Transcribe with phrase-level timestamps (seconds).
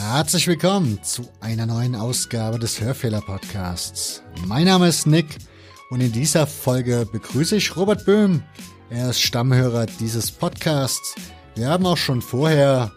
[0.00, 4.24] Herzlich willkommen zu einer neuen Ausgabe des Hörfehler Podcasts.
[4.44, 5.38] Mein Name ist Nick
[5.90, 8.42] und in dieser Folge begrüße ich Robert Böhm.
[8.88, 11.16] Er ist Stammhörer dieses Podcasts.
[11.56, 12.92] Wir haben auch schon vorher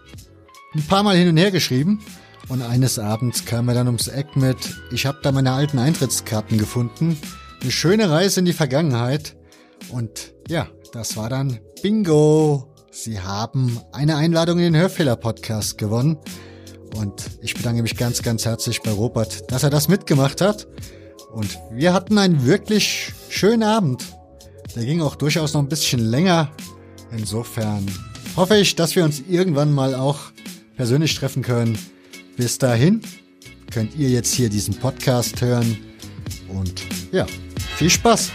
[0.75, 1.99] ein paar Mal hin und her geschrieben
[2.47, 4.57] und eines Abends kam er dann ums Eck mit,
[4.91, 7.17] ich habe da meine alten Eintrittskarten gefunden.
[7.61, 9.35] Eine schöne Reise in die Vergangenheit
[9.91, 12.75] und ja, das war dann Bingo.
[12.91, 16.17] Sie haben eine Einladung in den Hörfehler Podcast gewonnen.
[16.95, 20.67] Und ich bedanke mich ganz, ganz herzlich bei Robert, dass er das mitgemacht hat.
[21.31, 24.03] Und wir hatten einen wirklich schönen Abend.
[24.75, 26.51] Der ging auch durchaus noch ein bisschen länger.
[27.11, 27.85] Insofern
[28.35, 30.19] hoffe ich, dass wir uns irgendwann mal auch
[30.75, 31.77] persönlich treffen können.
[32.37, 33.01] Bis dahin
[33.71, 35.77] könnt ihr jetzt hier diesen Podcast hören.
[36.47, 37.25] Und ja,
[37.75, 38.31] viel Spaß!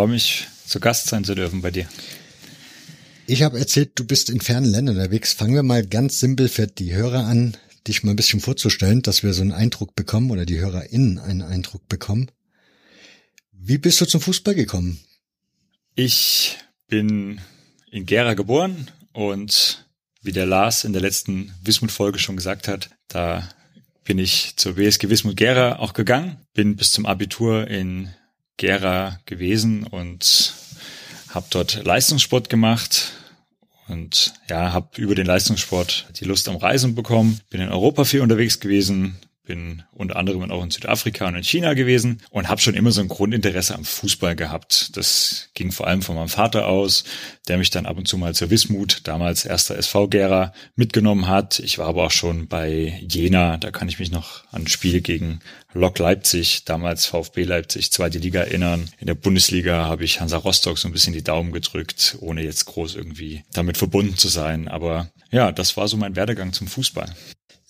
[0.00, 1.86] Freue mich, zu Gast sein zu dürfen bei dir.
[3.26, 5.34] Ich habe erzählt, du bist in fernen Ländern unterwegs.
[5.34, 7.54] Fangen wir mal ganz simpel für die Hörer an,
[7.86, 11.42] dich mal ein bisschen vorzustellen, dass wir so einen Eindruck bekommen oder die HörerInnen einen
[11.42, 12.30] Eindruck bekommen.
[13.52, 15.00] Wie bist du zum Fußball gekommen?
[15.96, 16.56] Ich
[16.88, 17.38] bin
[17.90, 19.84] in Gera geboren und
[20.22, 23.46] wie der Lars in der letzten Wismut-Folge schon gesagt hat, da
[24.04, 28.08] bin ich zur WSG Wismut Gera auch gegangen, bin bis zum Abitur in
[28.56, 30.54] Gera gewesen und
[31.28, 33.12] habe dort Leistungssport gemacht
[33.88, 37.40] und ja, habe über den Leistungssport die Lust am Reisen bekommen.
[37.50, 39.16] Bin in Europa viel unterwegs gewesen,
[39.50, 43.00] bin unter anderem auch in Südafrika und in China gewesen und habe schon immer so
[43.00, 44.96] ein Grundinteresse am Fußball gehabt.
[44.96, 47.02] Das ging vor allem von meinem Vater aus,
[47.48, 51.58] der mich dann ab und zu mal zur Wismut, damals erster SV Gera, mitgenommen hat.
[51.58, 55.40] Ich war aber auch schon bei Jena, da kann ich mich noch an Spiele gegen
[55.72, 58.88] Lok Leipzig, damals VfB Leipzig, zweite Liga erinnern.
[58.98, 62.66] In der Bundesliga habe ich Hansa Rostock so ein bisschen die Daumen gedrückt, ohne jetzt
[62.66, 64.68] groß irgendwie damit verbunden zu sein.
[64.68, 67.12] Aber ja, das war so mein Werdegang zum Fußball.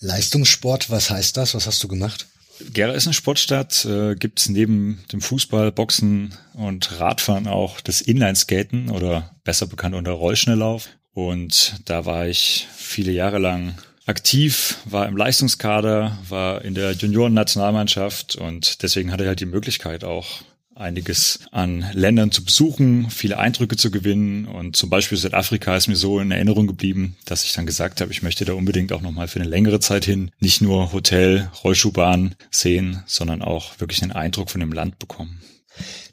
[0.01, 1.55] Leistungssport, was heißt das?
[1.55, 2.27] Was hast du gemacht?
[2.73, 8.01] Gera ist eine Sportstadt, äh, gibt es neben dem Fußball, Boxen und Radfahren auch das
[8.01, 10.89] Inlineskaten oder besser bekannt unter Rollschnelllauf.
[11.13, 18.35] Und da war ich viele Jahre lang aktiv, war im Leistungskader, war in der Junioren-Nationalmannschaft
[18.35, 20.41] und deswegen hatte ich halt die Möglichkeit auch
[20.75, 25.95] einiges an Ländern zu besuchen, viele Eindrücke zu gewinnen und zum Beispiel Südafrika ist mir
[25.95, 29.27] so in Erinnerung geblieben, dass ich dann gesagt habe, ich möchte da unbedingt auch nochmal
[29.27, 34.49] für eine längere Zeit hin, nicht nur Hotel, Rollschuhbahn sehen, sondern auch wirklich einen Eindruck
[34.49, 35.41] von dem Land bekommen.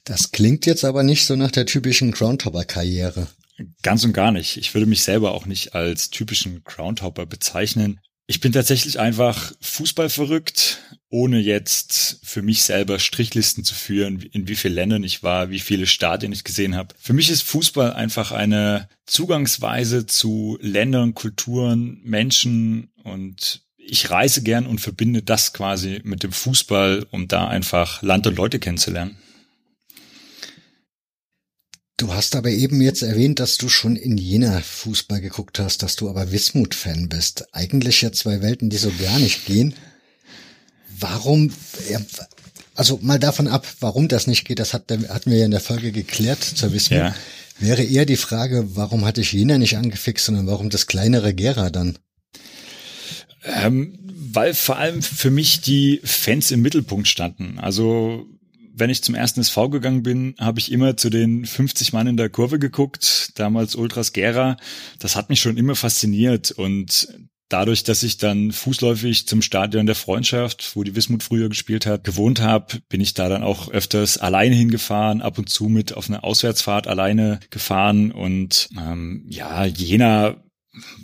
[0.04, 3.28] Das klingt jetzt aber nicht so nach der typischen Groundhopper-Karriere.
[3.82, 4.56] Ganz und gar nicht.
[4.56, 8.00] Ich würde mich selber auch nicht als typischen Groundhopper bezeichnen.
[8.30, 14.46] Ich bin tatsächlich einfach Fußball verrückt, ohne jetzt für mich selber Strichlisten zu führen, in
[14.48, 16.94] wie vielen Ländern ich war, wie viele Stadien ich gesehen habe.
[16.98, 24.66] Für mich ist Fußball einfach eine Zugangsweise zu Ländern, Kulturen, Menschen und ich reise gern
[24.66, 29.16] und verbinde das quasi mit dem Fußball, um da einfach Land und Leute kennenzulernen.
[31.98, 35.96] Du hast aber eben jetzt erwähnt, dass du schon in Jena Fußball geguckt hast, dass
[35.96, 37.52] du aber Wismut-Fan bist.
[37.52, 39.74] Eigentlich ja zwei Welten, die so gar nicht gehen.
[40.96, 41.52] Warum,
[42.76, 45.60] also mal davon ab, warum das nicht geht, das hat, hatten wir ja in der
[45.60, 47.00] Folge geklärt zur Wismut.
[47.00, 47.16] Ja.
[47.58, 51.68] Wäre eher die Frage, warum hatte ich Jena nicht angefixt, sondern warum das kleinere Gera
[51.70, 51.98] dann?
[53.42, 57.58] Ähm, weil vor allem für mich die Fans im Mittelpunkt standen.
[57.58, 58.24] Also
[58.78, 62.16] wenn ich zum ersten SV gegangen bin, habe ich immer zu den 50 Mann in
[62.16, 64.56] der Kurve geguckt, damals Ultras Gera.
[64.98, 67.08] Das hat mich schon immer fasziniert und
[67.48, 72.04] dadurch, dass ich dann fußläufig zum Stadion der Freundschaft, wo die Wismut früher gespielt hat,
[72.04, 76.08] gewohnt habe, bin ich da dann auch öfters alleine hingefahren, ab und zu mit auf
[76.08, 80.36] eine Auswärtsfahrt alleine gefahren und ähm, ja, Jena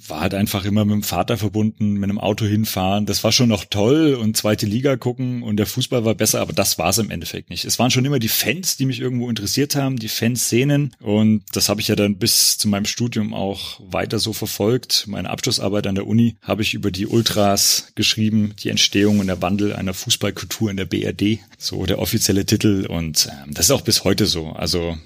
[0.07, 3.07] war halt einfach immer mit dem Vater verbunden, mit einem Auto hinfahren.
[3.07, 6.53] Das war schon noch toll und zweite Liga gucken und der Fußball war besser, aber
[6.53, 7.65] das war es im Endeffekt nicht.
[7.65, 11.69] Es waren schon immer die Fans, die mich irgendwo interessiert haben, die Fanszenen und das
[11.69, 15.07] habe ich ja dann bis zu meinem Studium auch weiter so verfolgt.
[15.09, 19.43] Meine Abschlussarbeit an der Uni habe ich über die Ultras geschrieben, die Entstehung und der
[19.43, 23.83] Wandel einer Fußballkultur in der BRD, so der offizielle Titel und äh, das ist auch
[23.83, 24.51] bis heute so.
[24.51, 24.97] Also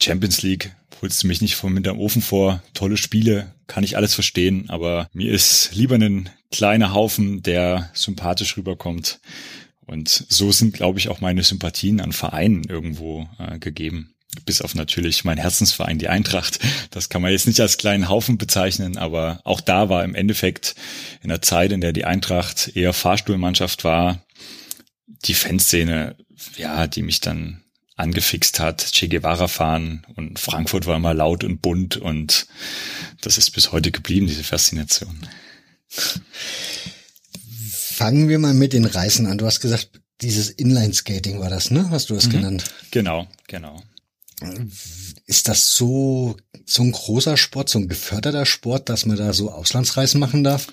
[0.00, 2.62] Champions League holst du mich nicht vom hinterm Ofen vor.
[2.74, 8.56] Tolle Spiele, kann ich alles verstehen, aber mir ist lieber ein kleiner Haufen, der sympathisch
[8.56, 9.20] rüberkommt.
[9.86, 14.14] Und so sind, glaube ich, auch meine Sympathien an Vereinen irgendwo äh, gegeben.
[14.44, 16.58] Bis auf natürlich mein Herzensverein, die Eintracht.
[16.90, 20.74] Das kann man jetzt nicht als kleinen Haufen bezeichnen, aber auch da war im Endeffekt
[21.22, 24.26] in der Zeit, in der die Eintracht eher Fahrstuhlmannschaft war,
[25.24, 26.16] die Fanszene,
[26.56, 27.62] ja, die mich dann
[27.96, 32.46] angefixt hat, Che Guevara fahren und Frankfurt war immer laut und bunt und
[33.22, 35.26] das ist bis heute geblieben, diese Faszination.
[37.70, 39.38] Fangen wir mal mit den Reisen an.
[39.38, 39.90] Du hast gesagt,
[40.20, 41.88] dieses Inline-Skating war das, ne?
[41.90, 42.32] Hast du das mhm.
[42.32, 42.64] genannt?
[42.90, 43.82] Genau, genau.
[45.24, 49.50] Ist das so, so ein großer Sport, so ein geförderter Sport, dass man da so
[49.50, 50.66] Auslandsreisen machen darf?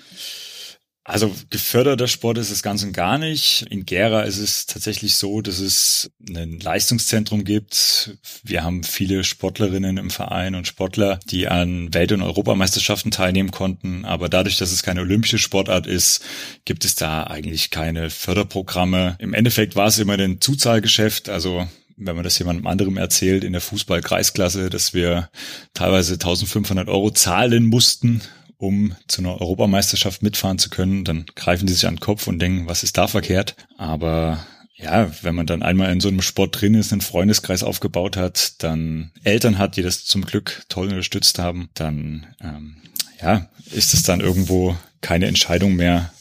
[1.06, 3.66] Also geförderter Sport ist es ganz und gar nicht.
[3.68, 8.16] In Gera ist es tatsächlich so, dass es ein Leistungszentrum gibt.
[8.42, 14.06] Wir haben viele Sportlerinnen im Verein und Sportler, die an Welt- und Europameisterschaften teilnehmen konnten.
[14.06, 16.24] Aber dadurch, dass es keine olympische Sportart ist,
[16.64, 19.16] gibt es da eigentlich keine Förderprogramme.
[19.18, 21.28] Im Endeffekt war es immer ein Zuzahlgeschäft.
[21.28, 21.68] Also
[21.98, 25.28] wenn man das jemandem anderem erzählt in der Fußball-Kreisklasse, dass wir
[25.74, 28.22] teilweise 1500 Euro zahlen mussten,
[28.56, 32.38] um zu einer Europameisterschaft mitfahren zu können, dann greifen die sich an den Kopf und
[32.38, 33.56] denken, was ist da verkehrt?
[33.76, 34.46] Aber
[34.76, 38.62] ja, wenn man dann einmal in so einem Sport drin ist, einen Freundeskreis aufgebaut hat,
[38.62, 42.76] dann Eltern hat, die das zum Glück toll unterstützt haben, dann ähm,
[43.20, 46.12] ja, ist es dann irgendwo keine Entscheidung mehr,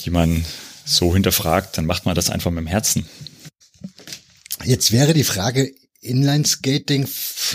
[0.00, 0.44] die man
[0.84, 3.06] so hinterfragt, dann macht man das einfach mit dem Herzen.
[4.64, 5.70] Jetzt wäre die Frage,
[6.00, 7.06] Inline-Skating,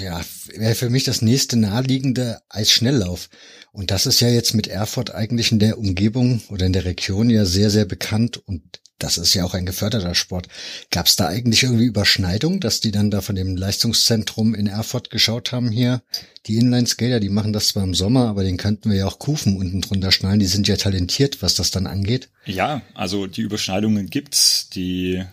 [0.02, 0.22] ja,
[0.56, 3.30] wäre für mich das nächste naheliegende Eisschnelllauf.
[3.74, 7.30] Und das ist ja jetzt mit Erfurt eigentlich in der Umgebung oder in der Region
[7.30, 8.62] ja sehr, sehr bekannt und
[9.00, 10.48] das ist ja auch ein geförderter Sport.
[10.90, 15.10] Gab es da eigentlich irgendwie Überschneidung, dass die dann da von dem Leistungszentrum in Erfurt
[15.10, 16.04] geschaut haben hier?
[16.46, 19.58] Die Inline-Skater, die machen das zwar im Sommer, aber den könnten wir ja auch Kufen
[19.58, 20.40] unten drunter schnallen.
[20.40, 22.30] Die sind ja talentiert, was das dann angeht.
[22.46, 24.70] Ja, also die Überschneidungen gibt's.
[24.70, 25.26] Die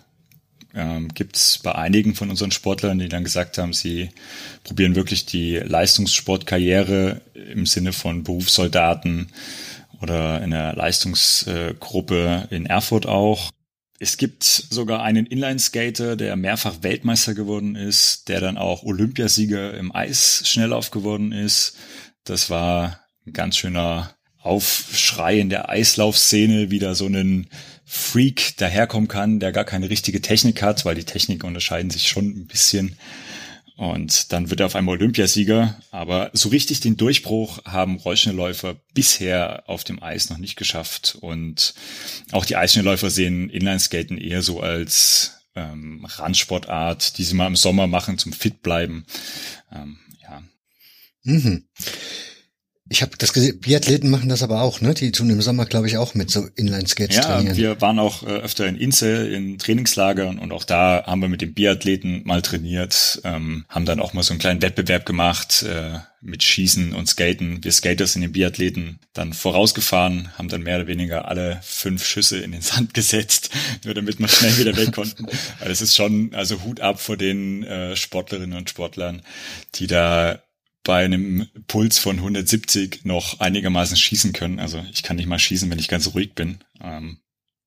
[0.75, 4.11] ähm, gibt es bei einigen von unseren Sportlern, die dann gesagt haben, sie
[4.65, 9.33] probieren wirklich die Leistungssportkarriere im Sinne von Berufssoldaten
[10.01, 13.51] oder in der Leistungsgruppe in Erfurt auch.
[13.99, 19.95] Es gibt sogar einen Inline-Skater, der mehrfach Weltmeister geworden ist, der dann auch Olympiasieger im
[19.95, 21.77] Eisschnelllauf geworden ist.
[22.25, 27.49] Das war ein ganz schöner Aufschrei in der Eislaufszene, wie da so ein
[27.93, 32.27] Freak daherkommen kann, der gar keine richtige Technik hat, weil die Techniken unterscheiden sich schon
[32.27, 32.97] ein bisschen.
[33.77, 35.77] Und dann wird er auf einmal Olympiasieger.
[35.91, 41.19] Aber so richtig den Durchbruch haben Rollschnellläufer bisher auf dem Eis noch nicht geschafft.
[41.21, 41.75] Und
[42.31, 47.89] auch die Eisschnellläufer sehen Inlineskaten eher so als ähm, Randsportart, die sie mal im Sommer
[47.89, 49.05] machen zum Fit bleiben.
[49.73, 50.43] Ähm, ja.
[51.25, 51.65] Mhm.
[52.93, 54.95] Ich habe das gesehen, Biathleten machen das aber auch, ne?
[54.95, 57.57] Die tun im Sommer, glaube ich, auch mit so Inline-Skates ja, trainieren.
[57.57, 61.41] wir waren auch äh, öfter in Inze in Trainingslagern und auch da haben wir mit
[61.41, 66.01] den Biathleten mal trainiert, ähm, haben dann auch mal so einen kleinen Wettbewerb gemacht äh,
[66.21, 67.63] mit Schießen und Skaten.
[67.63, 72.41] Wir Skaters sind den Biathleten dann vorausgefahren, haben dann mehr oder weniger alle fünf Schüsse
[72.41, 73.51] in den Sand gesetzt,
[73.85, 75.27] nur damit wir schnell wieder weg konnten.
[75.61, 79.23] Weil es ist schon, also Hut ab vor den äh, Sportlerinnen und Sportlern,
[79.77, 80.41] die da
[80.85, 84.59] bei einem Puls von 170 noch einigermaßen schießen können.
[84.59, 86.59] Also ich kann nicht mal schießen, wenn ich ganz ruhig bin.
[86.83, 87.19] Ähm,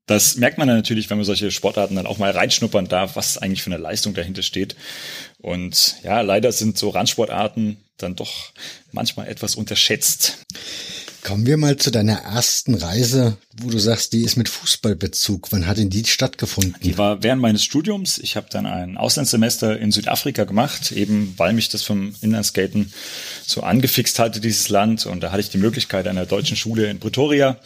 [0.05, 3.37] das merkt man dann natürlich, wenn man solche Sportarten dann auch mal reinschnuppern darf, was
[3.37, 4.75] eigentlich für eine Leistung dahinter steht.
[5.37, 8.51] Und ja, leider sind so Randsportarten dann doch
[8.91, 10.45] manchmal etwas unterschätzt.
[11.23, 15.53] Kommen wir mal zu deiner ersten Reise, wo du sagst, die ist mit Fußballbezug.
[15.53, 16.75] Wann hat denn die stattgefunden?
[16.83, 18.17] Die war während meines Studiums.
[18.17, 22.91] Ich habe dann ein Auslandssemester in Südafrika gemacht, eben weil mich das vom Inlandskaten
[23.45, 25.05] so angefixt hatte, dieses Land.
[25.05, 27.57] Und da hatte ich die Möglichkeit, an der deutschen Schule in Pretoria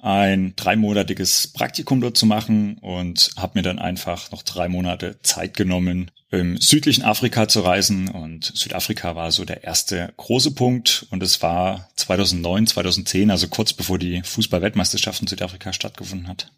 [0.00, 5.56] ein dreimonatiges Praktikum dort zu machen und habe mir dann einfach noch drei Monate Zeit
[5.56, 8.08] genommen, im südlichen Afrika zu reisen.
[8.08, 11.06] Und Südafrika war so der erste große Punkt.
[11.10, 16.52] Und es war 2009, 2010, also kurz bevor die Fußball-Weltmeisterschaft in Südafrika stattgefunden hat.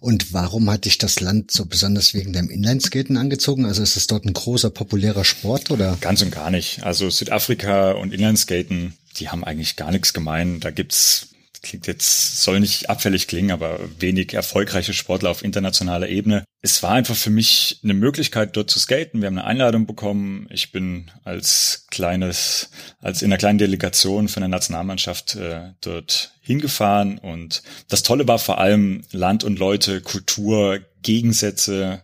[0.00, 3.66] Und warum hat dich das Land so besonders wegen deinem Inlineskaten angezogen?
[3.66, 5.98] Also ist es dort ein großer populärer Sport oder?
[6.00, 6.82] Ganz und gar nicht.
[6.84, 10.60] Also Südafrika und Inlineskaten, die haben eigentlich gar nichts gemein.
[10.60, 11.28] Da gibt's
[11.62, 16.44] klingt jetzt, soll nicht abfällig klingen, aber wenig erfolgreiche Sportler auf internationaler Ebene.
[16.62, 19.20] Es war einfach für mich eine Möglichkeit, dort zu skaten.
[19.20, 20.46] Wir haben eine Einladung bekommen.
[20.50, 22.70] Ich bin als kleines,
[23.00, 27.18] als in einer kleinen Delegation von der Nationalmannschaft äh, dort hingefahren.
[27.18, 32.02] Und das Tolle war vor allem Land und Leute, Kultur, Gegensätze.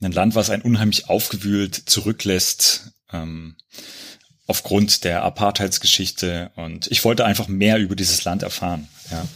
[0.00, 2.92] Ein Land, was einen unheimlich aufgewühlt zurücklässt.
[3.12, 3.56] Ähm,
[4.52, 8.86] aufgrund der Apartheidsgeschichte und ich wollte einfach mehr über dieses Land erfahren.
[9.10, 9.26] Ja.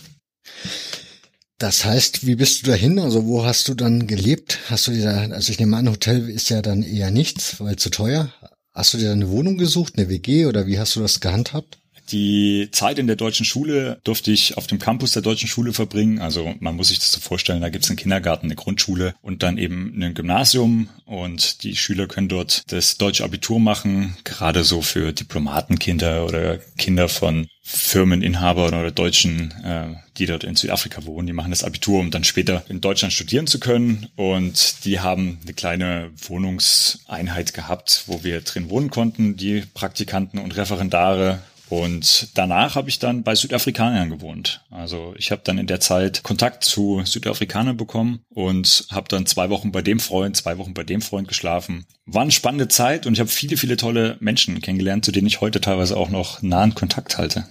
[1.56, 2.99] Das heißt, wie bist du dahin?
[2.99, 4.58] Also wo hast du dann gelebt?
[4.68, 7.76] Hast du dir da, also ich nehme an, Hotel ist ja dann eher nichts, weil
[7.76, 8.30] zu teuer.
[8.75, 11.78] Hast du dir eine Wohnung gesucht, eine WG oder wie hast du das gehandhabt?
[12.10, 16.20] Die Zeit in der deutschen Schule durfte ich auf dem Campus der deutschen Schule verbringen.
[16.20, 19.42] Also man muss sich das so vorstellen, da gibt es einen Kindergarten, eine Grundschule und
[19.42, 24.82] dann eben ein Gymnasium und die Schüler können dort das deutsche Abitur machen, gerade so
[24.82, 31.32] für Diplomatenkinder oder Kinder von Firmeninhabern oder Deutschen, äh, die dort in Südafrika wohnen, die
[31.32, 34.06] machen das Abitur, um dann später in Deutschland studieren zu können.
[34.14, 40.56] Und die haben eine kleine Wohnungseinheit gehabt, wo wir drin wohnen konnten, die Praktikanten und
[40.56, 44.64] Referendare und danach habe ich dann bei Südafrikanern gewohnt.
[44.70, 49.50] Also ich habe dann in der Zeit Kontakt zu Südafrikanern bekommen und habe dann zwei
[49.50, 51.85] Wochen bei dem Freund, zwei Wochen bei dem Freund geschlafen.
[52.04, 55.40] War eine spannende Zeit und ich habe viele, viele tolle Menschen kennengelernt, zu denen ich
[55.40, 57.49] heute teilweise auch noch nahen Kontakt halte.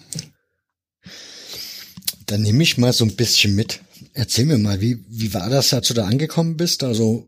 [2.26, 3.82] Dann nehme ich mal so ein bisschen mit.
[4.14, 6.84] Erzähl mir mal, wie, wie war das, als du da angekommen bist?
[6.84, 7.28] Also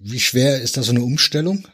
[0.00, 1.68] wie schwer ist da so eine Umstellung?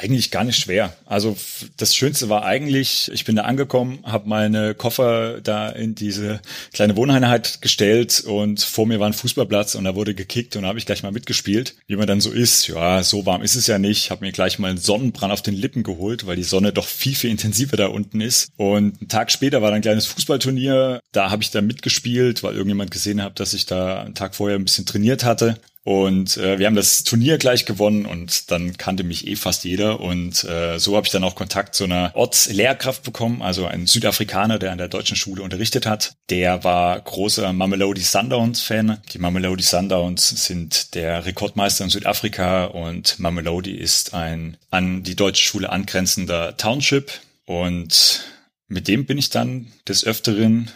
[0.00, 0.94] Eigentlich gar nicht schwer.
[1.04, 1.36] Also
[1.76, 6.40] das Schönste war eigentlich, ich bin da angekommen, habe meine Koffer da in diese
[6.72, 10.68] kleine Wohneinheit gestellt und vor mir war ein Fußballplatz und da wurde gekickt und da
[10.68, 11.74] habe ich gleich mal mitgespielt.
[11.86, 14.10] Wie man dann so ist, ja, so warm ist es ja nicht.
[14.10, 17.14] Habe mir gleich mal einen Sonnenbrand auf den Lippen geholt, weil die Sonne doch viel,
[17.14, 18.52] viel intensiver da unten ist.
[18.56, 21.00] Und einen Tag später war dann ein kleines Fußballturnier.
[21.12, 24.58] Da habe ich dann mitgespielt, weil irgendjemand gesehen hat, dass ich da einen Tag vorher
[24.58, 25.58] ein bisschen trainiert hatte.
[25.82, 30.00] Und äh, wir haben das Turnier gleich gewonnen und dann kannte mich eh fast jeder.
[30.00, 34.58] Und äh, so habe ich dann auch Kontakt zu einer Ortslehrkraft bekommen, also ein Südafrikaner,
[34.58, 36.14] der an der deutschen Schule unterrichtet hat.
[36.28, 38.98] Der war großer Mamelodi Sundowns-Fan.
[39.12, 45.46] Die Mamelodi Sundowns sind der Rekordmeister in Südafrika und Mamelodi ist ein an die deutsche
[45.46, 47.10] Schule angrenzender Township.
[47.46, 48.22] Und
[48.68, 50.70] mit dem bin ich dann des Öfteren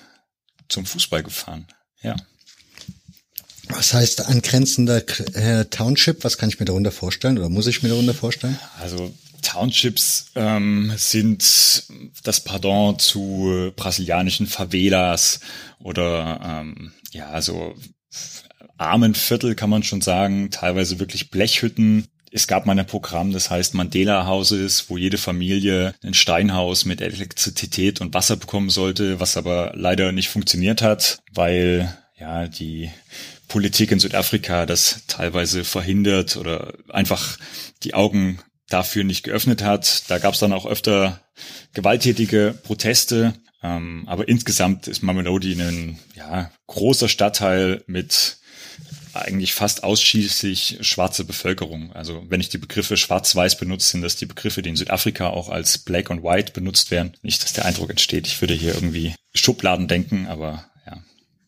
[0.69, 1.67] zum Fußball gefahren.
[2.03, 2.17] Ja.
[3.69, 5.03] Was heißt angrenzender
[5.35, 6.25] äh, Township?
[6.25, 8.59] Was kann ich mir darunter vorstellen oder muss ich mir darunter vorstellen?
[8.81, 11.85] Also Townships ähm, sind
[12.25, 15.41] das Pardon zu brasilianischen Favelas
[15.79, 17.75] oder ähm, ja, so
[18.77, 22.09] armen Viertel kann man schon sagen, teilweise wirklich Blechhütten.
[22.33, 27.01] Es gab mal ein Programm, das heißt Mandela Houses, wo jede Familie ein Steinhaus mit
[27.01, 32.91] Elektrizität und Wasser bekommen sollte, was aber leider nicht funktioniert hat, weil ja die
[33.49, 37.39] Politik in Südafrika das teilweise verhindert oder einfach
[37.83, 40.11] die Augen dafür nicht geöffnet hat.
[40.11, 41.21] Da gab es dann auch öfter
[41.75, 43.35] gewalttätige Proteste.
[43.63, 48.39] Ähm, aber insgesamt ist Mamelodi ein ja, großer Stadtteil mit
[49.15, 51.93] eigentlich fast ausschließlich schwarze Bevölkerung.
[51.93, 55.49] Also wenn ich die Begriffe schwarz-weiß benutze, sind das die Begriffe, die in Südafrika auch
[55.49, 57.17] als black and white benutzt werden.
[57.23, 60.67] Nicht, dass der Eindruck entsteht, ich würde hier irgendwie Schubladen denken, aber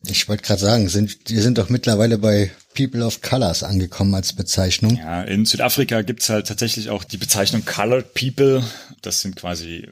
[0.05, 4.33] ich wollte gerade sagen, sind, wir sind doch mittlerweile bei People of Colors angekommen als
[4.33, 4.97] Bezeichnung.
[4.97, 8.63] Ja, in Südafrika gibt's halt tatsächlich auch die Bezeichnung Colored People.
[9.01, 9.87] Das sind quasi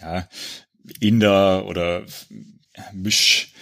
[0.00, 0.28] ja,
[1.00, 2.04] Inder oder
[2.92, 3.52] Misch.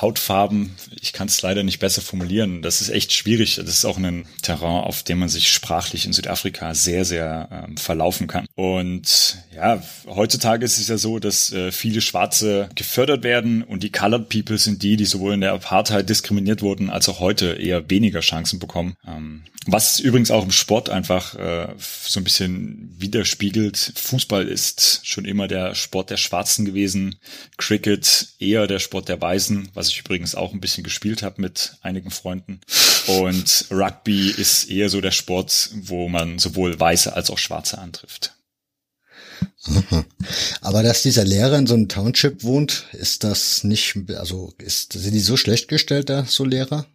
[0.00, 0.74] Hautfarben.
[1.00, 2.62] Ich kann es leider nicht besser formulieren.
[2.62, 3.56] Das ist echt schwierig.
[3.56, 7.76] Das ist auch ein Terrain, auf dem man sich sprachlich in Südafrika sehr, sehr ähm,
[7.76, 8.46] verlaufen kann.
[8.54, 13.92] Und ja, heutzutage ist es ja so, dass äh, viele Schwarze gefördert werden und die
[13.92, 17.88] Colored People sind die, die sowohl in der Apartheid diskriminiert wurden, als auch heute eher
[17.90, 18.96] weniger Chancen bekommen.
[19.06, 23.92] Ähm, was übrigens auch im Sport einfach äh, so ein bisschen widerspiegelt.
[23.96, 27.16] Fußball ist schon immer der Sport der Schwarzen gewesen.
[27.56, 31.76] Cricket eher der Sport der Weißen, was ich übrigens auch ein bisschen gespielt habe mit
[31.82, 32.60] einigen Freunden.
[33.06, 38.34] Und Rugby ist eher so der Sport, wo man sowohl Weiße als auch Schwarze antrifft.
[40.60, 45.12] Aber dass dieser Lehrer in so einem Township wohnt, ist das nicht, also ist, sind
[45.12, 46.86] die so schlecht gestellt da, so Lehrer?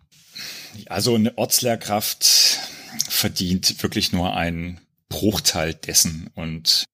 [0.86, 2.60] Also eine Ortslehrkraft
[3.08, 4.80] verdient wirklich nur einen
[5.10, 6.86] Bruchteil dessen und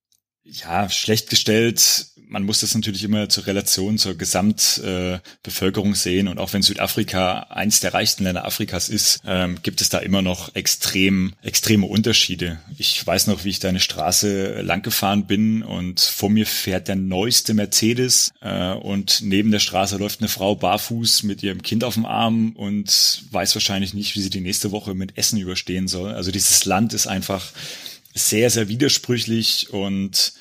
[0.43, 6.27] ja, schlecht gestellt man muss das natürlich immer zur Relation zur Gesamtbevölkerung äh, sehen.
[6.27, 10.21] Und auch wenn Südafrika eins der reichsten Länder Afrikas ist, ähm, gibt es da immer
[10.21, 12.59] noch extrem, extreme Unterschiede.
[12.77, 16.87] Ich weiß noch, wie ich da eine Straße lang gefahren bin und vor mir fährt
[16.87, 21.83] der neueste Mercedes äh, und neben der Straße läuft eine Frau barfuß mit ihrem Kind
[21.83, 25.87] auf dem Arm und weiß wahrscheinlich nicht, wie sie die nächste Woche mit Essen überstehen
[25.87, 26.11] soll.
[26.13, 27.51] Also dieses Land ist einfach
[28.13, 30.33] sehr, sehr widersprüchlich und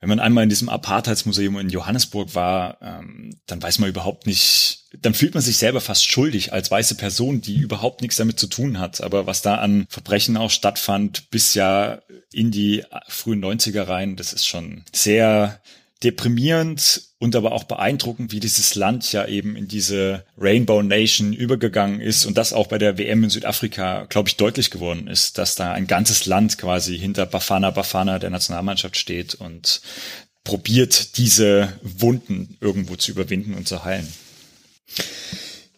[0.00, 4.86] wenn man einmal in diesem Apartheidsmuseum in Johannesburg war, ähm, dann weiß man überhaupt nicht,
[4.98, 8.46] dann fühlt man sich selber fast schuldig als weiße Person, die überhaupt nichts damit zu
[8.46, 9.02] tun hat.
[9.02, 12.00] Aber was da an Verbrechen auch stattfand, bis ja
[12.32, 15.60] in die frühen 90er rein, das ist schon sehr
[16.02, 22.00] deprimierend und aber auch beeindruckend, wie dieses Land ja eben in diese Rainbow Nation übergegangen
[22.00, 25.56] ist und das auch bei der WM in Südafrika, glaube ich, deutlich geworden ist, dass
[25.56, 29.82] da ein ganzes Land quasi hinter Bafana Bafana der Nationalmannschaft steht und
[30.44, 34.08] probiert, diese Wunden irgendwo zu überwinden und zu heilen.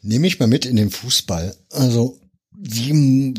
[0.02, 1.56] Nehme ich mal mit in den Fußball.
[1.70, 2.20] Also,
[2.56, 3.34] wie,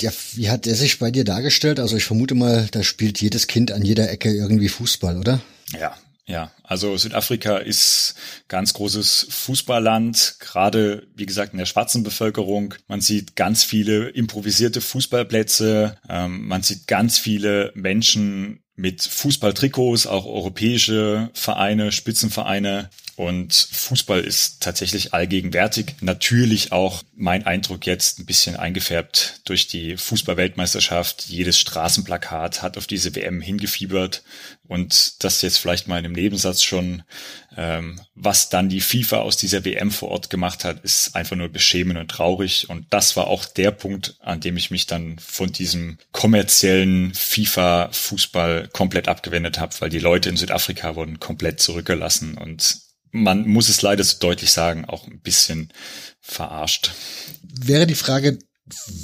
[0.00, 1.80] ja, wie hat er sich bei dir dargestellt?
[1.80, 5.40] Also ich vermute mal, da spielt jedes Kind an jeder Ecke irgendwie Fußball, oder?
[5.78, 5.96] Ja,
[6.30, 8.14] ja, also Südafrika ist
[8.46, 12.74] ganz großes Fußballland, gerade wie gesagt in der schwarzen Bevölkerung.
[12.86, 20.26] Man sieht ganz viele improvisierte Fußballplätze, ähm, man sieht ganz viele Menschen mit Fußballtrikots, auch
[20.26, 22.90] europäische Vereine, Spitzenvereine.
[23.16, 25.96] Und Fußball ist tatsächlich allgegenwärtig.
[26.00, 31.26] Natürlich auch mein Eindruck jetzt ein bisschen eingefärbt durch die Fußballweltmeisterschaft.
[31.28, 34.22] Jedes Straßenplakat hat auf diese WM hingefiebert.
[34.66, 37.02] Und das jetzt vielleicht mal in einem Nebensatz schon,
[37.56, 41.48] ähm, was dann die FIFA aus dieser WM vor Ort gemacht hat, ist einfach nur
[41.48, 42.68] beschämend und traurig.
[42.68, 48.68] Und das war auch der Punkt, an dem ich mich dann von diesem kommerziellen FIFA-Fußball
[48.72, 52.78] komplett abgewendet habe, weil die Leute in Südafrika wurden komplett zurückgelassen und
[53.12, 55.72] man muss es leider so deutlich sagen, auch ein bisschen
[56.20, 56.92] verarscht.
[57.42, 58.38] Wäre die Frage,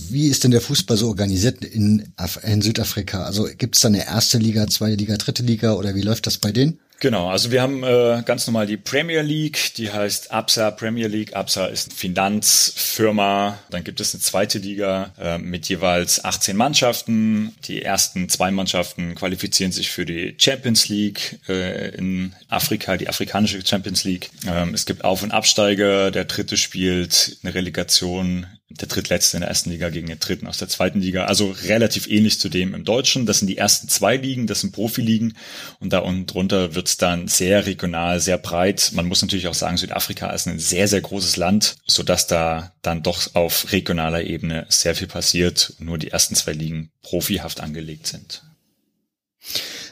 [0.08, 3.24] wie ist denn der Fußball so organisiert in, in Südafrika?
[3.24, 6.38] Also gibt es da eine erste Liga, zweite Liga, dritte Liga oder wie läuft das
[6.38, 6.80] bei denen?
[6.98, 11.36] Genau, also wir haben äh, ganz normal die Premier League, die heißt ABSA Premier League.
[11.36, 13.58] ABSA ist eine Finanzfirma.
[13.70, 17.54] Dann gibt es eine zweite Liga äh, mit jeweils 18 Mannschaften.
[17.64, 23.64] Die ersten zwei Mannschaften qualifizieren sich für die Champions League äh, in Afrika, die afrikanische
[23.64, 24.30] Champions League.
[24.46, 26.10] Ähm, es gibt Auf- und Absteiger.
[26.10, 30.58] Der dritte spielt eine Relegation der drittletzte in der ersten Liga gegen den dritten aus
[30.58, 31.26] der zweiten Liga.
[31.26, 33.24] Also relativ ähnlich zu dem im Deutschen.
[33.24, 35.36] Das sind die ersten zwei Ligen, das sind Profiligen.
[35.78, 38.90] Und da unten drunter wird's dann sehr regional, sehr breit.
[38.94, 43.02] Man muss natürlich auch sagen, Südafrika ist ein sehr, sehr großes Land, sodass da dann
[43.02, 48.08] doch auf regionaler Ebene sehr viel passiert und nur die ersten zwei Ligen profihaft angelegt
[48.08, 48.42] sind.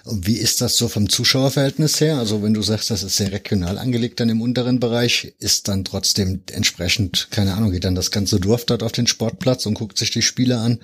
[0.05, 2.19] Und wie ist das so vom Zuschauerverhältnis her?
[2.19, 5.83] Also wenn du sagst, das ist sehr regional angelegt dann im unteren Bereich, ist dann
[5.83, 9.97] trotzdem entsprechend, keine Ahnung, geht dann das ganze Dorf dort auf den Sportplatz und guckt
[9.97, 10.81] sich die Spiele an?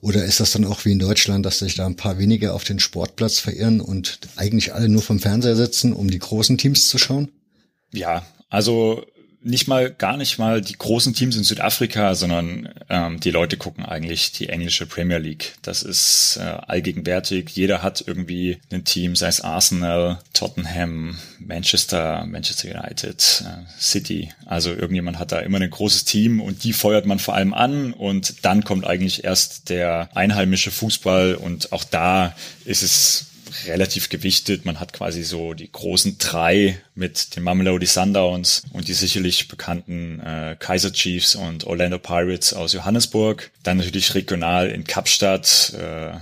[0.00, 2.64] Oder ist das dann auch wie in Deutschland, dass sich da ein paar wenige auf
[2.64, 6.98] den Sportplatz verirren und eigentlich alle nur vom Fernseher sitzen, um die großen Teams zu
[6.98, 7.30] schauen?
[7.92, 9.04] Ja, also
[9.44, 13.84] nicht mal, gar nicht mal die großen Teams in Südafrika, sondern ähm, die Leute gucken
[13.84, 15.54] eigentlich die englische Premier League.
[15.62, 17.50] Das ist äh, allgegenwärtig.
[17.50, 24.32] Jeder hat irgendwie ein Team, sei es Arsenal, Tottenham, Manchester, Manchester United, äh, City.
[24.46, 27.92] Also irgendjemand hat da immer ein großes Team und die feuert man vor allem an
[27.92, 33.26] und dann kommt eigentlich erst der einheimische Fußball und auch da ist es
[33.66, 34.64] relativ gewichtet.
[34.64, 40.20] Man hat quasi so die großen drei mit den Mamelodi Sundowns und die sicherlich bekannten
[40.20, 43.50] äh, Kaiser Chiefs und Orlando Pirates aus Johannesburg.
[43.62, 46.12] Dann natürlich regional in Kapstadt, äh,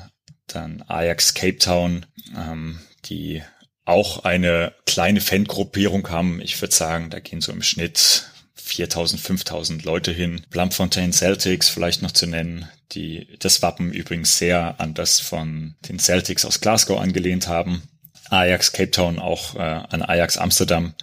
[0.47, 3.43] dann Ajax Cape Town, ähm, die
[3.85, 6.41] auch eine kleine Fangruppierung haben.
[6.41, 10.43] Ich würde sagen, da gehen so im Schnitt 4000, 5000 Leute hin.
[10.51, 15.99] Bloemfontein Celtics vielleicht noch zu nennen, die das Wappen übrigens sehr an das von den
[15.99, 17.83] Celtics aus Glasgow angelehnt haben.
[18.31, 20.95] Ajax Cape Town auch äh, an Ajax Amsterdam.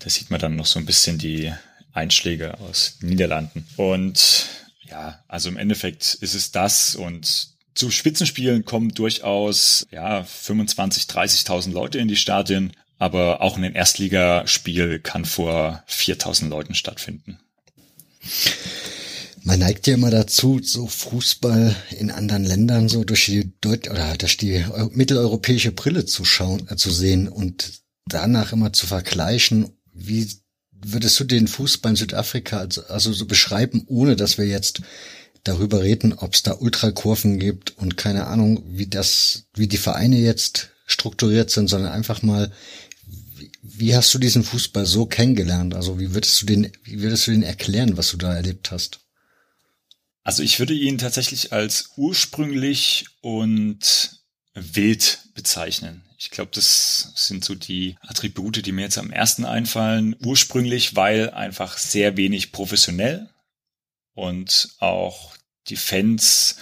[0.00, 1.52] Da sieht man dann noch so ein bisschen die
[1.92, 3.66] Einschläge aus den Niederlanden.
[3.76, 4.46] Und
[4.88, 11.72] ja, also im Endeffekt ist es das und zu Spitzenspielen kommen durchaus ja 25, 30.000
[11.72, 17.38] Leute in die Stadien, aber auch ein Erstligaspiel kann vor 4.000 Leuten stattfinden.
[19.44, 24.16] Man neigt ja immer dazu, so Fußball in anderen Ländern so durch die Deut oder
[24.16, 29.70] durch die mitteleuropäische Brille zu schauen, äh, zu sehen und danach immer zu vergleichen.
[29.92, 30.28] Wie
[30.70, 34.82] würdest du den Fußball in Südafrika also, also so beschreiben, ohne dass wir jetzt
[35.44, 40.18] darüber reden, ob es da Ultrakurven gibt und keine Ahnung, wie das, wie die Vereine
[40.18, 42.52] jetzt strukturiert sind, sondern einfach mal,
[43.36, 45.74] wie, wie hast du diesen Fußball so kennengelernt?
[45.74, 49.01] Also wie würdest du den, wie würdest du den erklären, was du da erlebt hast?
[50.24, 54.20] Also ich würde ihn tatsächlich als ursprünglich und
[54.54, 56.04] wild bezeichnen.
[56.18, 60.14] Ich glaube, das sind so die Attribute, die mir jetzt am ersten einfallen.
[60.24, 63.28] Ursprünglich, weil einfach sehr wenig professionell
[64.14, 65.34] und auch
[65.68, 66.56] die Fans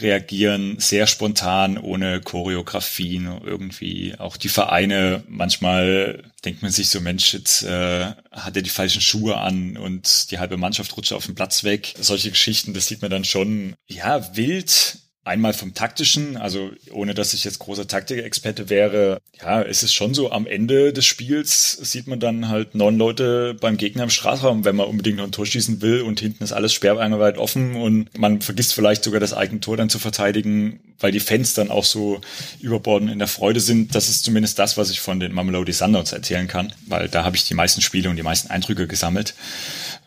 [0.00, 4.14] reagieren sehr spontan, ohne Choreografien irgendwie.
[4.18, 9.02] Auch die Vereine, manchmal denkt man sich so, Mensch, jetzt äh, hat er die falschen
[9.02, 11.94] Schuhe an und die halbe Mannschaft rutscht auf den Platz weg.
[12.00, 17.32] Solche Geschichten, das sieht man dann schon, ja, wild Einmal vom taktischen, also ohne dass
[17.32, 22.08] ich jetzt großer Taktikexperte wäre, ja, es ist schon so, am Ende des Spiels sieht
[22.08, 25.46] man dann halt neun Leute beim Gegner im Strafraum, wenn man unbedingt noch ein Tor
[25.46, 29.60] schießen will und hinten ist alles sperreinweit offen und man vergisst vielleicht sogar das eigene
[29.60, 32.20] Tor dann zu verteidigen, weil die Fans dann auch so
[32.60, 33.94] überborden in der Freude sind.
[33.94, 37.36] Das ist zumindest das, was ich von den Mamelodi Sundowns erzählen kann, weil da habe
[37.36, 39.34] ich die meisten Spiele und die meisten Eindrücke gesammelt.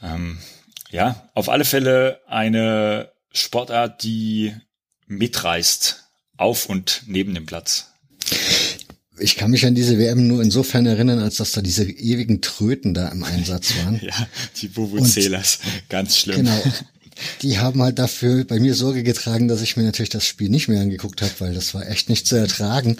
[0.03, 0.39] Ähm,
[0.91, 4.53] ja, auf alle Fälle eine Sportart, die
[5.07, 6.03] mitreißt
[6.37, 7.91] auf und neben dem Platz.
[9.17, 12.93] Ich kann mich an diese WM nur insofern erinnern, als dass da diese ewigen Tröten
[12.93, 13.99] da im Einsatz waren.
[14.01, 14.27] ja,
[14.61, 16.37] die Vuvuzelas, ganz schlimm.
[16.37, 16.63] Genau.
[17.41, 20.67] Die haben halt dafür bei mir Sorge getragen, dass ich mir natürlich das Spiel nicht
[20.67, 22.97] mehr angeguckt habe, weil das war echt nicht zu ertragen.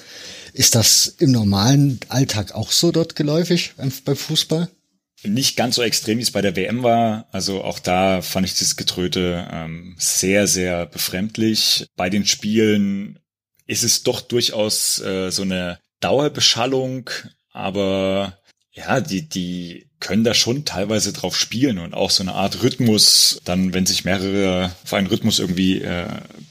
[0.53, 4.69] Ist das im normalen Alltag auch so dort geläufig beim Fußball?
[5.27, 7.27] Nicht ganz so extrem, wie es bei der WM war.
[7.31, 11.87] Also auch da fand ich das Getröte ähm, sehr, sehr befremdlich.
[11.95, 13.19] Bei den Spielen
[13.65, 17.09] ist es doch durchaus äh, so eine Dauerbeschallung,
[17.51, 18.37] aber
[18.71, 23.39] ja, die, die können da schon teilweise drauf spielen und auch so eine Art Rhythmus,
[23.45, 26.07] dann, wenn sich mehrere auf einen Rhythmus irgendwie äh,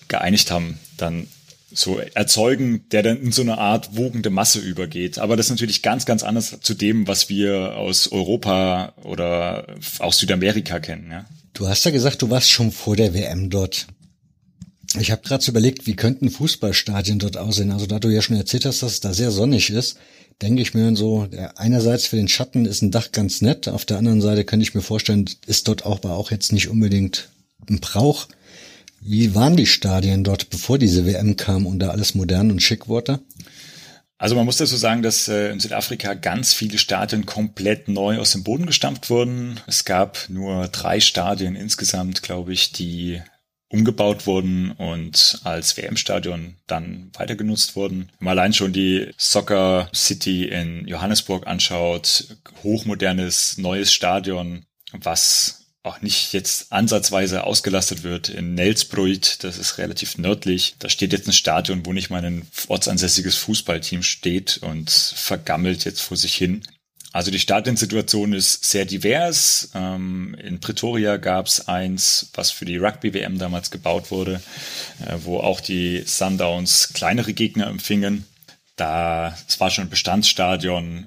[0.09, 1.29] geeinigt haben, dann
[1.75, 5.19] so erzeugen, der dann in so eine Art wogende Masse übergeht.
[5.19, 9.67] Aber das ist natürlich ganz, ganz anders zu dem, was wir aus Europa oder
[9.99, 11.11] aus Südamerika kennen.
[11.11, 11.25] Ja.
[11.53, 13.87] Du hast ja gesagt, du warst schon vor der WM dort.
[15.01, 17.73] Ich habe gerade so überlegt, wie könnten Fußballstadien dort aussehen.
[17.73, 19.99] Also da du ja schon erzählt hast, dass es da sehr sonnig ist,
[20.41, 23.99] denke ich mir so, einerseits für den Schatten ist ein Dach ganz nett, auf der
[23.99, 27.29] anderen Seite könnte ich mir vorstellen, ist dort auch, aber auch jetzt nicht unbedingt
[27.69, 28.29] ein Brauch.
[29.07, 32.88] Wie waren die Stadien dort, bevor diese WM kam und da alles modern und schick
[32.88, 33.21] wurde?
[34.17, 38.33] Also man muss dazu sagen, dass äh, in Südafrika ganz viele Stadien komplett neu aus
[38.33, 39.61] dem Boden gestampft wurden.
[39.67, 43.21] Es gab nur drei Stadien insgesamt, glaube ich, die
[43.69, 48.11] umgebaut wurden und als WM-Stadion dann weiter genutzt wurden.
[48.19, 56.01] Wenn man allein schon die Soccer City in Johannesburg anschaut, hochmodernes neues Stadion, was auch
[56.01, 58.31] nicht jetzt ansatzweise ausgelastet wird.
[58.31, 62.47] In Nelsbruit, das ist relativ nördlich, da steht jetzt ein Stadion, wo nicht mal ein
[62.68, 66.62] ortsansässiges Fußballteam steht und vergammelt jetzt vor sich hin.
[67.12, 69.70] Also die Stadionsituation ist sehr divers.
[69.75, 74.40] Ähm, in Pretoria gab es eins, was für die Rugby-WM damals gebaut wurde,
[75.07, 78.25] äh, wo auch die Sundowns kleinere Gegner empfingen.
[78.75, 81.07] Da, es war schon ein Bestandsstadion,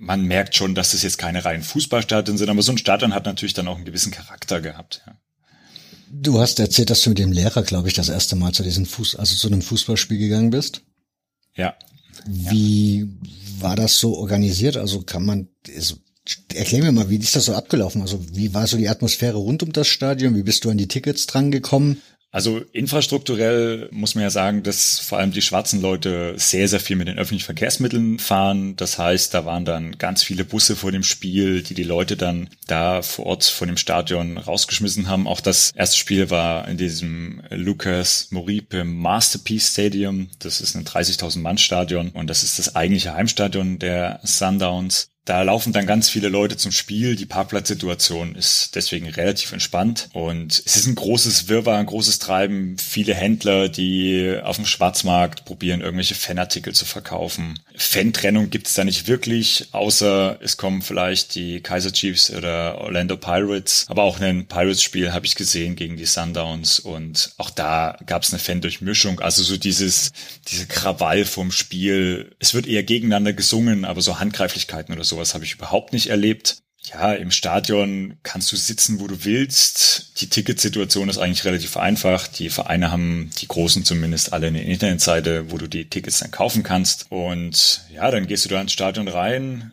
[0.00, 3.26] man merkt schon, dass das jetzt keine reinen Fußballstadien sind, aber so ein Stadion hat
[3.26, 5.02] natürlich dann auch einen gewissen Charakter gehabt.
[5.06, 5.14] Ja.
[6.10, 8.86] Du hast erzählt, dass du mit dem Lehrer, glaube ich, das erste Mal zu diesem
[8.86, 10.82] Fuß, also zu einem Fußballspiel gegangen bist.
[11.54, 11.74] Ja.
[12.26, 13.06] Wie ja.
[13.60, 14.78] war das so organisiert?
[14.78, 15.96] Also kann man, also,
[16.54, 18.00] erklär mir mal, wie ist das so abgelaufen?
[18.00, 20.34] Also wie war so die Atmosphäre rund um das Stadion?
[20.34, 22.00] Wie bist du an die Tickets dran gekommen?
[22.32, 26.94] Also infrastrukturell muss man ja sagen, dass vor allem die schwarzen Leute sehr, sehr viel
[26.94, 28.76] mit den öffentlichen Verkehrsmitteln fahren.
[28.76, 32.48] Das heißt, da waren dann ganz viele Busse vor dem Spiel, die die Leute dann
[32.68, 35.26] da vor Ort vor dem Stadion rausgeschmissen haben.
[35.26, 40.28] Auch das erste Spiel war in diesem Lucas Moripe Masterpiece Stadium.
[40.38, 45.09] Das ist ein 30.000 Mann Stadion und das ist das eigentliche Heimstadion der Sundowns.
[45.26, 47.14] Da laufen dann ganz viele Leute zum Spiel.
[47.14, 50.08] Die Parkplatzsituation ist deswegen relativ entspannt.
[50.12, 52.76] Und es ist ein großes Wirrwarr, ein großes Treiben.
[52.78, 57.60] Viele Händler, die auf dem Schwarzmarkt probieren, irgendwelche Fanartikel zu verkaufen.
[57.76, 63.16] Fan-Trennung gibt es da nicht wirklich, außer es kommen vielleicht die Kaiser Chiefs oder Orlando
[63.16, 63.86] Pirates.
[63.88, 66.80] Aber auch ein Pirates-Spiel habe ich gesehen gegen die Sundowns.
[66.80, 69.20] Und auch da gab es eine Fan-Durchmischung.
[69.20, 70.12] Also so dieses,
[70.48, 72.34] diese Krawall vom Spiel.
[72.38, 76.06] Es wird eher gegeneinander gesungen, aber so Handgreiflichkeiten oder so sowas habe ich überhaupt nicht
[76.06, 76.62] erlebt.
[76.82, 80.20] Ja, im Stadion kannst du sitzen, wo du willst.
[80.20, 82.26] Die Ticketsituation ist eigentlich relativ einfach.
[82.26, 86.62] Die Vereine haben, die großen zumindest, alle eine Internetseite, wo du die Tickets dann kaufen
[86.62, 87.06] kannst.
[87.10, 89.72] Und ja, dann gehst du da ins Stadion rein,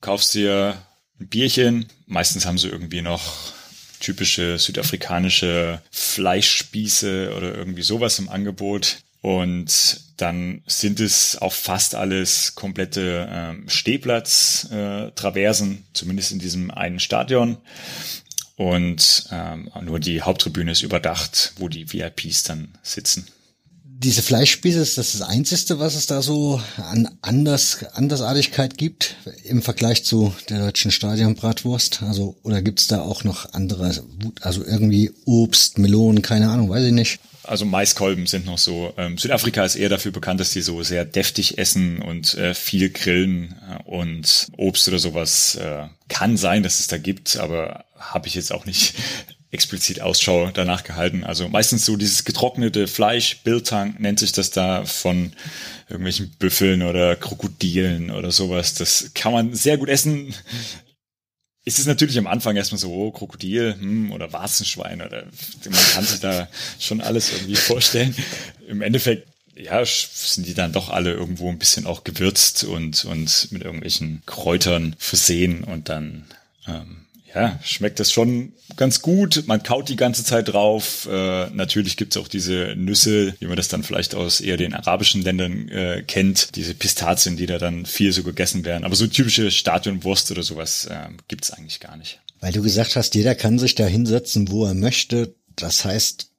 [0.00, 0.80] kaufst dir
[1.18, 1.86] ein Bierchen.
[2.06, 3.52] Meistens haben sie irgendwie noch
[3.98, 8.98] typische südafrikanische Fleischspieße oder irgendwie sowas im Angebot.
[9.22, 17.00] Und dann sind es auch fast alles komplette ähm, Stehplatz-Traversen, äh, zumindest in diesem einen
[17.00, 17.58] Stadion.
[18.56, 23.26] Und ähm, nur die Haupttribüne ist überdacht, wo die VIPs dann sitzen.
[23.84, 29.60] Diese Fleischspieße ist das, das Einzige, was es da so an Anders, Andersartigkeit gibt im
[29.60, 32.02] Vergleich zu der deutschen Stadionbratwurst?
[32.02, 34.02] Also, oder gibt's da auch noch andere,
[34.40, 38.92] also irgendwie Obst, Melonen, keine Ahnung, weiß ich nicht also Maiskolben sind noch so.
[38.96, 42.90] Ähm, Südafrika ist eher dafür bekannt, dass die so sehr deftig essen und äh, viel
[42.90, 48.28] grillen äh, und Obst oder sowas äh, kann sein, dass es da gibt, aber habe
[48.28, 48.94] ich jetzt auch nicht
[49.50, 51.24] explizit Ausschau danach gehalten.
[51.24, 55.32] Also meistens so dieses getrocknete Fleisch, Biltang nennt sich das da von
[55.88, 58.74] irgendwelchen Büffeln oder Krokodilen oder sowas.
[58.74, 60.34] Das kann man sehr gut essen
[61.70, 65.22] ist es natürlich am Anfang erstmal so, oh, Krokodil hm, oder Warzenschwein oder
[65.64, 66.48] man kann sich da
[66.80, 68.12] schon alles irgendwie vorstellen.
[68.66, 73.52] Im Endeffekt, ja, sind die dann doch alle irgendwo ein bisschen auch gewürzt und, und
[73.52, 76.24] mit irgendwelchen Kräutern versehen und dann
[76.66, 76.99] ähm,
[77.34, 79.44] ja, schmeckt das schon ganz gut.
[79.46, 81.08] Man kaut die ganze Zeit drauf.
[81.10, 85.22] Äh, natürlich gibt's auch diese Nüsse, wie man das dann vielleicht aus eher den arabischen
[85.22, 86.56] Ländern äh, kennt.
[86.56, 88.84] Diese Pistazien, die da dann viel so gegessen werden.
[88.84, 92.20] Aber so typische Stadionwurst oder sowas äh, gibt's eigentlich gar nicht.
[92.40, 95.34] Weil du gesagt hast, jeder kann sich da hinsetzen, wo er möchte.
[95.56, 96.30] Das heißt,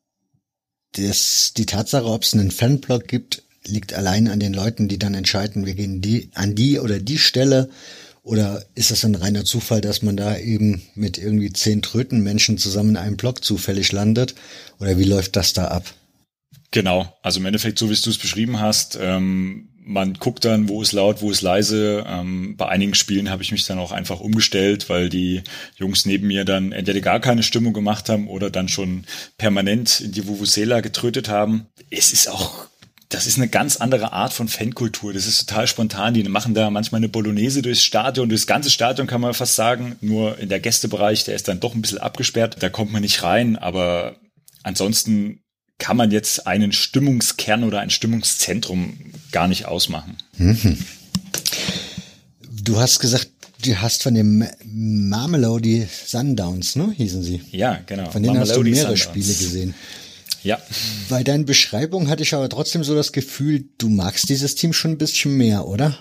[0.94, 5.14] das, die Tatsache, ob es einen Fanblog gibt, liegt allein an den Leuten, die dann
[5.14, 7.70] entscheiden, wir gehen die, an die oder die Stelle
[8.24, 12.92] oder ist das ein reiner Zufall, dass man da eben mit irgendwie zehn Trötenmenschen zusammen
[12.92, 14.36] in einem Block zufällig landet?
[14.80, 15.94] Oder wie läuft das da ab?
[16.70, 20.82] Genau, also im Endeffekt, so wie du es beschrieben hast, ähm, man guckt dann, wo
[20.82, 22.06] ist laut, wo ist leise.
[22.08, 25.42] Ähm, bei einigen Spielen habe ich mich dann auch einfach umgestellt, weil die
[25.76, 29.06] Jungs neben mir dann entweder gar keine Stimmung gemacht haben oder dann schon
[29.38, 31.66] permanent in die Vuvuzela getrötet haben.
[31.90, 32.68] Es ist auch
[33.12, 35.12] das ist eine ganz andere Art von Fankultur.
[35.12, 36.14] Das ist total spontan.
[36.14, 38.30] Die machen da manchmal eine Bolognese durchs Stadion.
[38.30, 39.98] Das ganze Stadion kann man fast sagen.
[40.00, 42.58] Nur in der Gästebereich, der ist dann doch ein bisschen abgesperrt.
[42.60, 43.58] Da kommt man nicht rein.
[43.58, 44.16] Aber
[44.64, 45.42] ansonsten
[45.78, 48.98] kann man jetzt einen Stimmungskern oder ein Stimmungszentrum
[49.34, 50.16] gar nicht ausmachen.
[50.38, 50.78] Mhm.
[52.64, 53.30] Du hast gesagt,
[53.66, 57.42] du hast von dem Marmelody Sundowns, ne, hießen sie?
[57.52, 58.10] Ja, genau.
[58.10, 59.00] Von denen Marmelody hast du mehrere Sundowns.
[59.02, 59.74] Spiele gesehen.
[60.44, 60.60] Ja.
[61.10, 64.92] Bei deinen Beschreibungen hatte ich aber trotzdem so das Gefühl, du magst dieses Team schon
[64.92, 65.98] ein bisschen mehr, oder?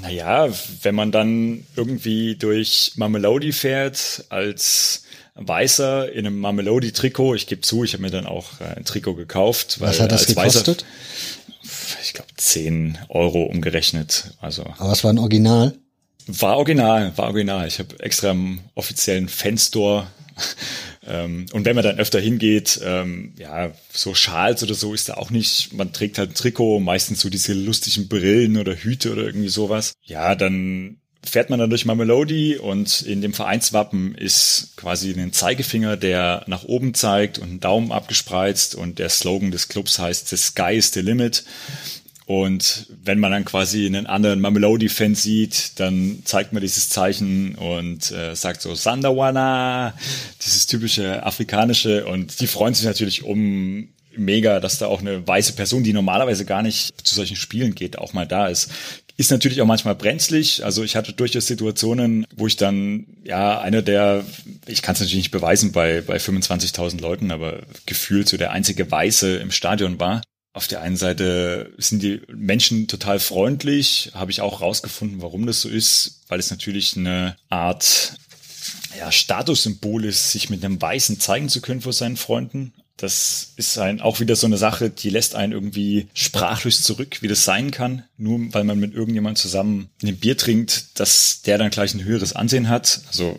[0.00, 0.48] Naja,
[0.82, 7.84] wenn man dann irgendwie durch Mamelodi fährt als Weißer in einem Mamelodi-Trikot, ich gebe zu,
[7.84, 9.80] ich habe mir dann auch äh, ein Trikot gekauft.
[9.80, 10.84] Was hat das gekostet?
[10.84, 14.34] Weißer, ich glaube 10 Euro umgerechnet.
[14.40, 14.64] Also.
[14.78, 15.74] Aber es war ein Original?
[16.26, 17.66] War original, war original.
[17.66, 20.06] Ich habe extra im offiziellen Fanstore
[21.06, 25.14] ähm, und wenn man dann öfter hingeht, ähm, ja, so Schals oder so ist da
[25.14, 25.72] auch nicht.
[25.72, 29.94] Man trägt halt ein Trikot, meistens so diese lustigen Brillen oder Hüte oder irgendwie sowas.
[30.04, 35.96] Ja, dann fährt man dann durch Mamelodi und in dem Vereinswappen ist quasi ein Zeigefinger,
[35.96, 40.36] der nach oben zeigt und ein Daumen abgespreizt und der Slogan des Clubs heißt The
[40.36, 41.44] Sky is the Limit.
[42.32, 48.10] Und wenn man dann quasi einen anderen Mamelodi-Fan sieht, dann zeigt man dieses Zeichen und
[48.10, 49.92] äh, sagt so Sandawana,
[50.42, 52.06] dieses typische afrikanische.
[52.06, 56.46] Und die freuen sich natürlich um mega, dass da auch eine weiße Person, die normalerweise
[56.46, 58.70] gar nicht zu solchen Spielen geht, auch mal da ist.
[59.18, 60.64] Ist natürlich auch manchmal brenzlig.
[60.64, 64.24] Also ich hatte durchaus Situationen, wo ich dann, ja, einer der,
[64.66, 68.90] ich kann es natürlich nicht beweisen bei, bei 25.000 Leuten, aber gefühlt so der einzige
[68.90, 74.42] Weiße im Stadion war auf der einen Seite sind die Menschen total freundlich, habe ich
[74.42, 78.14] auch rausgefunden, warum das so ist, weil es natürlich eine Art
[78.98, 82.74] ja, Statussymbol ist, sich mit einem Weißen zeigen zu können vor seinen Freunden.
[82.98, 87.28] das ist ein, auch wieder so eine Sache, die lässt einen irgendwie sprachlos zurück, wie
[87.28, 91.70] das sein kann, nur weil man mit irgendjemand zusammen ein Bier trinkt, dass der dann
[91.70, 93.00] gleich ein höheres Ansehen hat.
[93.08, 93.38] Also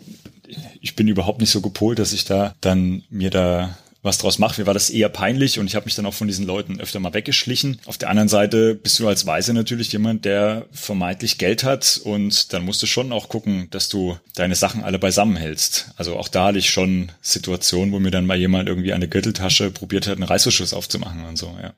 [0.80, 4.60] ich bin überhaupt nicht so gepolt, dass ich da dann mir da was draus mache.
[4.60, 7.00] Mir war das eher peinlich und ich habe mich dann auch von diesen Leuten öfter
[7.00, 7.80] mal weggeschlichen.
[7.86, 12.52] Auf der anderen Seite bist du als Weise natürlich jemand, der vermeintlich Geld hat und
[12.52, 15.90] dann musst du schon auch gucken, dass du deine Sachen alle beisammen hältst.
[15.96, 19.70] Also auch da hatte ich schon Situationen, wo mir dann mal jemand irgendwie eine Gürteltasche
[19.70, 21.72] probiert hat, einen Reißverschluss aufzumachen und so, ja.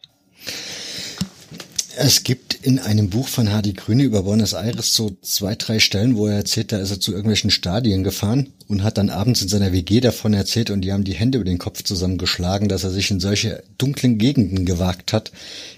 [1.98, 6.18] Es gibt in einem Buch von Hardy Grüne über Buenos Aires so zwei, drei Stellen,
[6.18, 9.48] wo er erzählt, da ist er zu irgendwelchen Stadien gefahren und hat dann abends in
[9.48, 12.90] seiner WG davon erzählt und die haben die Hände über den Kopf zusammengeschlagen, dass er
[12.90, 15.32] sich in solche dunklen Gegenden gewagt hat.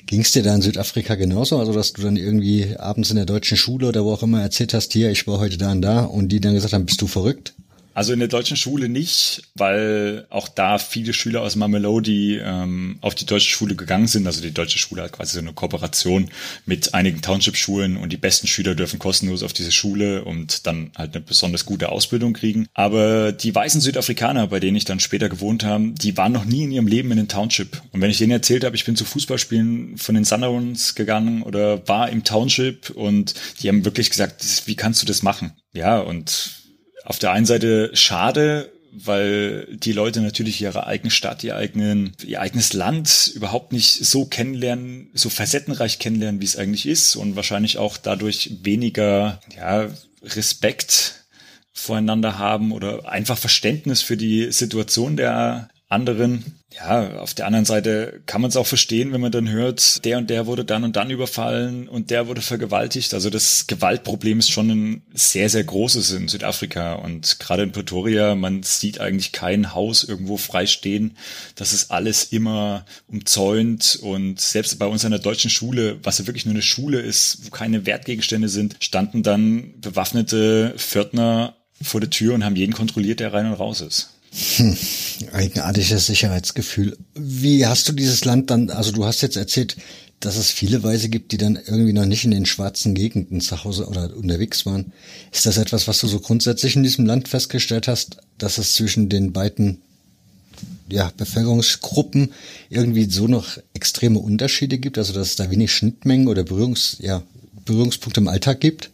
[0.07, 1.57] Ging es dir da in Südafrika genauso?
[1.61, 4.74] Also, dass du dann irgendwie abends in der deutschen Schule oder wo auch immer erzählt
[4.74, 7.07] hast, hier, ich war heute da und da und die dann gesagt haben, bist du
[7.07, 7.54] verrückt?
[7.98, 13.16] Also in der deutschen Schule nicht, weil auch da viele Schüler aus Mamelodi ähm, auf
[13.16, 14.24] die deutsche Schule gegangen sind.
[14.24, 16.30] Also die deutsche Schule hat quasi so eine Kooperation
[16.64, 21.16] mit einigen Township-Schulen und die besten Schüler dürfen kostenlos auf diese Schule und dann halt
[21.16, 22.68] eine besonders gute Ausbildung kriegen.
[22.72, 26.62] Aber die weißen Südafrikaner, bei denen ich dann später gewohnt habe, die waren noch nie
[26.62, 27.82] in ihrem Leben in den Township.
[27.90, 31.88] Und wenn ich denen erzählt habe, ich bin zu Fußballspielen von den Sunderlands gegangen oder
[31.88, 35.54] war im Township und die haben wirklich gesagt, wie kannst du das machen?
[35.72, 36.58] Ja, und
[37.09, 42.42] auf der einen Seite schade, weil die Leute natürlich ihre eigene Stadt, ihr, eigenen, ihr
[42.42, 47.79] eigenes Land überhaupt nicht so kennenlernen, so facettenreich kennenlernen, wie es eigentlich ist und wahrscheinlich
[47.79, 49.88] auch dadurch weniger ja,
[50.23, 51.25] Respekt
[51.73, 58.20] voreinander haben oder einfach Verständnis für die Situation der anderen ja, auf der anderen Seite
[58.26, 60.96] kann man es auch verstehen, wenn man dann hört, der und der wurde dann und
[60.96, 63.14] dann überfallen und der wurde vergewaltigt.
[63.14, 68.35] Also das Gewaltproblem ist schon ein sehr, sehr großes in Südafrika und gerade in Pretoria,
[68.35, 71.16] man sieht eigentlich kein Haus irgendwo frei stehen.
[71.54, 76.26] Das ist alles immer umzäunt und selbst bei uns an der deutschen Schule, was ja
[76.26, 82.11] wirklich nur eine Schule ist, wo keine Wertgegenstände sind, standen dann bewaffnete Pförtner vor der
[82.11, 84.17] Tür und haben jeden kontrolliert, der rein und raus ist.
[84.57, 84.77] Hm,
[85.33, 86.96] eigenartiges Sicherheitsgefühl.
[87.14, 89.77] Wie hast du dieses Land dann, also du hast jetzt erzählt,
[90.20, 93.62] dass es viele Weise gibt, die dann irgendwie noch nicht in den schwarzen Gegenden zu
[93.64, 94.92] Hause oder unterwegs waren.
[95.33, 99.09] Ist das etwas, was du so grundsätzlich in diesem Land festgestellt hast, dass es zwischen
[99.09, 99.81] den beiden
[100.88, 102.33] ja, Bevölkerungsgruppen
[102.68, 107.22] irgendwie so noch extreme Unterschiede gibt, also dass es da wenig Schnittmengen oder Berührungs, ja,
[107.64, 108.90] Berührungspunkte im Alltag gibt?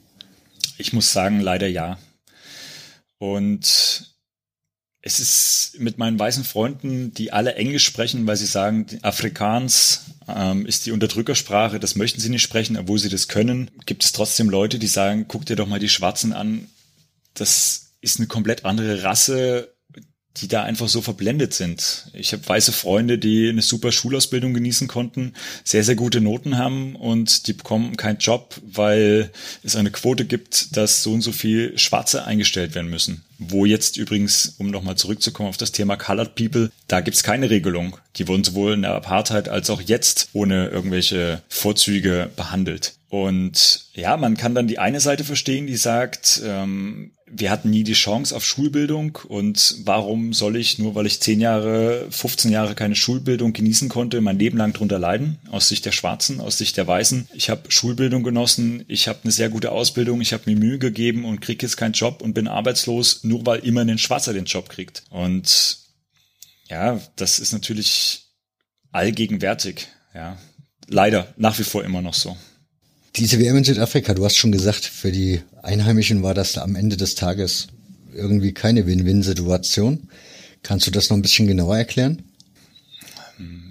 [0.76, 1.98] Ich muss sagen, leider ja.
[3.18, 4.13] Und
[5.06, 10.64] es ist mit meinen weißen Freunden, die alle Englisch sprechen, weil sie sagen, Afrikaans ähm,
[10.64, 14.48] ist die Unterdrückersprache, das möchten sie nicht sprechen, obwohl sie das können, gibt es trotzdem
[14.48, 16.68] Leute, die sagen, guck dir doch mal die Schwarzen an,
[17.34, 19.73] das ist eine komplett andere Rasse,
[20.38, 22.08] die da einfach so verblendet sind.
[22.12, 26.96] Ich habe weiße Freunde, die eine super Schulausbildung genießen konnten, sehr, sehr gute Noten haben
[26.96, 29.30] und die bekommen keinen Job, weil
[29.62, 33.24] es eine Quote gibt, dass so und so viel Schwarze eingestellt werden müssen.
[33.38, 37.98] Wo jetzt übrigens, um nochmal zurückzukommen auf das Thema Colored People, da gibt's keine Regelung.
[38.16, 42.94] Die wurden sowohl in der Apartheid als auch jetzt ohne irgendwelche Vorzüge behandelt.
[43.08, 47.84] Und ja, man kann dann die eine Seite verstehen, die sagt, ähm, wir hatten nie
[47.84, 52.74] die Chance auf Schulbildung und warum soll ich, nur weil ich 10 Jahre, 15 Jahre
[52.74, 56.76] keine Schulbildung genießen konnte, mein Leben lang drunter leiden, aus Sicht der Schwarzen, aus Sicht
[56.76, 57.28] der Weißen.
[57.34, 61.24] Ich habe Schulbildung genossen, ich habe eine sehr gute Ausbildung, ich habe mir Mühe gegeben
[61.24, 64.68] und kriege jetzt keinen Job und bin arbeitslos, nur weil immer ein Schwarzer den Job
[64.68, 65.02] kriegt.
[65.10, 65.78] Und
[66.68, 68.26] ja, das ist natürlich
[68.92, 70.38] allgegenwärtig, ja.
[70.86, 72.36] Leider nach wie vor immer noch so.
[73.16, 76.96] Diese WM in Südafrika, du hast schon gesagt, für die Einheimischen war das am Ende
[76.96, 77.68] des Tages
[78.12, 80.09] irgendwie keine Win-Win-Situation.
[80.64, 82.24] Kannst du das noch ein bisschen genauer erklären?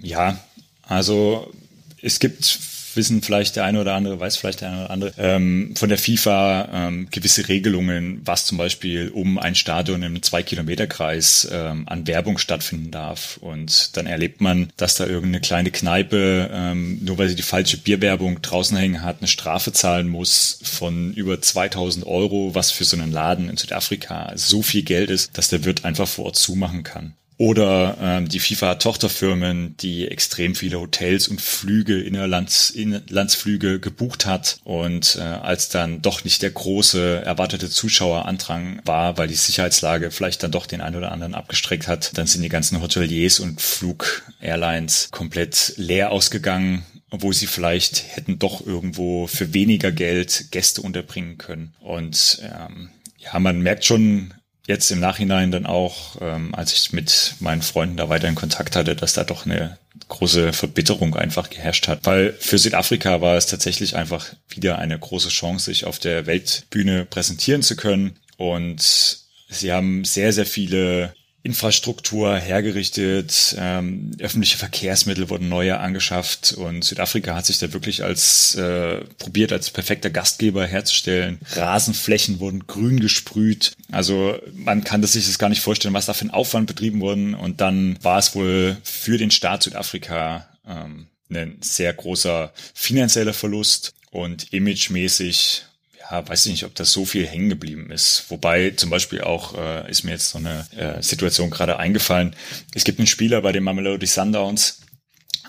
[0.02, 0.38] Ja,
[0.82, 1.52] also
[2.00, 2.58] es gibt
[2.96, 5.98] wissen vielleicht der eine oder andere, weiß vielleicht der eine oder andere, ähm, von der
[5.98, 12.38] FIFA ähm, gewisse Regelungen, was zum Beispiel um ein Stadion im Zwei-Kilometer-Kreis ähm, an Werbung
[12.38, 13.38] stattfinden darf.
[13.38, 17.78] Und dann erlebt man, dass da irgendeine kleine Kneipe, ähm, nur weil sie die falsche
[17.78, 22.96] Bierwerbung draußen hängen hat, eine Strafe zahlen muss von über 2000 Euro, was für so
[22.96, 26.82] einen Laden in Südafrika so viel Geld ist, dass der Wirt einfach vor Ort zumachen
[26.82, 27.14] kann.
[27.36, 34.24] Oder ähm, die FIFA hat Tochterfirmen, die extrem viele Hotels und Flüge, Innerlands, Inlandsflüge gebucht
[34.24, 34.58] hat.
[34.62, 40.42] Und äh, als dann doch nicht der große erwartete Zuschauerandrang war, weil die Sicherheitslage vielleicht
[40.44, 45.08] dann doch den einen oder anderen abgestreckt hat, dann sind die ganzen Hoteliers und Flug-Airlines
[45.10, 51.72] komplett leer ausgegangen obwohl sie vielleicht hätten doch irgendwo für weniger Geld Gäste unterbringen können.
[51.78, 54.34] Und ähm, ja, man merkt schon
[54.66, 58.76] jetzt im Nachhinein dann auch, ähm, als ich mit meinen Freunden da weiter in Kontakt
[58.76, 62.00] hatte, dass da doch eine große Verbitterung einfach geherrscht hat.
[62.04, 67.04] Weil für Südafrika war es tatsächlich einfach wieder eine große Chance, sich auf der Weltbühne
[67.04, 68.18] präsentieren zu können.
[68.36, 71.14] Und sie haben sehr, sehr viele
[71.44, 78.54] Infrastruktur hergerichtet, ähm, öffentliche Verkehrsmittel wurden neue angeschafft und Südafrika hat sich da wirklich als
[78.54, 81.38] äh, probiert als perfekter Gastgeber herzustellen.
[81.52, 83.72] Rasenflächen wurden grün gesprüht.
[83.92, 87.00] Also man kann das sich das gar nicht vorstellen, was da für ein Aufwand betrieben
[87.00, 87.34] wurden.
[87.34, 93.92] Und dann war es wohl für den Staat Südafrika ähm, ein sehr großer finanzieller Verlust
[94.10, 95.64] und imagemäßig
[96.10, 98.24] ja, weiß ich nicht, ob das so viel hängen geblieben ist.
[98.28, 102.34] Wobei zum Beispiel auch äh, ist mir jetzt so eine äh, Situation gerade eingefallen.
[102.74, 104.82] Es gibt einen Spieler bei den Mamelodi Sundowns,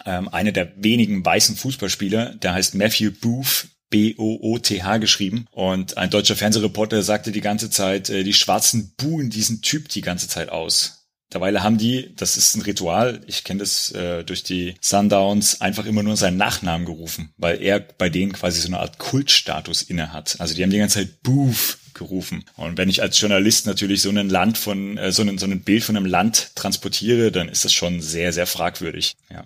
[0.06, 5.48] ähm, einer der wenigen weißen Fußballspieler, der heißt Matthew Booth, B-O-O-T-H geschrieben.
[5.52, 10.02] Und ein deutscher Fernsehreporter sagte die ganze Zeit, äh, die Schwarzen buhen diesen Typ die
[10.02, 10.95] ganze Zeit aus.
[11.34, 15.86] Derweil haben die, das ist ein Ritual, ich kenne das äh, durch die Sundowns, einfach
[15.86, 20.14] immer nur seinen Nachnamen gerufen, weil er bei denen quasi so eine Art Kultstatus inne
[20.14, 20.40] hat.
[20.40, 22.46] Also die haben die ganze Zeit Booth gerufen.
[22.58, 25.62] Und wenn ich als Journalist natürlich so ein Land von, äh, so, ein, so ein
[25.62, 29.16] Bild von einem Land transportiere, dann ist das schon sehr, sehr fragwürdig.
[29.32, 29.46] Ja.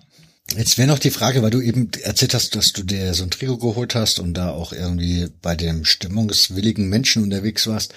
[0.56, 3.30] Jetzt wäre noch die Frage, weil du eben erzählt hast, dass du dir so ein
[3.30, 7.94] Trikot geholt hast und da auch irgendwie bei dem stimmungswilligen Menschen unterwegs warst.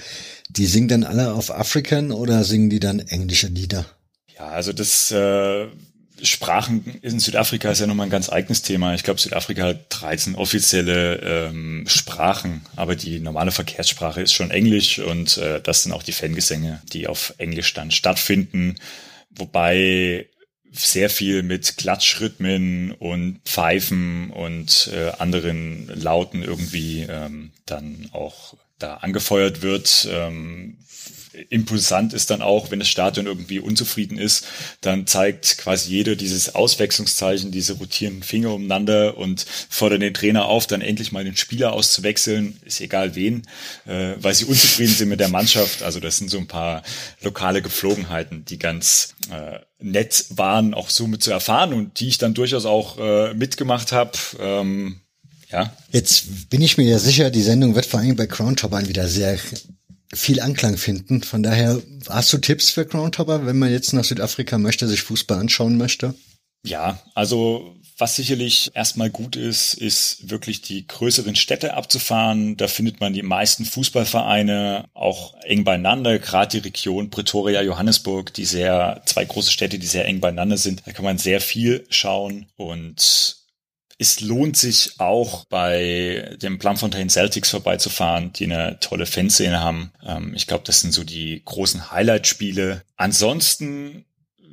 [0.50, 3.86] Die singen dann alle auf African oder singen die dann englische Lieder?
[4.38, 5.68] Ja, also das äh,
[6.22, 8.94] Sprachen in Südafrika ist ja nochmal ein ganz eigenes Thema.
[8.94, 15.00] Ich glaube, Südafrika hat 13 offizielle ähm, Sprachen, aber die normale Verkehrssprache ist schon Englisch
[15.00, 18.76] und äh, das sind auch die Fangesänge, die auf Englisch dann stattfinden.
[19.32, 20.28] Wobei
[20.74, 28.96] sehr viel mit Klatschrhythmen und Pfeifen und äh, anderen Lauten irgendwie ähm, dann auch da
[28.96, 30.08] angefeuert wird.
[30.12, 30.78] Ähm,
[31.50, 34.46] impulsant ist dann auch, wenn das Stadion irgendwie unzufrieden ist,
[34.82, 40.68] dann zeigt quasi jeder dieses Auswechslungszeichen, diese rotierenden Finger umeinander und fordert den Trainer auf,
[40.68, 43.44] dann endlich mal den Spieler auszuwechseln, ist egal wen,
[43.86, 45.84] äh, weil sie unzufrieden sind mit der Mannschaft.
[45.84, 46.84] Also das sind so ein paar
[47.22, 52.18] lokale Gepflogenheiten, die ganz äh, nett waren, auch so mit zu erfahren und die ich
[52.18, 54.12] dann durchaus auch äh, mitgemacht habe.
[54.40, 55.00] Ähm,
[55.52, 55.72] ja.
[55.92, 59.08] Jetzt bin ich mir ja sicher, die Sendung wird vor allem bei Crown Toppern wieder
[59.08, 59.38] sehr
[60.14, 61.24] viel Anklang finden.
[61.24, 65.40] Von daher, hast du Tipps für Groundhopper, wenn man jetzt nach Südafrika möchte, sich Fußball
[65.40, 66.14] anschauen möchte?
[66.66, 72.58] Ja, also was sicherlich erstmal gut ist, ist wirklich die größeren Städte abzufahren.
[72.58, 78.46] Da findet man die meisten Fußballvereine auch eng beieinander, gerade die Region Pretoria, Johannesburg, die
[78.46, 80.82] sehr, zwei große Städte, die sehr eng beieinander sind.
[80.86, 83.43] Da kann man sehr viel schauen und
[83.98, 89.92] es lohnt sich auch bei dem Plumfontein Celtics vorbeizufahren, die eine tolle Fanszene haben.
[90.06, 92.84] Ähm, ich glaube, das sind so die großen Highlight-Spiele.
[92.96, 94.06] Ansonsten,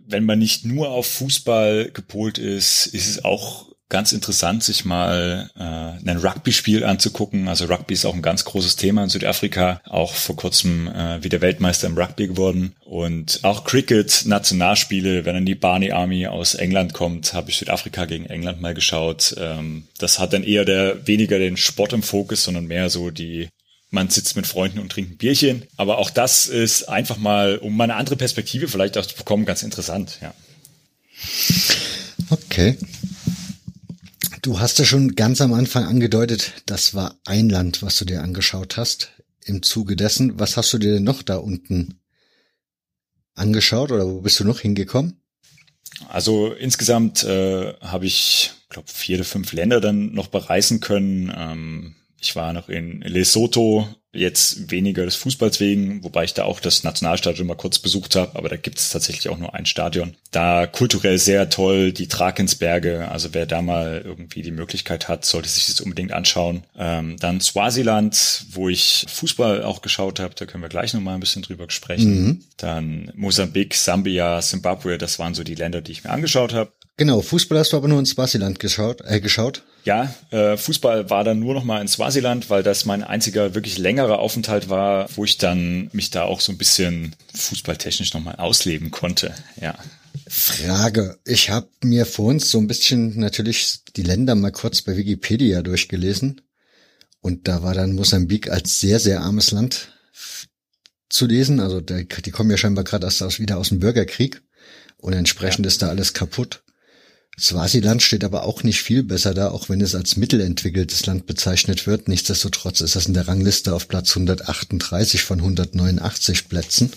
[0.06, 5.50] wenn man nicht nur auf Fußball gepolt ist, ist es auch ganz interessant, sich mal
[5.58, 7.48] äh, ein Rugby-Spiel anzugucken.
[7.48, 11.42] Also Rugby ist auch ein ganz großes Thema in Südafrika, auch vor kurzem äh, wieder
[11.42, 12.74] Weltmeister im Rugby geworden.
[12.84, 18.06] Und auch Cricket, Nationalspiele, wenn dann die Barney Army aus England kommt, habe ich Südafrika
[18.06, 19.34] gegen England mal geschaut.
[19.38, 23.48] Ähm, das hat dann eher der weniger den Sport im Fokus, sondern mehr so die
[23.92, 25.64] man sitzt mit Freunden und trinkt ein Bierchen.
[25.76, 29.44] Aber auch das ist einfach mal, um mal eine andere Perspektive vielleicht auch zu bekommen,
[29.44, 30.32] ganz interessant, ja.
[32.30, 32.78] Okay.
[34.42, 38.22] Du hast ja schon ganz am Anfang angedeutet, das war ein Land, was du dir
[38.22, 39.10] angeschaut hast.
[39.44, 42.00] Im Zuge dessen, was hast du dir denn noch da unten
[43.34, 45.20] angeschaut oder wo bist du noch hingekommen?
[46.08, 51.32] Also insgesamt äh, habe ich, glaube vier oder fünf Länder dann noch bereisen können.
[51.36, 56.58] Ähm, ich war noch in Lesotho, jetzt weniger des Fußballs wegen, wobei ich da auch
[56.58, 60.16] das Nationalstadion mal kurz besucht habe, aber da gibt es tatsächlich auch nur ein Stadion.
[60.32, 65.48] Da kulturell sehr toll, die Drakensberge, also wer da mal irgendwie die Möglichkeit hat, sollte
[65.48, 66.64] sich das unbedingt anschauen.
[66.76, 71.20] Ähm, dann Swaziland, wo ich Fußball auch geschaut habe, da können wir gleich nochmal ein
[71.20, 72.24] bisschen drüber sprechen.
[72.24, 72.44] Mhm.
[72.56, 76.72] Dann Mosambik, Sambia, Zimbabwe, das waren so die Länder, die ich mir angeschaut habe.
[77.00, 79.62] Genau, Fußball hast du aber nur in Swaziland geschaut, äh, geschaut.
[79.86, 83.78] Ja, äh, Fußball war dann nur noch mal in Swaziland, weil das mein einziger wirklich
[83.78, 88.34] längerer Aufenthalt war, wo ich dann mich da auch so ein bisschen fußballtechnisch noch mal
[88.34, 89.34] ausleben konnte.
[89.58, 89.78] Ja.
[90.28, 91.18] Frage.
[91.24, 95.62] Ich habe mir vor uns so ein bisschen natürlich die Länder mal kurz bei Wikipedia
[95.62, 96.42] durchgelesen.
[97.22, 99.88] Und da war dann Mosambik als sehr, sehr armes Land
[101.08, 101.60] zu lesen.
[101.60, 104.42] Also die kommen ja scheinbar gerade erst aus, wieder aus dem Bürgerkrieg.
[104.98, 105.68] Und entsprechend ja.
[105.68, 106.62] ist da alles kaputt.
[107.40, 111.86] Swasiland steht aber auch nicht viel besser da, auch wenn es als mittelentwickeltes Land bezeichnet
[111.86, 112.06] wird.
[112.06, 116.92] Nichtsdestotrotz ist das in der Rangliste auf Platz 138 von 189 Plätzen.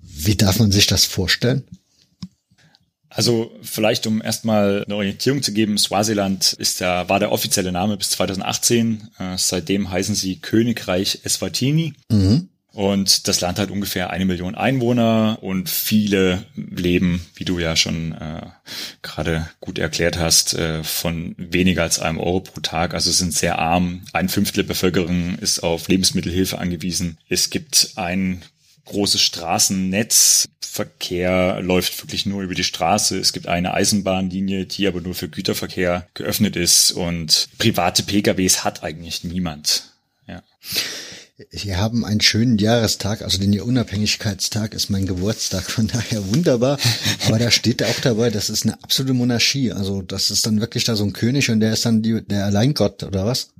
[0.00, 1.64] Wie darf man sich das vorstellen?
[3.08, 7.96] Also vielleicht um erstmal eine Orientierung zu geben, Swasiland ist der, war der offizielle Name
[7.96, 9.08] bis 2018.
[9.18, 11.94] Äh, seitdem heißen sie Königreich Eswatini.
[12.10, 12.50] Mhm.
[12.76, 18.12] Und das Land hat ungefähr eine Million Einwohner und viele leben, wie du ja schon
[18.12, 18.42] äh,
[19.00, 22.92] gerade gut erklärt hast, äh, von weniger als einem Euro pro Tag.
[22.92, 24.02] Also sind sehr arm.
[24.12, 27.16] Ein Fünftel der Bevölkerung ist auf Lebensmittelhilfe angewiesen.
[27.30, 28.42] Es gibt ein
[28.84, 30.46] großes Straßennetz.
[30.60, 33.18] Verkehr läuft wirklich nur über die Straße.
[33.18, 38.82] Es gibt eine Eisenbahnlinie, die aber nur für Güterverkehr geöffnet ist und private PKWs hat
[38.84, 39.94] eigentlich niemand.
[40.28, 40.42] Ja.
[41.50, 46.78] Sie haben einen schönen Jahrestag, also den Unabhängigkeitstag ist mein Geburtstag, von daher wunderbar.
[47.26, 49.70] Aber da steht auch dabei, das ist eine absolute Monarchie.
[49.70, 52.46] Also das ist dann wirklich da so ein König und der ist dann die, der
[52.46, 53.52] Alleingott oder was?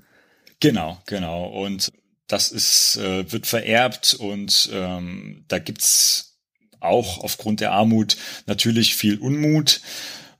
[0.61, 1.49] Genau, genau.
[1.49, 1.93] Und
[2.29, 6.39] das ist, äh, wird vererbt und ähm, da gibt's
[6.81, 8.16] auch aufgrund der Armut
[8.47, 9.83] natürlich viel Unmut.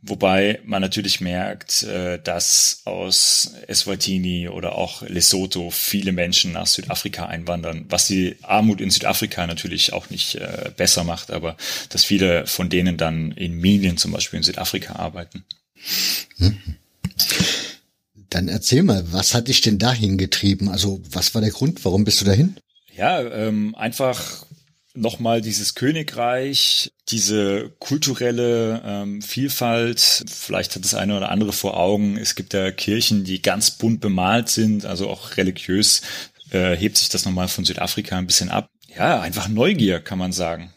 [0.09, 7.27] Wobei man natürlich merkt, äh, dass aus Eswatini oder auch Lesotho viele Menschen nach Südafrika
[7.27, 11.57] einwandern, was die Armut in Südafrika natürlich auch nicht äh, besser macht, aber
[11.89, 15.45] dass viele von denen dann in Minen zum Beispiel in Südafrika arbeiten.
[18.31, 20.69] Dann erzähl mal, was hat dich denn dahin getrieben?
[20.69, 21.85] Also was war der Grund?
[21.85, 22.57] Warum bist du dahin?
[22.97, 24.46] Ja, ähm, einfach
[24.97, 30.25] nochmal dieses Königreich, diese kulturelle ähm, Vielfalt.
[30.29, 32.17] Vielleicht hat das eine oder andere vor Augen.
[32.17, 36.03] Es gibt ja Kirchen, die ganz bunt bemalt sind, also auch religiös
[36.51, 38.71] äh, hebt sich das nochmal von Südafrika ein bisschen ab.
[38.97, 40.73] Ja, einfach Neugier, kann man sagen.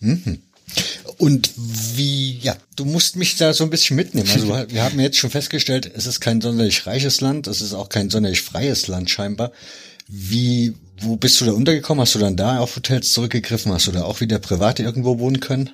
[0.00, 0.42] Mhm.
[1.18, 4.30] Und wie, ja, du musst mich da so ein bisschen mitnehmen.
[4.30, 7.88] Also wir haben jetzt schon festgestellt, es ist kein sonderlich reiches Land, es ist auch
[7.88, 9.52] kein sonderlich freies Land scheinbar.
[10.08, 12.02] Wie, wo bist du da untergekommen?
[12.02, 13.72] Hast du dann da auf Hotels zurückgegriffen?
[13.72, 15.70] Hast du da auch wieder privat irgendwo wohnen können?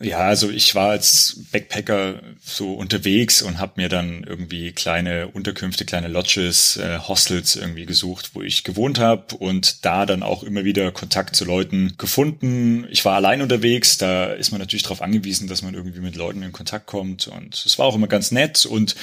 [0.00, 5.84] Ja, also ich war als Backpacker so unterwegs und habe mir dann irgendwie kleine Unterkünfte,
[5.84, 10.64] kleine Lodges, äh, Hostels irgendwie gesucht, wo ich gewohnt habe und da dann auch immer
[10.64, 12.88] wieder Kontakt zu Leuten gefunden.
[12.90, 16.42] Ich war allein unterwegs, da ist man natürlich darauf angewiesen, dass man irgendwie mit Leuten
[16.42, 18.96] in Kontakt kommt und es war auch immer ganz nett und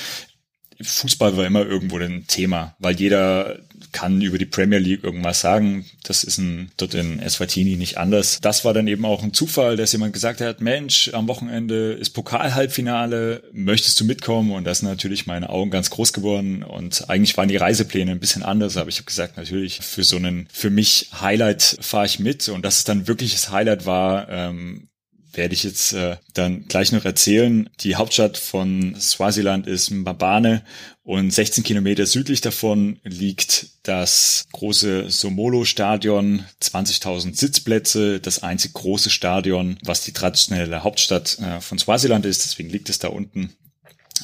[0.81, 3.59] Fußball war immer irgendwo ein Thema, weil jeder
[3.91, 5.85] kann über die Premier League irgendwas sagen.
[6.03, 8.39] Das ist ein, dort in Eswatini nicht anders.
[8.41, 12.11] Das war dann eben auch ein Zufall, dass jemand gesagt hat, Mensch, am Wochenende ist
[12.11, 14.51] Pokal-Halbfinale, möchtest du mitkommen?
[14.51, 16.63] Und das sind natürlich meine Augen ganz groß geworden.
[16.63, 20.17] Und eigentlich waren die Reisepläne ein bisschen anders, aber ich habe gesagt, natürlich für so
[20.17, 22.49] einen, für mich Highlight fahre ich mit.
[22.49, 24.87] Und dass es dann wirkliches Highlight war, ähm,
[25.33, 27.69] werde ich jetzt äh, dann gleich noch erzählen.
[27.79, 30.63] Die Hauptstadt von Swaziland ist Mbabane
[31.03, 39.77] und 16 Kilometer südlich davon liegt das große Somolo-Stadion, 20.000 Sitzplätze, das einzig große Stadion,
[39.83, 42.43] was die traditionelle Hauptstadt äh, von Swaziland ist.
[42.43, 43.53] Deswegen liegt es da unten.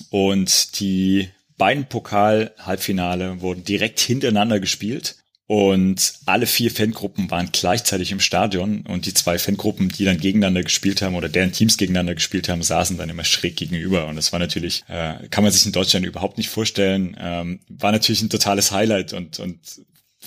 [0.09, 5.15] Und die beiden Pokal-Halbfinale wurden direkt hintereinander gespielt.
[5.47, 10.61] Und alle vier Fangruppen waren gleichzeitig im Stadion und die zwei Fangruppen, die dann gegeneinander
[10.61, 14.07] gespielt haben oder deren Teams gegeneinander gespielt haben, saßen dann immer schräg gegenüber.
[14.07, 17.93] Und das war natürlich, äh, kann man sich in Deutschland überhaupt nicht vorstellen, ähm, war
[17.93, 19.57] natürlich ein totales Highlight und, und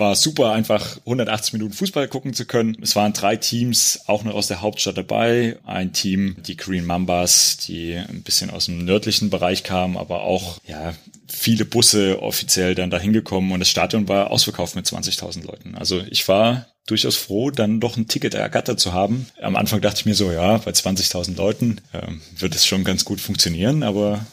[0.00, 2.76] war super, einfach 180 Minuten Fußball gucken zu können.
[2.82, 5.58] Es waren drei Teams, auch noch aus der Hauptstadt dabei.
[5.64, 10.58] Ein Team, die Green Mambas, die ein bisschen aus dem nördlichen Bereich kamen, aber auch,
[10.66, 10.94] ja,
[11.28, 15.76] viele Busse offiziell dann dahin gekommen und das Stadion war ausverkauft mit 20.000 Leuten.
[15.76, 19.26] Also ich war durchaus froh, dann doch ein Ticket ergattert zu haben.
[19.40, 23.04] Am Anfang dachte ich mir so, ja, bei 20.000 Leuten ähm, wird es schon ganz
[23.04, 24.26] gut funktionieren, aber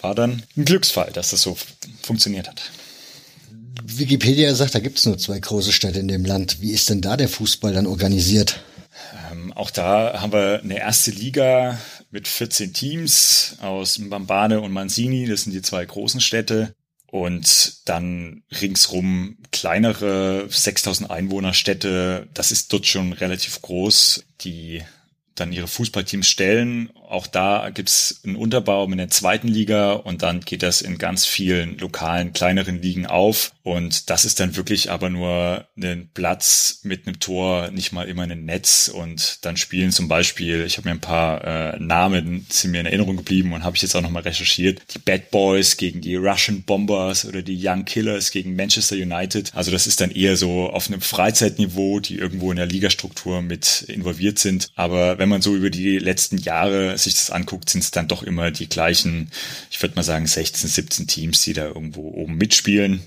[0.00, 1.56] war dann ein Glücksfall, dass das so
[2.02, 2.62] funktioniert hat.
[3.84, 6.60] Wikipedia sagt, da gibt es nur zwei große Städte in dem Land.
[6.60, 8.60] Wie ist denn da der Fußball dann organisiert?
[9.30, 11.78] Ähm, auch da haben wir eine erste Liga
[12.10, 15.26] mit 14 Teams aus Mbambane und Manzini.
[15.26, 16.74] Das sind die zwei großen Städte.
[17.06, 22.28] Und dann ringsrum kleinere 6000 Einwohner Städte.
[22.32, 24.24] Das ist dort schon relativ groß.
[24.42, 24.82] Die
[25.34, 26.90] dann ihre Fußballteams stellen.
[27.12, 31.26] Auch da gibt's einen Unterbau in der zweiten Liga und dann geht das in ganz
[31.26, 33.52] vielen lokalen, kleineren Ligen auf.
[33.62, 38.22] Und das ist dann wirklich aber nur ein Platz mit einem Tor, nicht mal immer
[38.22, 38.88] ein Netz.
[38.88, 42.86] Und dann spielen zum Beispiel, ich habe mir ein paar äh, Namen, sind mir in
[42.86, 46.62] Erinnerung geblieben und habe ich jetzt auch nochmal recherchiert, die Bad Boys gegen die Russian
[46.62, 49.52] Bombers oder die Young Killers gegen Manchester United.
[49.54, 53.82] Also das ist dann eher so auf einem Freizeitniveau, die irgendwo in der Ligastruktur mit
[53.82, 54.70] involviert sind.
[54.76, 58.22] Aber wenn man so über die letzten Jahre sich das anguckt, sind es dann doch
[58.22, 59.30] immer die gleichen,
[59.70, 63.02] ich würde mal sagen 16, 17 Teams, die da irgendwo oben mitspielen,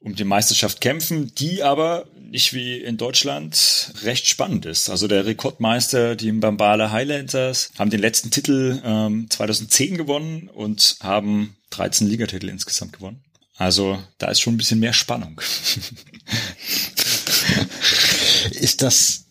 [0.00, 4.90] um die Meisterschaft kämpfen, die aber nicht wie in Deutschland recht spannend ist.
[4.90, 11.56] Also der Rekordmeister, die Bambala Highlanders, haben den letzten Titel ähm, 2010 gewonnen und haben
[11.70, 13.22] 13 Ligatitel insgesamt gewonnen.
[13.56, 15.40] Also da ist schon ein bisschen mehr Spannung.
[18.52, 19.24] ist das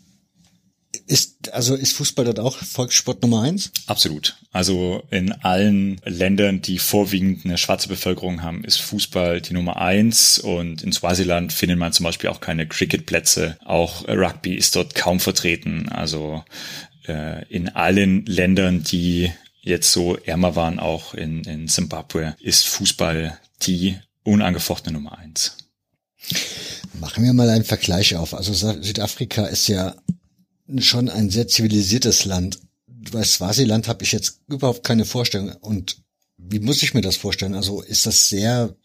[1.08, 3.72] ist, also ist Fußball dort auch Volkssport Nummer eins?
[3.86, 4.36] Absolut.
[4.52, 10.38] Also in allen Ländern, die vorwiegend eine schwarze Bevölkerung haben, ist Fußball die Nummer eins.
[10.38, 13.58] Und in Swaziland findet man zum Beispiel auch keine Cricketplätze.
[13.64, 15.88] Auch Rugby ist dort kaum vertreten.
[15.90, 16.44] Also
[17.08, 19.32] äh, in allen Ländern, die
[19.62, 25.58] jetzt so ärmer waren, auch in, in Zimbabwe, ist Fußball die unangefochtene Nummer eins.
[27.00, 28.34] Machen wir mal einen Vergleich auf.
[28.34, 29.96] Also Südafrika ist ja
[30.80, 32.60] schon ein sehr zivilisiertes Land.
[33.12, 35.54] Bei Swasiland habe ich jetzt überhaupt keine Vorstellung.
[35.62, 35.98] Und
[36.38, 37.56] wie muss ich mir das vorstellen?
[37.56, 38.76] Also ist das sehr,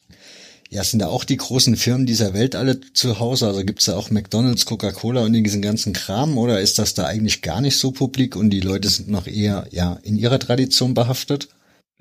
[0.70, 3.46] ja, sind da auch die großen Firmen dieser Welt alle zu Hause?
[3.46, 6.38] Also gibt's da auch McDonalds, Coca-Cola und diesen ganzen Kram?
[6.38, 9.66] Oder ist das da eigentlich gar nicht so publik und die Leute sind noch eher,
[9.70, 11.48] ja, in ihrer Tradition behaftet?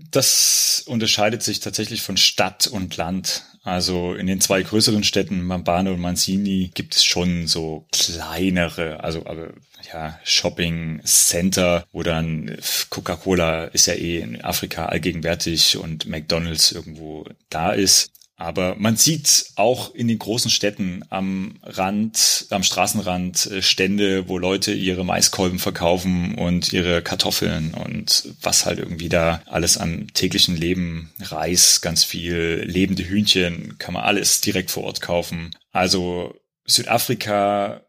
[0.09, 3.43] Das unterscheidet sich tatsächlich von Stadt und Land.
[3.63, 9.25] Also in den zwei größeren Städten, Mambane und Manzini, gibt es schon so kleinere, also
[9.27, 9.53] aber
[9.91, 12.57] ja, Shopping Center, wo dann
[12.89, 18.11] Coca-Cola ist ja eh in Afrika allgegenwärtig und McDonald's irgendwo da ist.
[18.41, 24.39] Aber man sieht auch in den großen Städten am Rand, am Straßenrand äh, Stände, wo
[24.39, 30.57] Leute ihre Maiskolben verkaufen und ihre Kartoffeln und was halt irgendwie da alles am täglichen
[30.57, 35.55] Leben, Reis, ganz viel, lebende Hühnchen, kann man alles direkt vor Ort kaufen.
[35.71, 36.33] Also
[36.65, 37.81] Südafrika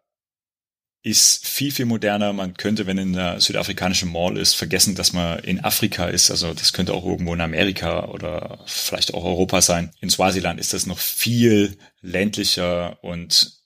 [1.03, 2.32] ist viel, viel moderner.
[2.32, 6.30] Man könnte, wenn in der südafrikanischen Mall ist, vergessen, dass man in Afrika ist.
[6.30, 9.90] Also das könnte auch irgendwo in Amerika oder vielleicht auch Europa sein.
[10.00, 13.62] In Swaziland ist das noch viel ländlicher und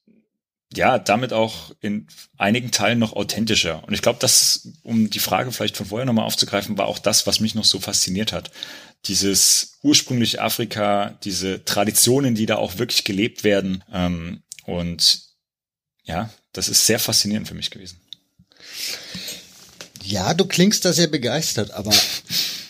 [0.75, 2.09] ja, damit auch in
[2.39, 3.85] einigen Teilen noch authentischer.
[3.87, 7.27] Und ich glaube, das, um die Frage vielleicht von vorher nochmal aufzugreifen, war auch das,
[7.27, 8.51] was mich noch so fasziniert hat.
[9.05, 13.85] Dieses ursprüngliche Afrika, diese Traditionen, die da auch wirklich gelebt werden.
[13.93, 15.26] Ähm, und
[16.07, 18.01] ja, das ist sehr faszinierend für mich gewesen.
[20.03, 21.93] Ja, du klingst da sehr begeistert, aber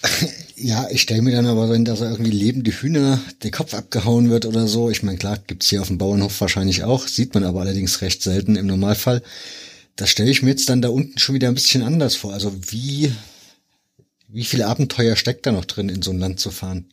[0.57, 4.31] ja, ich stelle mir dann aber, wenn da so irgendwie lebende Hühner der Kopf abgehauen
[4.31, 7.45] wird oder so, ich meine, klar, gibt's hier auf dem Bauernhof wahrscheinlich auch, sieht man
[7.45, 9.23] aber allerdings recht selten im Normalfall.
[9.97, 12.33] Das stelle ich mir jetzt dann da unten schon wieder ein bisschen anders vor.
[12.33, 13.13] Also wie,
[14.29, 16.87] wie viel Abenteuer steckt da noch drin, in so ein Land zu fahren?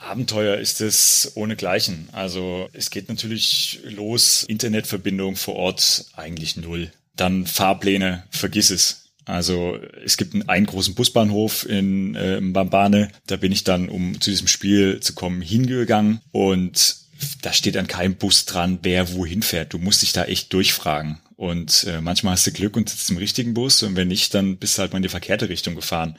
[0.00, 2.08] Abenteuer ist es ohnegleichen.
[2.12, 6.90] Also es geht natürlich los, Internetverbindung vor Ort eigentlich null.
[7.16, 9.10] Dann Fahrpläne, vergiss es.
[9.26, 14.20] Also es gibt einen, einen großen Busbahnhof in äh, Bambane, da bin ich dann, um
[14.20, 16.96] zu diesem Spiel zu kommen, hingegangen und
[17.42, 19.74] da steht dann kein Bus dran, wer wohin fährt.
[19.74, 21.18] Du musst dich da echt durchfragen.
[21.36, 24.56] Und äh, manchmal hast du Glück und sitzt im richtigen Bus und wenn nicht, dann
[24.56, 26.16] bist du halt mal in die verkehrte Richtung gefahren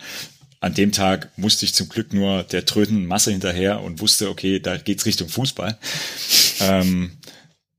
[0.62, 4.59] an dem Tag musste ich zum Glück nur der tröten Masse hinterher und wusste, okay,
[4.59, 5.78] da geht's Richtung Fußball.
[6.62, 7.12] ähm,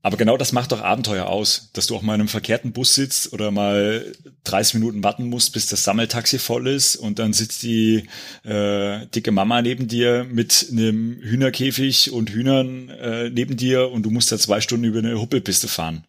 [0.05, 2.93] aber genau das macht doch Abenteuer aus, dass du auch mal in einem verkehrten Bus
[2.93, 4.05] sitzt oder mal
[4.43, 8.03] 30 Minuten warten musst, bis das Sammeltaxi voll ist und dann sitzt die
[8.43, 14.11] äh, dicke Mama neben dir mit einem Hühnerkäfig und Hühnern äh, neben dir und du
[14.11, 16.03] musst da zwei Stunden über eine Huppelpiste fahren.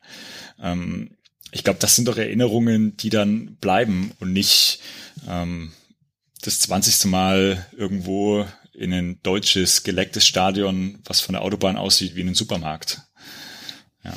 [0.60, 1.12] Ähm,
[1.52, 4.80] ich glaube, das sind doch Erinnerungen, die dann bleiben und nicht
[5.28, 5.70] ähm,
[6.46, 7.06] das 20.
[7.06, 13.00] Mal irgendwo in ein deutsches, gelecktes Stadion, was von der Autobahn aussieht wie ein Supermarkt.
[14.04, 14.16] Ja.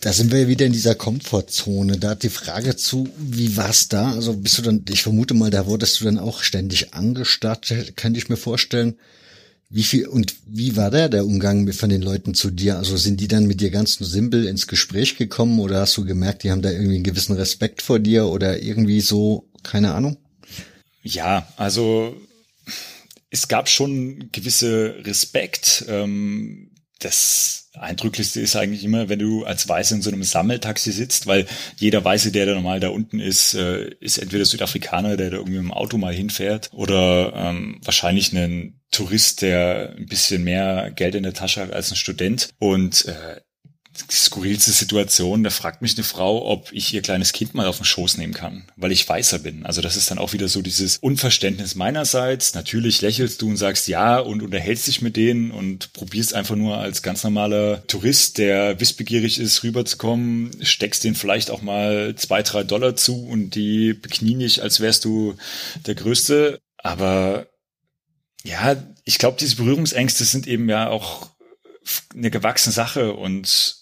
[0.00, 1.98] Da sind wir wieder in dieser Komfortzone.
[1.98, 4.12] Da hat die Frage zu, wie war's da?
[4.12, 8.18] Also bist du dann, ich vermute mal, da wurdest du dann auch ständig angestarrt, könnte
[8.18, 8.96] ich mir vorstellen.
[9.68, 12.78] Wie viel und wie war da der Umgang von den Leuten zu dir?
[12.78, 16.42] Also sind die dann mit dir ganz simpel ins Gespräch gekommen oder hast du gemerkt,
[16.42, 20.18] die haben da irgendwie einen gewissen Respekt vor dir oder irgendwie so, keine Ahnung?
[21.02, 22.16] Ja, also
[23.30, 25.84] es gab schon gewisse Respekt.
[25.88, 31.26] Ähm, das Eindrücklichste ist eigentlich immer, wenn du als Weiße in so einem Sammeltaxi sitzt,
[31.26, 31.46] weil
[31.78, 35.56] jeder Weiße, der da normal da unten ist, äh, ist entweder Südafrikaner, der da irgendwie
[35.56, 41.14] mit dem Auto mal hinfährt, oder ähm, wahrscheinlich ein Tourist, der ein bisschen mehr Geld
[41.14, 42.50] in der Tasche hat als ein Student.
[42.58, 43.40] Und äh,
[44.10, 47.84] skurrilste Situation, da fragt mich eine Frau, ob ich ihr kleines Kind mal auf den
[47.84, 49.66] Schoß nehmen kann, weil ich weißer bin.
[49.66, 52.54] Also das ist dann auch wieder so dieses Unverständnis meinerseits.
[52.54, 56.78] Natürlich lächelst du und sagst ja und unterhältst dich mit denen und probierst einfach nur
[56.78, 62.64] als ganz normaler Tourist, der wissbegierig ist, rüberzukommen, steckst denen vielleicht auch mal zwei, drei
[62.64, 65.36] Dollar zu und die beknien dich, als wärst du
[65.86, 66.60] der Größte.
[66.78, 67.46] Aber
[68.42, 71.30] ja, ich glaube, diese Berührungsängste sind eben ja auch
[72.14, 73.81] eine gewachsene Sache und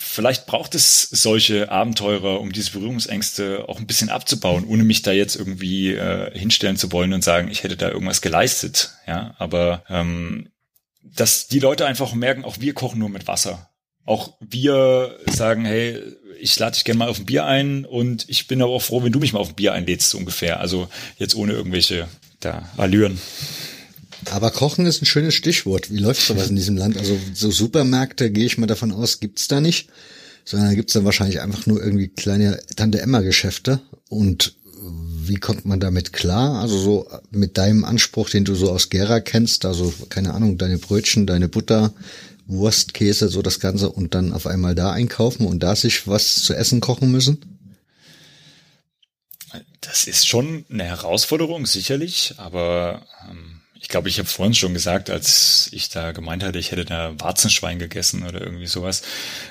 [0.00, 5.12] vielleicht braucht es solche Abenteurer, um diese Berührungsängste auch ein bisschen abzubauen, ohne mich da
[5.12, 8.94] jetzt irgendwie äh, hinstellen zu wollen und sagen, ich hätte da irgendwas geleistet.
[9.06, 10.48] Ja, aber ähm,
[11.02, 13.70] dass die Leute einfach merken, auch wir kochen nur mit Wasser.
[14.06, 16.02] Auch wir sagen, hey,
[16.40, 19.02] ich lade dich gerne mal auf ein Bier ein und ich bin aber auch froh,
[19.04, 20.60] wenn du mich mal auf ein Bier einlädst, so ungefähr.
[20.60, 20.88] Also
[21.18, 22.08] jetzt ohne irgendwelche
[22.40, 23.20] da Allüren.
[24.30, 25.90] Aber Kochen ist ein schönes Stichwort.
[25.90, 26.98] Wie läuft sowas in diesem Land?
[26.98, 29.88] Also so Supermärkte, gehe ich mal davon aus, gibt's da nicht.
[30.44, 33.80] Sondern da gibt's dann wahrscheinlich einfach nur irgendwie kleine Tante-Emma-Geschäfte.
[34.08, 36.60] Und wie kommt man damit klar?
[36.60, 40.78] Also so mit deinem Anspruch, den du so aus Gera kennst, also keine Ahnung, deine
[40.78, 41.92] Brötchen, deine Butter,
[42.46, 46.42] Wurst, Käse, so das Ganze und dann auf einmal da einkaufen und da sich was
[46.42, 47.38] zu essen kochen müssen?
[49.80, 55.08] Das ist schon eine Herausforderung, sicherlich, aber ähm ich glaube, ich habe vorhin schon gesagt,
[55.08, 59.02] als ich da gemeint hatte, ich hätte da Warzenschwein gegessen oder irgendwie sowas.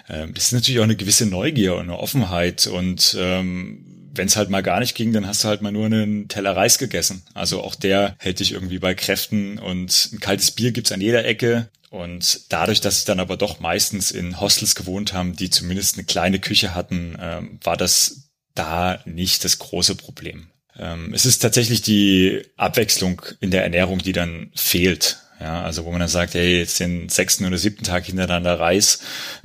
[0.08, 2.68] Ähm, das ist natürlich auch eine gewisse Neugier und eine Offenheit.
[2.68, 5.88] Und ähm, wenn es halt mal gar nicht ging, dann hast du halt mal nur
[5.88, 7.24] einen Teller Reis gegessen.
[7.34, 11.26] Also auch der hält dich irgendwie bei Kräften und ein kaltes Bier gibt's an jeder
[11.26, 11.70] Ecke.
[11.90, 16.06] Und dadurch, dass ich dann aber doch meistens in Hostels gewohnt haben, die zumindest eine
[16.06, 20.50] kleine Küche hatten, ähm, war das da nicht das große Problem.
[20.80, 25.20] Ähm, es ist tatsächlich die Abwechslung in der Ernährung, die dann fehlt.
[25.40, 29.00] Ja, also wo man dann sagt, hey, jetzt den sechsten oder siebten Tag hintereinander Reis,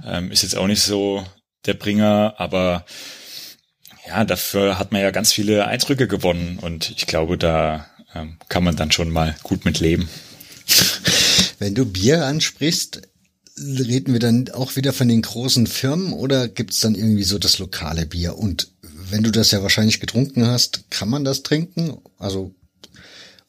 [0.04, 1.24] ähm, ist jetzt auch nicht so
[1.66, 2.84] der Bringer, aber
[4.06, 8.64] ja, dafür hat man ja ganz viele Eindrücke gewonnen und ich glaube, da ähm, kann
[8.64, 10.08] man dann schon mal gut mit leben.
[11.58, 13.02] Wenn du Bier ansprichst,
[13.56, 17.58] reden wir dann auch wieder von den großen Firmen oder gibt's dann irgendwie so das
[17.58, 18.36] lokale Bier?
[18.36, 18.73] Und
[19.10, 21.98] wenn du das ja wahrscheinlich getrunken hast, kann man das trinken?
[22.18, 22.54] Also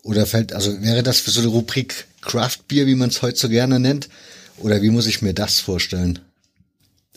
[0.04, 3.38] oder fällt also wäre das für so eine Rubrik Craft Beer, wie man es heute
[3.38, 4.10] so gerne nennt?
[4.58, 6.20] Oder wie muss ich mir das vorstellen?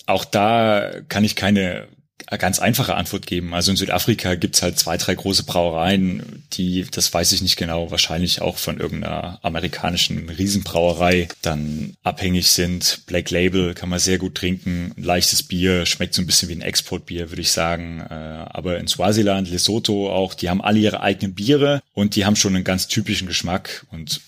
[0.06, 1.86] Auch da kann ich keine
[2.36, 3.54] ganz einfache Antwort geben.
[3.54, 7.90] Also in Südafrika gibt's halt zwei, drei große Brauereien, die, das weiß ich nicht genau,
[7.90, 13.00] wahrscheinlich auch von irgendeiner amerikanischen Riesenbrauerei dann abhängig sind.
[13.06, 14.92] Black Label kann man sehr gut trinken.
[14.96, 18.00] Leichtes Bier, schmeckt so ein bisschen wie ein Exportbier, würde ich sagen.
[18.00, 22.36] Äh, aber in Swaziland, Lesotho auch, die haben alle ihre eigenen Biere und die haben
[22.36, 24.20] schon einen ganz typischen Geschmack und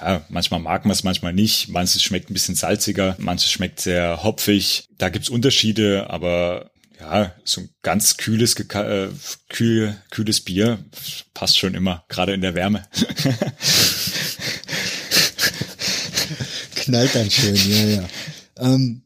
[0.00, 1.68] ja, manchmal mag man es, manchmal nicht.
[1.68, 4.84] Manches schmeckt ein bisschen salziger, manches schmeckt sehr hopfig.
[4.98, 6.71] Da gibt's Unterschiede, aber
[7.02, 9.08] ja, so ein ganz kühles, äh,
[9.48, 10.78] kühl, kühles Bier
[11.34, 12.84] passt schon immer, gerade in der Wärme.
[16.76, 18.08] Knallt dann schön, ja, ja.
[18.58, 19.02] Ähm,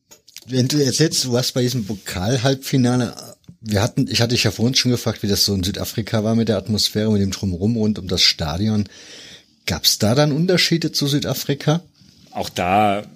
[0.47, 3.17] wenn du erzählst, du warst bei diesem Pokal-Halbfinale,
[3.61, 6.35] wir hatten, ich hatte dich ja vorhin schon gefragt, wie das so in Südafrika war
[6.35, 8.89] mit der Atmosphäre, mit dem Drumherum rund um das Stadion.
[9.65, 11.83] Gab es da dann Unterschiede zu Südafrika?
[12.31, 13.07] Auch da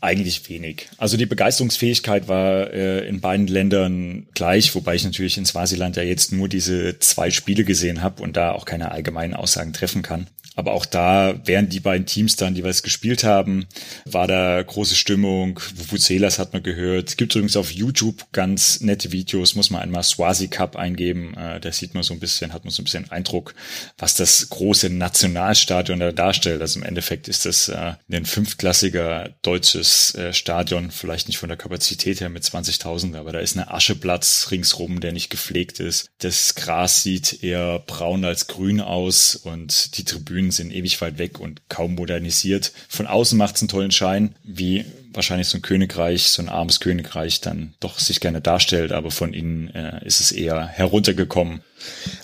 [0.00, 0.88] eigentlich wenig.
[0.96, 6.02] Also die Begeisterungsfähigkeit war äh, in beiden Ländern gleich, wobei ich natürlich in Swasiland ja
[6.02, 10.26] jetzt nur diese zwei Spiele gesehen habe und da auch keine allgemeinen Aussagen treffen kann.
[10.58, 13.68] Aber auch da, während die beiden Teams dann jeweils gespielt haben,
[14.04, 15.60] war da große Stimmung.
[15.76, 17.10] Vuvuzelas hat man gehört.
[17.10, 21.34] Es gibt übrigens auf YouTube ganz nette Videos, muss man einmal Swazi Cup eingeben.
[21.34, 23.54] Äh, da sieht man so ein bisschen, hat man so ein bisschen Eindruck,
[23.98, 26.60] was das große Nationalstadion da darstellt.
[26.60, 31.56] Also im Endeffekt ist das äh, ein fünfklassiger deutsches äh, Stadion, vielleicht nicht von der
[31.56, 36.10] Kapazität her mit 20.000, aber da ist ein Ascheplatz ringsrum, der nicht gepflegt ist.
[36.18, 41.18] Das Gras sieht eher braun als grün aus und die Tribünen Tribünen sind ewig weit
[41.18, 42.72] weg und kaum modernisiert.
[42.88, 46.80] Von außen macht es einen tollen Schein, wie wahrscheinlich so ein Königreich, so ein armes
[46.80, 51.60] Königreich dann doch sich gerne darstellt, aber von innen äh, ist es eher heruntergekommen.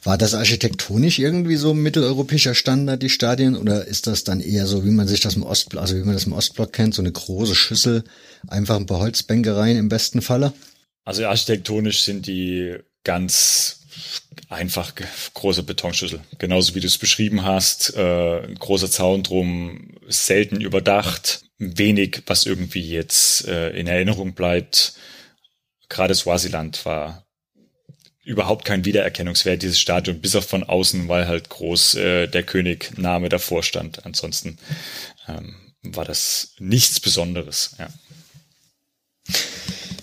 [0.03, 4.85] War das architektonisch irgendwie so mitteleuropäischer Standard, die Stadien, oder ist das dann eher so,
[4.85, 7.13] wie man sich das im Ostblock, also wie man das im Ostblock kennt, so eine
[7.13, 8.05] große Schüssel,
[8.49, 10.53] einfach ein paar Holzbänkereien im besten Falle?
[11.05, 13.84] Also architektonisch sind die ganz
[14.49, 14.93] einfach
[15.35, 16.21] große Betonschüssel.
[16.39, 22.89] Genauso wie du es beschrieben hast, äh, großer Zaun drum, selten überdacht, wenig, was irgendwie
[22.89, 24.95] jetzt äh, in Erinnerung bleibt.
[25.89, 27.25] Gerade Swasiland war
[28.25, 32.97] überhaupt kein Wiedererkennungswert, dieses Stadion, bis auf von außen, weil halt groß äh, der König
[32.97, 34.07] Name davor stand.
[34.07, 34.59] Ansonsten
[35.29, 37.77] ähm, war das nichts Besonderes.
[37.79, 37.89] Ja.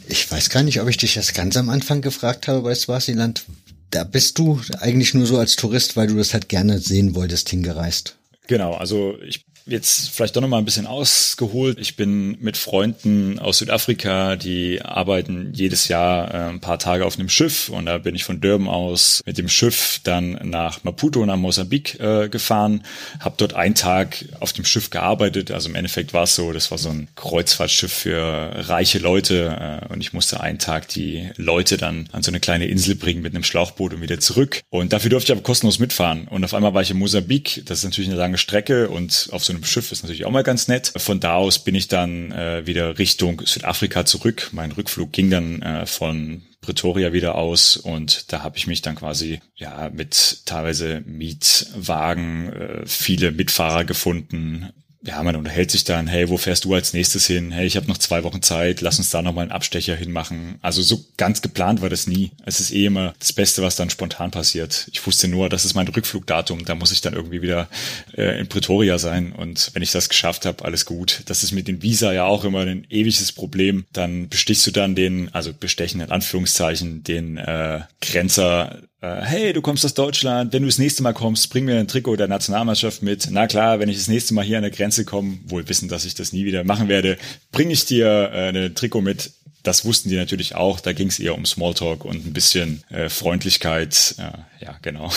[0.08, 3.46] Ich weiß gar nicht, ob ich dich das ganz am Anfang gefragt habe bei Swasiland.
[3.92, 7.50] Da bist du eigentlich nur so als Tourist, weil du das halt gerne sehen wolltest,
[7.50, 8.18] hingereist.
[8.48, 11.78] Genau, also ich Jetzt vielleicht doch noch mal ein bisschen ausgeholt.
[11.80, 17.18] Ich bin mit Freunden aus Südafrika, die arbeiten jedes Jahr äh, ein paar Tage auf
[17.18, 21.26] einem Schiff und da bin ich von Durban aus mit dem Schiff dann nach Maputo,
[21.26, 22.84] nach Mosambik äh, gefahren,
[23.20, 25.52] habe dort einen Tag auf dem Schiff gearbeitet.
[25.52, 29.94] Also im Endeffekt war es so, das war so ein Kreuzfahrtschiff für reiche Leute äh,
[29.94, 33.34] und ich musste einen Tag die Leute dann an so eine kleine Insel bringen mit
[33.34, 34.62] einem Schlauchboot und wieder zurück.
[34.70, 36.28] Und dafür durfte ich aber kostenlos mitfahren.
[36.28, 37.64] Und auf einmal war ich in Mosambik.
[37.66, 40.32] Das ist natürlich eine lange Strecke und auf so so einem Schiff ist natürlich auch
[40.32, 40.92] mal ganz nett.
[40.98, 44.50] Von da aus bin ich dann äh, wieder Richtung Südafrika zurück.
[44.52, 48.96] Mein Rückflug ging dann äh, von Pretoria wieder aus und da habe ich mich dann
[48.96, 54.70] quasi ja mit teilweise Mietwagen äh, viele Mitfahrer gefunden,
[55.04, 57.52] ja, man unterhält sich dann, hey, wo fährst du als nächstes hin?
[57.52, 60.60] Hey, ich habe noch zwei Wochen Zeit, lass uns da nochmal einen Abstecher hinmachen.
[60.62, 62.32] Also so ganz geplant war das nie.
[62.46, 64.88] Es ist eh immer das Beste, was dann spontan passiert.
[64.92, 67.68] Ich wusste nur, das ist mein Rückflugdatum, da muss ich dann irgendwie wieder
[68.16, 69.32] äh, in Pretoria sein.
[69.32, 71.24] Und wenn ich das geschafft habe, alles gut.
[71.26, 73.86] Das ist mit den Visa ja auch immer ein ewiges Problem.
[73.94, 79.84] Dann bestichst du dann den, also bestechen in Anführungszeichen, den äh, Grenzer hey, du kommst
[79.84, 83.28] aus Deutschland, wenn du das nächste Mal kommst, bring mir ein Trikot der Nationalmannschaft mit.
[83.32, 86.06] Na klar, wenn ich das nächste Mal hier an der Grenze komme, wohl wissen, dass
[86.06, 87.18] ich das nie wieder machen werde,
[87.52, 89.32] bringe ich dir äh, ein Trikot mit.
[89.64, 90.80] Das wussten die natürlich auch.
[90.80, 94.16] Da ging es eher um Smalltalk und ein bisschen äh, Freundlichkeit.
[94.18, 95.12] Äh, ja, genau.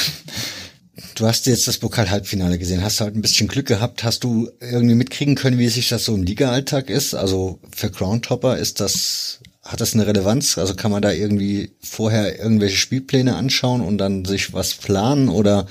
[1.14, 2.82] Du hast jetzt das Pokal-Halbfinale gesehen.
[2.82, 4.04] Hast du halt ein bisschen Glück gehabt?
[4.04, 7.14] Hast du irgendwie mitkriegen können, wie sich das so im Liga-Alltag ist?
[7.14, 10.58] Also für Crown Topper ist das hat das eine Relevanz?
[10.58, 15.66] Also kann man da irgendwie vorher irgendwelche Spielpläne anschauen und dann sich was planen oder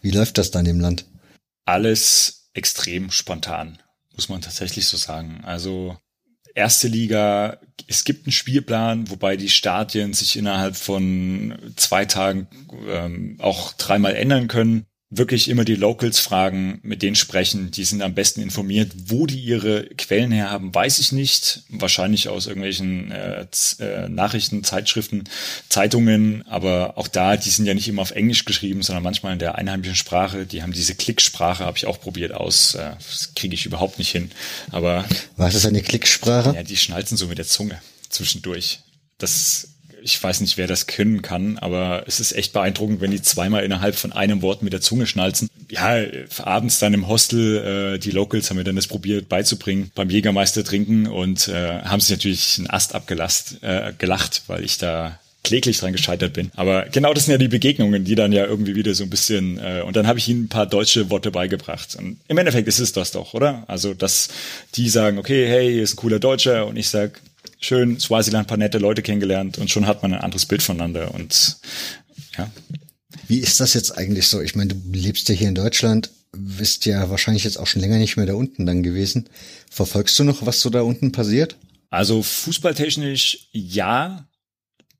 [0.00, 1.06] wie läuft das dann im Land?
[1.64, 3.78] Alles extrem spontan,
[4.14, 5.42] muss man tatsächlich so sagen.
[5.44, 5.96] Also
[6.54, 12.46] erste Liga, es gibt einen Spielplan, wobei die Stadien sich innerhalb von zwei Tagen
[12.88, 18.00] ähm, auch dreimal ändern können wirklich immer die Locals fragen, mit denen sprechen, die sind
[18.00, 18.92] am besten informiert.
[19.06, 21.62] Wo die ihre Quellen her haben, weiß ich nicht.
[21.68, 23.46] Wahrscheinlich aus irgendwelchen äh,
[23.78, 25.24] äh, Nachrichten, Zeitschriften,
[25.68, 29.38] Zeitungen, aber auch da, die sind ja nicht immer auf Englisch geschrieben, sondern manchmal in
[29.38, 30.46] der einheimischen Sprache.
[30.46, 32.74] Die haben diese Klicksprache, habe ich auch probiert aus.
[32.74, 34.30] Äh, das kriege ich überhaupt nicht hin.
[34.70, 35.04] Aber
[35.36, 36.54] was ist eine Klicksprache?
[36.56, 38.80] Ja, die schnalzen so mit der Zunge zwischendurch.
[39.18, 39.71] Das
[40.02, 43.64] ich weiß nicht, wer das können kann, aber es ist echt beeindruckend, wenn die zweimal
[43.64, 45.48] innerhalb von einem Wort mit der Zunge schnalzen.
[45.70, 45.96] Ja,
[46.38, 50.64] abends dann im Hostel, äh, die Locals haben mir dann das probiert beizubringen, beim Jägermeister
[50.64, 55.78] trinken und äh, haben sich natürlich einen Ast abgelast, äh, gelacht, weil ich da kläglich
[55.78, 56.50] dran gescheitert bin.
[56.54, 59.58] Aber genau das sind ja die Begegnungen, die dann ja irgendwie wieder so ein bisschen
[59.58, 61.96] äh, und dann habe ich ihnen ein paar deutsche Worte beigebracht.
[61.96, 63.64] Und im Endeffekt ist es das doch, oder?
[63.66, 64.28] Also, dass
[64.74, 67.20] die sagen, okay, hey, hier ist ein cooler Deutscher und ich sag,
[67.60, 71.58] schön Swaziland, paar nette Leute kennengelernt und schon hat man ein anderes Bild voneinander und
[72.36, 72.50] ja.
[73.28, 74.40] Wie ist das jetzt eigentlich so?
[74.40, 77.98] Ich meine, du lebst ja hier in Deutschland, bist ja wahrscheinlich jetzt auch schon länger
[77.98, 79.28] nicht mehr da unten dann gewesen.
[79.70, 81.56] Verfolgst du noch, was so da unten passiert?
[81.90, 84.26] Also fußballtechnisch ja,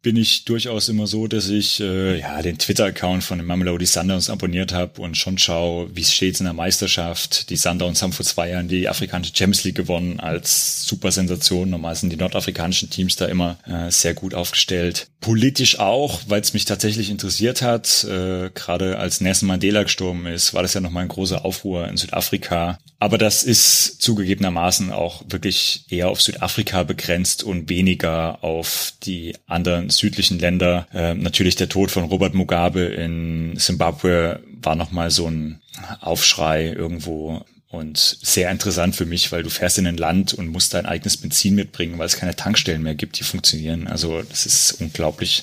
[0.03, 4.31] bin ich durchaus immer so, dass ich äh, ja den Twitter-Account von den Mamelody Sundowns
[4.31, 7.49] abonniert habe und schon schaue, wie es steht in der Meisterschaft.
[7.51, 11.71] Die Sundowns haben vor zwei Jahren die afrikanische Champions League gewonnen als super Sensation.
[11.71, 15.07] Normal sind die nordafrikanischen Teams da immer äh, sehr gut aufgestellt.
[15.21, 18.05] Politisch auch, weil es mich tatsächlich interessiert hat.
[18.05, 21.97] Äh, Gerade als Nelson Mandela gestorben ist, war das ja nochmal ein großer Aufruhr in
[21.97, 22.79] Südafrika.
[23.03, 29.91] Aber das ist zugegebenermaßen auch wirklich eher auf Südafrika begrenzt und weniger auf die anderen
[29.91, 30.87] südlichen Länder.
[30.95, 35.61] Äh, natürlich der Tod von Robert Mugabe in Zimbabwe war nochmal so ein
[36.01, 40.73] Aufschrei irgendwo und sehr interessant für mich, weil du fährst in ein Land und musst
[40.73, 43.89] dein eigenes Benzin mitbringen, weil es keine Tankstellen mehr gibt, die funktionieren.
[43.89, 45.43] Also das ist unglaublich,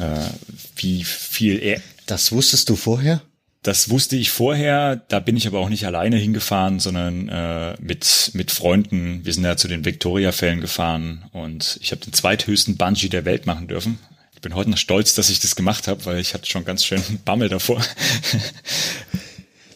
[0.00, 0.26] äh,
[0.74, 1.80] wie viel er.
[2.06, 3.22] Das wusstest du vorher?
[3.66, 8.30] Das wusste ich vorher, da bin ich aber auch nicht alleine hingefahren, sondern äh, mit,
[8.32, 9.24] mit Freunden.
[9.24, 13.44] Wir sind ja zu den Victoria-Fällen gefahren und ich habe den zweithöchsten Bungee der Welt
[13.44, 13.98] machen dürfen.
[14.36, 16.84] Ich bin heute noch stolz, dass ich das gemacht habe, weil ich hatte schon ganz
[16.84, 17.82] schön Bammel davor.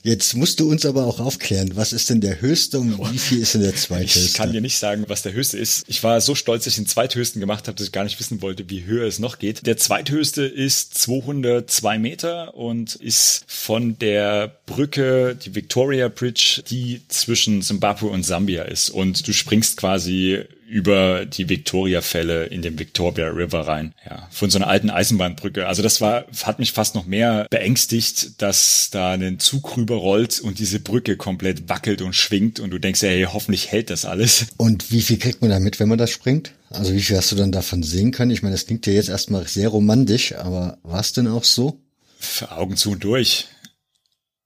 [0.03, 3.39] Jetzt musst du uns aber auch aufklären, was ist denn der höchste und wie viel
[3.41, 4.21] ist denn der zweithöchste?
[4.21, 5.85] Ich kann dir nicht sagen, was der höchste ist.
[5.89, 8.41] Ich war so stolz, dass ich den zweithöchsten gemacht habe, dass ich gar nicht wissen
[8.41, 9.67] wollte, wie höher es noch geht.
[9.67, 17.61] Der zweithöchste ist 202 Meter und ist von der Brücke, die Victoria Bridge, die zwischen
[17.61, 18.89] Zimbabwe und Sambia ist.
[18.89, 23.93] Und du springst quasi über die Victoria-Fälle in den Victoria River rein.
[24.09, 25.67] Ja, von so einer alten Eisenbahnbrücke.
[25.67, 30.61] Also das war, hat mich fast noch mehr beängstigt, dass da ein Zug rüberrollt und
[30.61, 34.47] diese Brücke komplett wackelt und schwingt und du denkst, hey, hoffentlich hält das alles.
[34.57, 36.53] Und wie viel kriegt man da mit, wenn man das springt?
[36.71, 38.31] Also wie viel hast du dann davon sehen können?
[38.31, 41.81] Ich meine, das klingt ja jetzt erstmal sehr romantisch, aber war es denn auch so?
[42.21, 43.49] Für Augen zu und durch.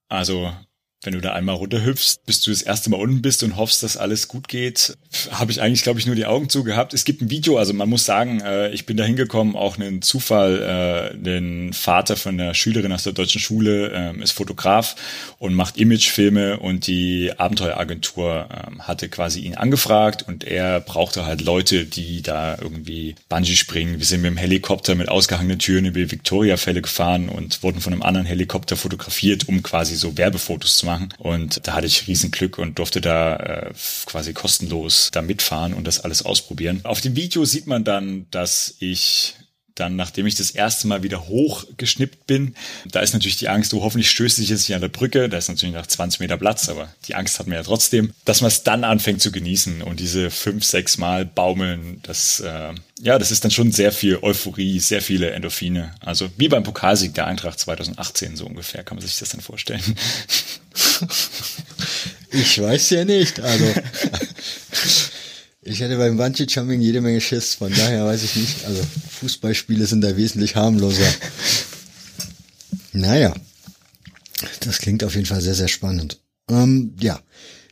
[0.08, 0.52] Also
[1.04, 3.96] wenn du da einmal runterhüpfst, bis du das erste Mal unten bist und hoffst, dass
[3.96, 4.96] alles gut geht,
[5.30, 6.94] habe ich eigentlich, glaube ich, nur die Augen zugehabt.
[6.94, 10.02] Es gibt ein Video, also man muss sagen, äh, ich bin da hingekommen, auch einen
[10.02, 14.96] Zufall, äh, den Vater von der Schülerin aus der deutschen Schule äh, ist Fotograf
[15.38, 21.42] und macht Imagefilme und die Abenteueragentur äh, hatte quasi ihn angefragt und er brauchte halt
[21.42, 23.98] Leute, die da irgendwie Bungee springen.
[23.98, 27.92] Wir sind mit dem Helikopter mit ausgehangenen Türen über die Victoria-Fälle gefahren und wurden von
[27.92, 31.08] einem anderen Helikopter fotografiert, um quasi so Werbefotos zu machen machen.
[31.18, 33.72] Und da hatte ich riesen Glück und durfte da äh,
[34.06, 36.80] quasi kostenlos da mitfahren und das alles ausprobieren.
[36.84, 39.34] Auf dem Video sieht man dann, dass ich
[39.74, 42.54] dann, nachdem ich das erste Mal wieder hochgeschnippt bin,
[42.86, 45.28] da ist natürlich die Angst, du oh, hoffentlich stößt dich jetzt nicht an der Brücke,
[45.28, 48.40] da ist natürlich noch 20 Meter Platz, aber die Angst hat man ja trotzdem, dass
[48.40, 53.18] man es dann anfängt zu genießen und diese fünf, sechs Mal baumeln, das, äh, ja,
[53.18, 55.94] das ist dann schon sehr viel Euphorie, sehr viele Endorphine.
[56.00, 59.82] Also wie beim Pokalsieg der Eintracht 2018 so ungefähr, kann man sich das dann vorstellen.
[62.30, 63.64] Ich weiß ja nicht, also
[65.64, 68.64] ich hätte beim Bungee Jumping jede Menge Schiss, von daher weiß ich nicht.
[68.66, 68.82] Also
[69.20, 71.06] Fußballspiele sind da wesentlich harmloser.
[72.92, 73.34] Naja,
[74.60, 76.20] das klingt auf jeden Fall sehr, sehr spannend.
[76.48, 77.18] Ähm, ja,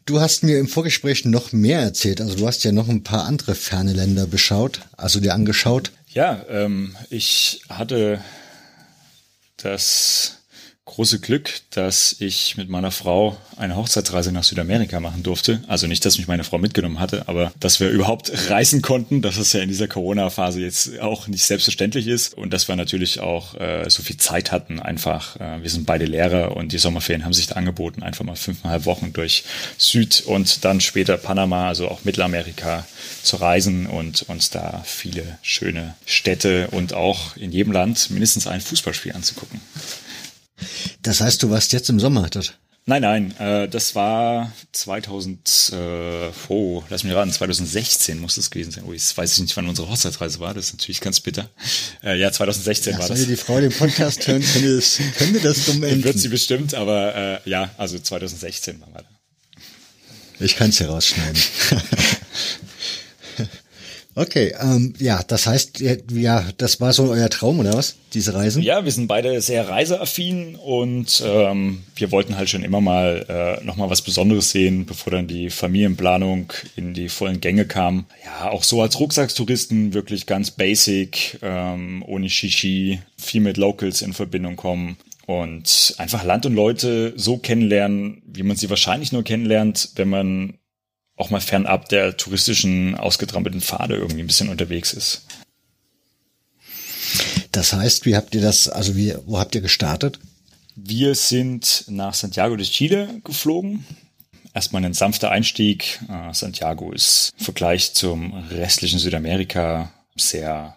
[0.07, 2.20] du hast mir im Vorgespräch noch mehr erzählt.
[2.20, 5.93] Also du hast ja noch ein paar andere ferne Länder beschaut, also dir angeschaut.
[6.09, 8.20] Ja, ähm, ich hatte
[9.59, 10.38] das
[10.84, 15.62] große Glück, dass ich mit meiner Frau eine Hochzeitsreise nach Südamerika machen durfte.
[15.68, 19.36] Also nicht, dass mich meine Frau mitgenommen hatte, aber dass wir überhaupt reisen konnten, dass
[19.36, 23.54] es ja in dieser Corona-Phase jetzt auch nicht selbstverständlich ist und dass wir natürlich auch
[23.54, 25.36] äh, so viel Zeit hatten einfach.
[25.36, 28.84] Äh, wir sind beide Lehrer und die Sommerferien haben sich da angeboten, einfach mal fünfeinhalb
[28.84, 29.44] Wochen durch
[29.78, 32.84] Süd und dann später Panama, also auch Mittelamerika
[33.22, 38.60] zu reisen und uns da viele schöne Städte und auch in jedem Land mindestens ein
[38.60, 39.60] Fußballspiel anzugucken.
[41.02, 42.58] Das heißt, du warst jetzt im Sommer dort?
[42.84, 48.72] Nein, nein, äh, das war 2000, äh, oh, lass mich ran, 2016 muss das gewesen
[48.72, 48.82] sein.
[48.84, 51.48] Oh, jetzt weiß ich nicht, wann unsere Hochzeitsreise war, das ist natürlich ganz bitter.
[52.02, 53.24] Äh, ja, 2016 ja, war das.
[53.24, 56.02] die Frau den Podcast hören, könnte das, könnte das dumm enden.
[56.02, 59.08] Wird sie bestimmt, aber äh, ja, also 2016 waren wir da.
[60.40, 61.40] Ich kann es herausschneiden.
[64.14, 67.96] Okay, ähm, ja, das heißt, ja, das war so euer Traum oder was?
[68.12, 68.62] Diese Reisen?
[68.62, 73.24] Ja, wir sind beide sehr reiseaffin und ähm, wir wollten halt schon immer mal
[73.60, 78.04] äh, noch mal was Besonderes sehen, bevor dann die Familienplanung in die vollen Gänge kam.
[78.24, 84.12] Ja, auch so als Rucksackstouristen wirklich ganz basic, ähm, ohne Shishi, viel mit Locals in
[84.12, 89.90] Verbindung kommen und einfach Land und Leute so kennenlernen, wie man sie wahrscheinlich nur kennenlernt,
[89.94, 90.58] wenn man
[91.16, 95.26] auch mal fernab der touristischen ausgetrampelten Pfade irgendwie ein bisschen unterwegs ist.
[97.52, 100.18] Das heißt, wie habt ihr das, also wie, wo habt ihr gestartet?
[100.74, 103.84] Wir sind nach Santiago de Chile geflogen.
[104.54, 106.00] Erstmal ein sanfter Einstieg.
[106.08, 110.76] Äh, Santiago ist im Vergleich zum restlichen Südamerika sehr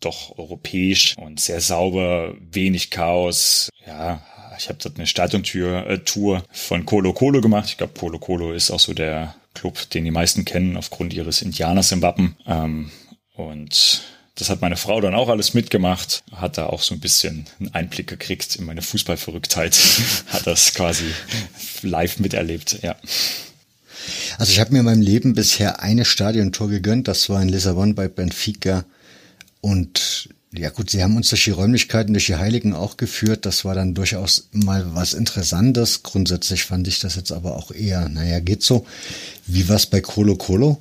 [0.00, 3.68] doch europäisch und sehr sauber, wenig Chaos.
[3.86, 4.22] Ja,
[4.58, 7.68] ich habe dort eine Stadiontür-Tour äh, von Colo Colo gemacht.
[7.70, 11.42] Ich glaube, Colo Colo ist auch so der Club, den die meisten kennen aufgrund ihres
[11.42, 12.36] Indianers im Wappen.
[12.46, 12.90] Ähm,
[13.34, 14.02] und
[14.36, 17.74] das hat meine Frau dann auch alles mitgemacht, hat da auch so ein bisschen einen
[17.74, 19.76] Einblick gekriegt in meine Fußballverrücktheit,
[20.28, 21.06] hat das quasi
[21.82, 22.96] live miterlebt, ja.
[24.38, 27.94] Also ich habe mir in meinem Leben bisher eine Stadiontor gegönnt, das war in Lissabon
[27.94, 28.84] bei Benfica
[29.60, 33.44] und ja gut, sie haben uns durch die Räumlichkeiten, durch die Heiligen auch geführt.
[33.44, 36.02] Das war dann durchaus mal was Interessantes.
[36.02, 38.86] Grundsätzlich fand ich das jetzt aber auch eher, naja, geht so.
[39.46, 40.78] Wie war's bei Colo Colo?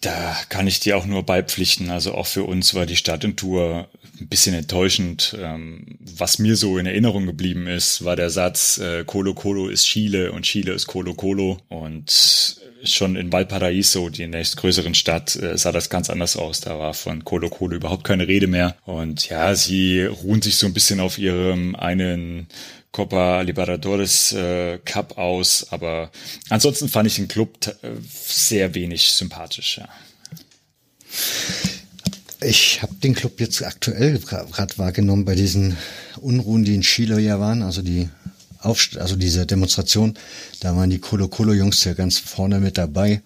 [0.00, 1.90] Da kann ich dir auch nur beipflichten.
[1.90, 3.88] Also auch für uns war die Stadiontour
[4.20, 5.36] ein bisschen enttäuschend.
[5.38, 9.84] Ähm, was mir so in Erinnerung geblieben ist, war der Satz, äh, Colo Colo ist
[9.84, 11.58] Chile und Chile ist Colo Colo.
[11.68, 16.60] Und schon in Valparaiso, die nächstgrößeren Stadt, äh, sah das ganz anders aus.
[16.60, 18.76] Da war von Colo Colo überhaupt keine Rede mehr.
[18.84, 22.48] Und ja, sie ruhen sich so ein bisschen auf ihrem einen
[22.94, 26.12] Copa Libertadores äh, Cup aus, aber
[26.48, 29.78] ansonsten fand ich den Club äh, sehr wenig sympathisch.
[29.78, 29.88] Ja.
[32.40, 35.76] Ich habe den Club jetzt aktuell gerade wahrgenommen bei diesen
[36.20, 38.10] Unruhen, die in Chile ja waren, also die
[38.64, 40.14] Aufst also diese Demonstration,
[40.60, 43.22] da waren die Colo Colo Jungs ja ganz vorne mit dabei.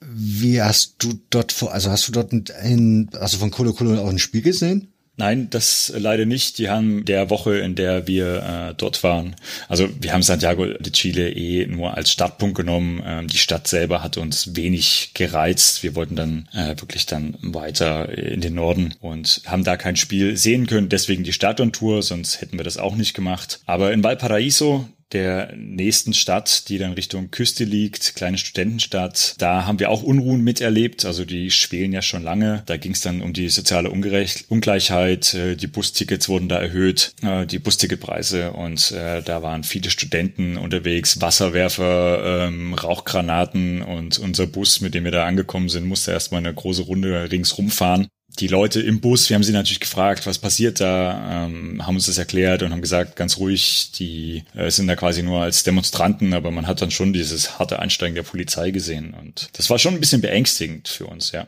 [0.00, 4.10] Wie hast du dort vor, also hast du dort ein, also von Colo Colo auch
[4.10, 4.93] ein Spiel gesehen?
[5.16, 6.58] Nein, das leider nicht.
[6.58, 9.36] Die haben der Woche, in der wir äh, dort waren,
[9.68, 13.00] also wir haben Santiago de Chile eh nur als Startpunkt genommen.
[13.04, 15.84] Ähm, die Stadt selber hat uns wenig gereizt.
[15.84, 20.36] Wir wollten dann äh, wirklich dann weiter in den Norden und haben da kein Spiel
[20.36, 20.88] sehen können.
[20.88, 23.60] Deswegen die Stadiontour, sonst hätten wir das auch nicht gemacht.
[23.66, 29.36] Aber in Valparaiso, der nächsten Stadt, die dann Richtung Küste liegt, kleine Studentenstadt.
[29.38, 31.04] Da haben wir auch Unruhen miterlebt.
[31.04, 32.62] Also die schwelen ja schon lange.
[32.66, 35.32] Da ging es dann um die soziale Ungerecht Ungleichheit.
[35.34, 38.52] Äh, die Bustickets wurden da erhöht, äh, die Busticketpreise.
[38.52, 43.82] Und äh, da waren viele Studenten unterwegs, Wasserwerfer, ähm, Rauchgranaten.
[43.82, 47.70] Und unser Bus, mit dem wir da angekommen sind, musste erstmal eine große Runde ringsrum
[47.70, 48.08] fahren
[48.38, 52.06] die Leute im Bus, wir haben sie natürlich gefragt, was passiert da, ähm, haben uns
[52.06, 56.34] das erklärt und haben gesagt, ganz ruhig, die äh, sind da quasi nur als Demonstranten,
[56.34, 59.94] aber man hat dann schon dieses harte Einsteigen der Polizei gesehen und das war schon
[59.94, 61.46] ein bisschen beängstigend für uns, ja.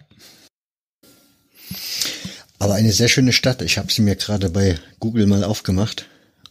[2.58, 3.60] Aber eine sehr schöne Stadt.
[3.60, 6.06] Ich habe sie mir gerade bei Google mal aufgemacht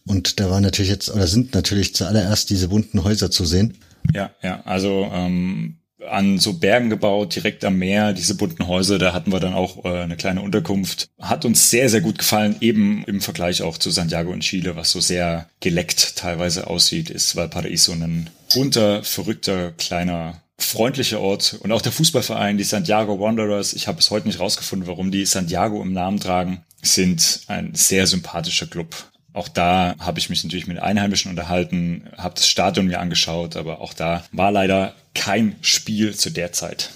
[0.06, 3.78] und da war natürlich jetzt oder sind natürlich zuallererst diese bunten Häuser zu sehen.
[4.14, 5.78] Ja, ja, also ähm,
[6.10, 9.86] an so Bergen gebaut, direkt am Meer, diese bunten Häuser, da hatten wir dann auch
[9.86, 11.10] äh, eine kleine Unterkunft.
[11.20, 14.92] Hat uns sehr, sehr gut gefallen, eben im Vergleich auch zu Santiago in Chile, was
[14.92, 21.82] so sehr geleckt teilweise aussieht, ist Valparaiso ein bunter, verrückter, kleiner freundlicher Ort und auch
[21.82, 25.94] der Fußballverein, die Santiago Wanderers, ich habe bis heute nicht rausgefunden, warum die Santiago im
[25.94, 28.96] Namen tragen, sind ein sehr sympathischer Club.
[29.36, 33.82] Auch da habe ich mich natürlich mit Einheimischen unterhalten, habe das Stadion mir angeschaut, aber
[33.82, 36.92] auch da war leider kein Spiel zu der Zeit.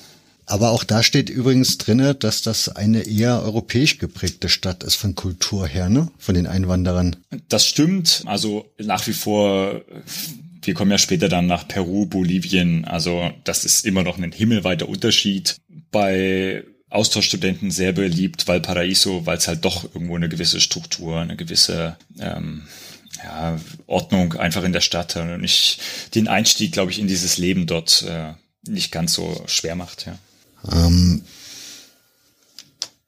[0.45, 5.15] Aber auch da steht übrigens drinne, dass das eine eher europäisch geprägte Stadt ist von
[5.15, 6.09] Kultur her, ne?
[6.17, 7.17] Von den Einwanderern.
[7.49, 8.23] Das stimmt.
[8.25, 9.81] Also nach wie vor,
[10.61, 12.85] wir kommen ja später dann nach Peru, Bolivien.
[12.85, 15.57] Also das ist immer noch ein himmelweiter Unterschied.
[15.91, 21.97] Bei Austauschstudenten sehr beliebt, Valparaiso, weil es halt doch irgendwo eine gewisse Struktur, eine gewisse
[22.19, 22.67] ähm,
[23.23, 25.79] ja, Ordnung einfach in der Stadt hat und ich
[26.15, 28.33] den Einstieg, glaube ich, in dieses Leben dort äh,
[28.67, 30.07] nicht ganz so schwer macht.
[30.07, 30.17] Ja.
[30.71, 31.23] Ähm,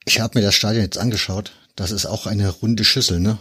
[0.04, 1.52] ich habe mir das Stadion jetzt angeschaut.
[1.76, 3.38] Das ist auch eine runde Schüssel, ne?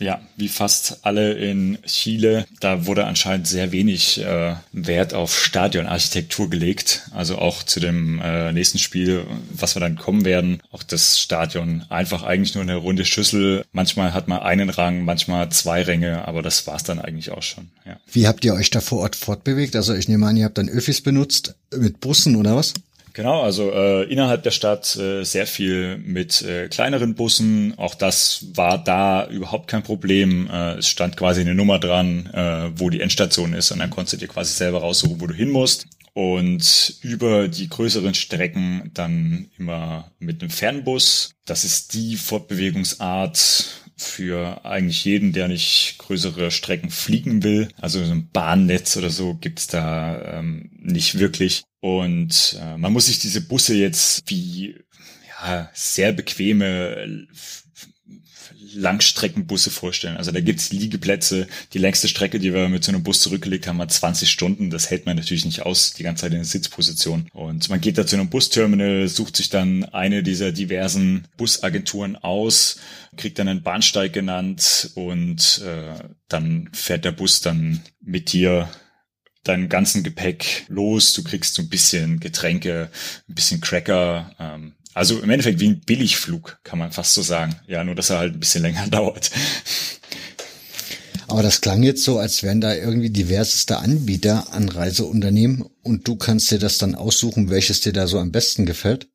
[0.00, 6.50] Ja, wie fast alle in Chile, da wurde anscheinend sehr wenig äh, Wert auf Stadionarchitektur
[6.50, 7.08] gelegt.
[7.12, 11.84] Also auch zu dem äh, nächsten Spiel, was wir dann kommen werden, auch das Stadion
[11.90, 13.64] einfach eigentlich nur eine runde Schüssel.
[13.72, 17.70] Manchmal hat man einen Rang, manchmal zwei Ränge, aber das war's dann eigentlich auch schon.
[17.86, 17.98] Ja.
[18.10, 19.76] Wie habt ihr euch da vor Ort fortbewegt?
[19.76, 22.74] Also ich nehme an, ihr habt dann Öffis benutzt mit Bussen oder was?
[23.14, 27.78] Genau, also äh, innerhalb der Stadt äh, sehr viel mit äh, kleineren Bussen.
[27.78, 30.50] Auch das war da überhaupt kein Problem.
[30.50, 34.14] Äh, es stand quasi eine Nummer dran, äh, wo die Endstation ist und dann konntest
[34.14, 35.86] du dir quasi selber raussuchen, wo du hin musst.
[36.12, 41.34] Und über die größeren Strecken dann immer mit einem Fernbus.
[41.46, 47.68] Das ist die Fortbewegungsart, für eigentlich jeden, der nicht größere Strecken fliegen will.
[47.80, 51.62] Also so ein Bahnnetz oder so gibt's da ähm, nicht wirklich.
[51.84, 54.74] Und äh, man muss sich diese Busse jetzt wie
[55.28, 57.26] ja, sehr bequeme
[58.72, 60.16] Langstreckenbusse vorstellen.
[60.16, 61.46] Also da gibt's Liegeplätze.
[61.74, 64.70] Die längste Strecke, die wir mit so einem Bus zurückgelegt haben, war 20 Stunden.
[64.70, 67.26] Das hält man natürlich nicht aus, die ganze Zeit in der Sitzposition.
[67.34, 72.78] Und man geht da zu einem Busterminal, sucht sich dann eine dieser diversen Busagenturen aus,
[73.18, 78.70] kriegt dann einen Bahnsteig genannt und äh, dann fährt der Bus dann mit dir
[79.44, 81.12] deinen ganzen Gepäck los.
[81.12, 82.90] Du kriegst so ein bisschen Getränke,
[83.28, 87.56] ein bisschen Cracker, ähm, also im Endeffekt wie ein Billigflug, kann man fast so sagen.
[87.66, 89.30] Ja, nur dass er halt ein bisschen länger dauert.
[91.26, 96.16] Aber das klang jetzt so, als wären da irgendwie diverseste Anbieter an Reiseunternehmen und du
[96.16, 99.08] kannst dir das dann aussuchen, welches dir da so am besten gefällt.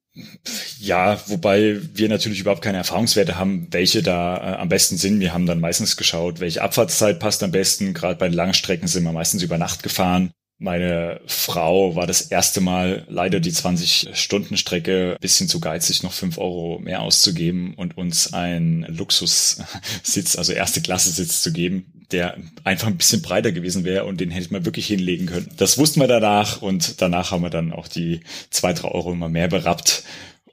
[0.80, 5.20] Ja, wobei wir natürlich überhaupt keine Erfahrungswerte haben, welche da äh, am besten sind.
[5.20, 7.94] Wir haben dann meistens geschaut, welche Abfahrtszeit passt am besten.
[7.94, 10.32] Gerade bei langen Strecken sind wir meistens über Nacht gefahren.
[10.62, 16.80] Meine Frau war das erste Mal leider die 20-Stunden-Strecke bisschen zu geizig, noch fünf Euro
[16.80, 22.98] mehr auszugeben und uns ein Luxussitz, also erste Klasse Sitz zu geben, der einfach ein
[22.98, 25.50] bisschen breiter gewesen wäre und den hätte man wirklich hinlegen können.
[25.58, 29.30] Das wussten wir danach und danach haben wir dann auch die zwei, drei Euro immer
[29.30, 30.04] mehr berappt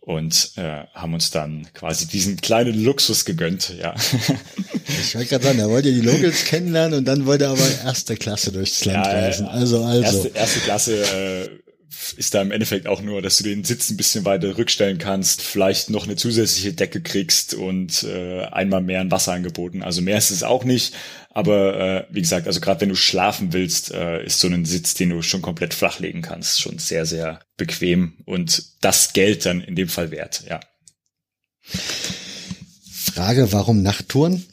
[0.00, 3.94] und äh, haben uns dann quasi diesen kleinen Luxus gegönnt, ja.
[4.88, 8.14] Ich wollte gerade sagen, er wollte die Locals kennenlernen und dann wollte er aber erste
[8.14, 9.46] Klasse durchs Land ja, reisen.
[9.46, 10.02] Also, also.
[10.04, 11.48] Erste, erste Klasse äh,
[12.16, 15.42] ist da im Endeffekt auch nur, dass du den Sitz ein bisschen weiter rückstellen kannst,
[15.42, 19.82] vielleicht noch eine zusätzliche Decke kriegst und äh, einmal mehr ein Wasser angeboten.
[19.82, 20.94] Also mehr ist es auch nicht,
[21.36, 24.94] aber äh, wie gesagt, also gerade wenn du schlafen willst, äh, ist so ein Sitz,
[24.94, 29.76] den du schon komplett flachlegen kannst, schon sehr, sehr bequem und das Geld dann in
[29.76, 30.60] dem Fall wert, ja.
[32.90, 34.46] Frage, warum Nachttouren?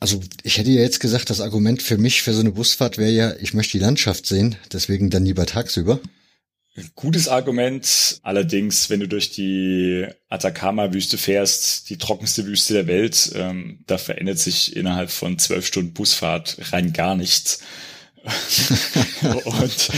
[0.00, 3.10] Also ich hätte ja jetzt gesagt, das Argument für mich für so eine Busfahrt wäre
[3.10, 6.00] ja, ich möchte die Landschaft sehen, deswegen dann lieber tagsüber.
[6.94, 8.20] Gutes Argument.
[8.22, 14.38] Allerdings, wenn du durch die Atacama-Wüste fährst, die trockenste Wüste der Welt, ähm, da verändert
[14.38, 17.60] sich innerhalb von zwölf Stunden Busfahrt rein gar nichts.
[19.44, 19.90] und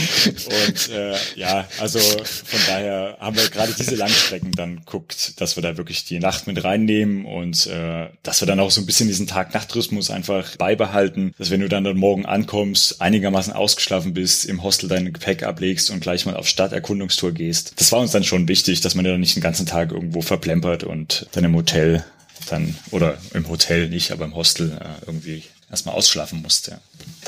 [0.67, 5.63] und äh, ja, also von daher haben wir gerade diese Langstrecken dann guckt, dass wir
[5.63, 9.07] da wirklich die Nacht mit reinnehmen und äh, dass wir dann auch so ein bisschen
[9.07, 14.63] diesen Tag-Nacht-Rhythmus einfach beibehalten, dass wenn du dann, dann morgen ankommst, einigermaßen ausgeschlafen bist, im
[14.63, 17.73] Hostel dein Gepäck ablegst und gleich mal auf Stadterkundungstour gehst.
[17.77, 20.83] Das war uns dann schon wichtig, dass man ja nicht den ganzen Tag irgendwo verplempert
[20.83, 22.03] und dann im Hotel
[22.49, 26.79] dann, oder im Hotel nicht, aber im Hostel äh, irgendwie erstmal ausschlafen musste.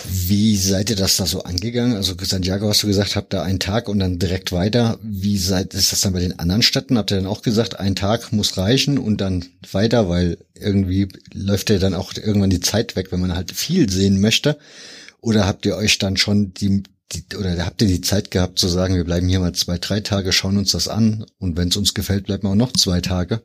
[0.09, 1.95] Wie seid ihr das da so angegangen?
[1.95, 4.97] Also Santiago hast du gesagt, habt da einen Tag und dann direkt weiter.
[5.03, 6.97] Wie seid, ist das dann bei den anderen Städten?
[6.97, 11.69] Habt ihr dann auch gesagt, ein Tag muss reichen und dann weiter, weil irgendwie läuft
[11.69, 14.57] ja dann auch irgendwann die Zeit weg, wenn man halt viel sehen möchte?
[15.19, 18.67] Oder habt ihr euch dann schon die, die oder habt ihr die Zeit gehabt zu
[18.67, 21.77] sagen, wir bleiben hier mal zwei, drei Tage, schauen uns das an und wenn es
[21.77, 23.43] uns gefällt, bleiben wir auch noch zwei Tage?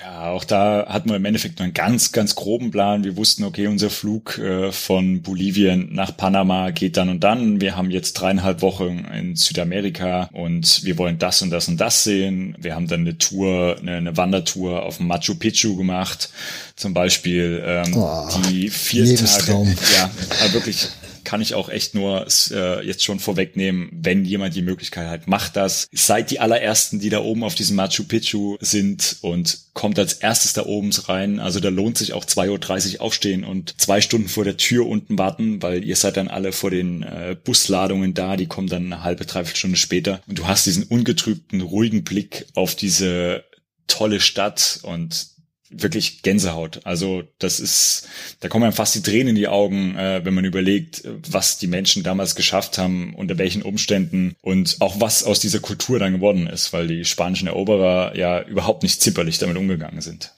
[0.00, 3.04] Ja, auch da hatten wir im Endeffekt nur einen ganz, ganz groben Plan.
[3.04, 7.60] Wir wussten, okay, unser Flug äh, von Bolivien nach Panama geht dann und dann.
[7.60, 12.04] Wir haben jetzt dreieinhalb Wochen in Südamerika und wir wollen das und das und das
[12.04, 12.56] sehen.
[12.58, 16.30] Wir haben dann eine Tour, eine, eine Wandertour auf Machu Picchu gemacht,
[16.74, 19.76] zum Beispiel, ähm, oh, die vier Tage.
[19.94, 20.10] Ja,
[20.52, 20.88] wirklich
[21.32, 25.56] kann ich auch echt nur äh, jetzt schon vorwegnehmen, wenn jemand die Möglichkeit hat, macht
[25.56, 25.88] das.
[25.90, 30.52] Seid die allerersten, die da oben auf diesem Machu Picchu sind und kommt als erstes
[30.52, 31.40] da oben rein.
[31.40, 35.16] Also da lohnt sich auch 2.30 Uhr aufstehen und zwei Stunden vor der Tür unten
[35.16, 39.02] warten, weil ihr seid dann alle vor den äh, Busladungen da, die kommen dann eine
[39.02, 43.42] halbe, dreiviertel Stunde später und du hast diesen ungetrübten, ruhigen Blick auf diese
[43.86, 45.28] tolle Stadt und
[45.72, 46.80] wirklich Gänsehaut.
[46.84, 48.08] Also das ist,
[48.40, 51.66] da kommen einem fast die Tränen in die Augen, äh, wenn man überlegt, was die
[51.66, 56.46] Menschen damals geschafft haben, unter welchen Umständen und auch was aus dieser Kultur dann geworden
[56.46, 60.34] ist, weil die spanischen Eroberer ja überhaupt nicht zimperlich damit umgegangen sind.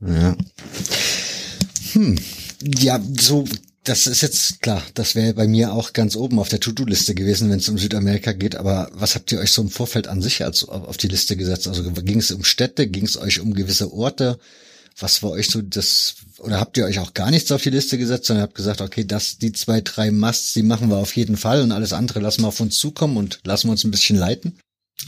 [0.00, 0.36] Ja.
[1.92, 2.18] Hm.
[2.62, 3.44] Ja, so
[3.86, 7.50] das ist jetzt klar, das wäre bei mir auch ganz oben auf der To-Do-Liste gewesen,
[7.50, 8.56] wenn es um Südamerika geht.
[8.56, 11.68] Aber was habt ihr euch so im Vorfeld an sich als auf die Liste gesetzt?
[11.68, 14.38] Also ging es um Städte, ging es euch um gewisse Orte?
[14.98, 17.96] Was war euch so das, oder habt ihr euch auch gar nichts auf die Liste
[17.96, 21.36] gesetzt, sondern habt gesagt, okay, das, die zwei, drei Musts, die machen wir auf jeden
[21.36, 24.16] Fall und alles andere lassen wir auf uns zukommen und lassen wir uns ein bisschen
[24.16, 24.58] leiten?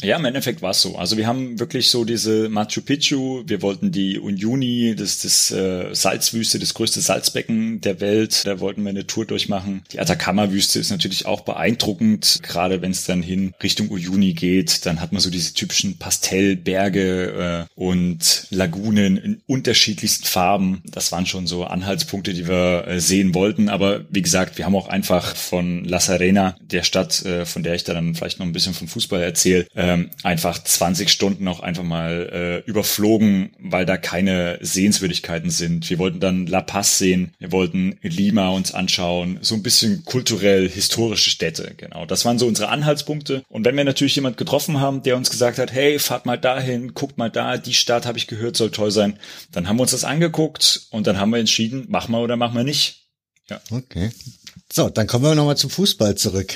[0.01, 0.97] Ja, im Endeffekt war es so.
[0.97, 5.93] Also wir haben wirklich so diese Machu Picchu, wir wollten die Uyuni, das das äh,
[5.93, 9.83] Salzwüste, das größte Salzbecken der Welt, da wollten wir eine Tour durchmachen.
[9.93, 15.01] Die Atacama-Wüste ist natürlich auch beeindruckend, gerade wenn es dann hin Richtung Uyuni geht, dann
[15.01, 20.83] hat man so diese typischen Pastellberge äh, und Lagunen in unterschiedlichsten Farben.
[20.85, 23.69] Das waren schon so Anhaltspunkte, die wir äh, sehen wollten.
[23.69, 27.75] Aber wie gesagt, wir haben auch einfach von La Serena, der Stadt, äh, von der
[27.75, 31.85] ich dann vielleicht noch ein bisschen vom Fußball erzähle, ähm, einfach 20 Stunden auch einfach
[31.85, 35.89] mal äh, überflogen, weil da keine Sehenswürdigkeiten sind.
[35.89, 40.69] Wir wollten dann La Paz sehen, wir wollten Lima uns anschauen, so ein bisschen kulturell
[40.69, 42.07] historische Städte, genau.
[42.07, 43.45] Das waren so unsere Anhaltspunkte.
[43.49, 46.95] Und wenn wir natürlich jemand getroffen haben, der uns gesagt hat, hey, fahrt mal dahin,
[46.95, 49.17] guckt mal da, die Stadt habe ich gehört, soll toll sein,
[49.53, 52.57] dann haben wir uns das angeguckt und dann haben wir entschieden, machen wir oder machen
[52.57, 53.07] wir nicht.
[53.49, 53.61] Ja.
[53.71, 54.11] Okay.
[54.73, 56.55] So, dann kommen wir nochmal zum Fußball zurück.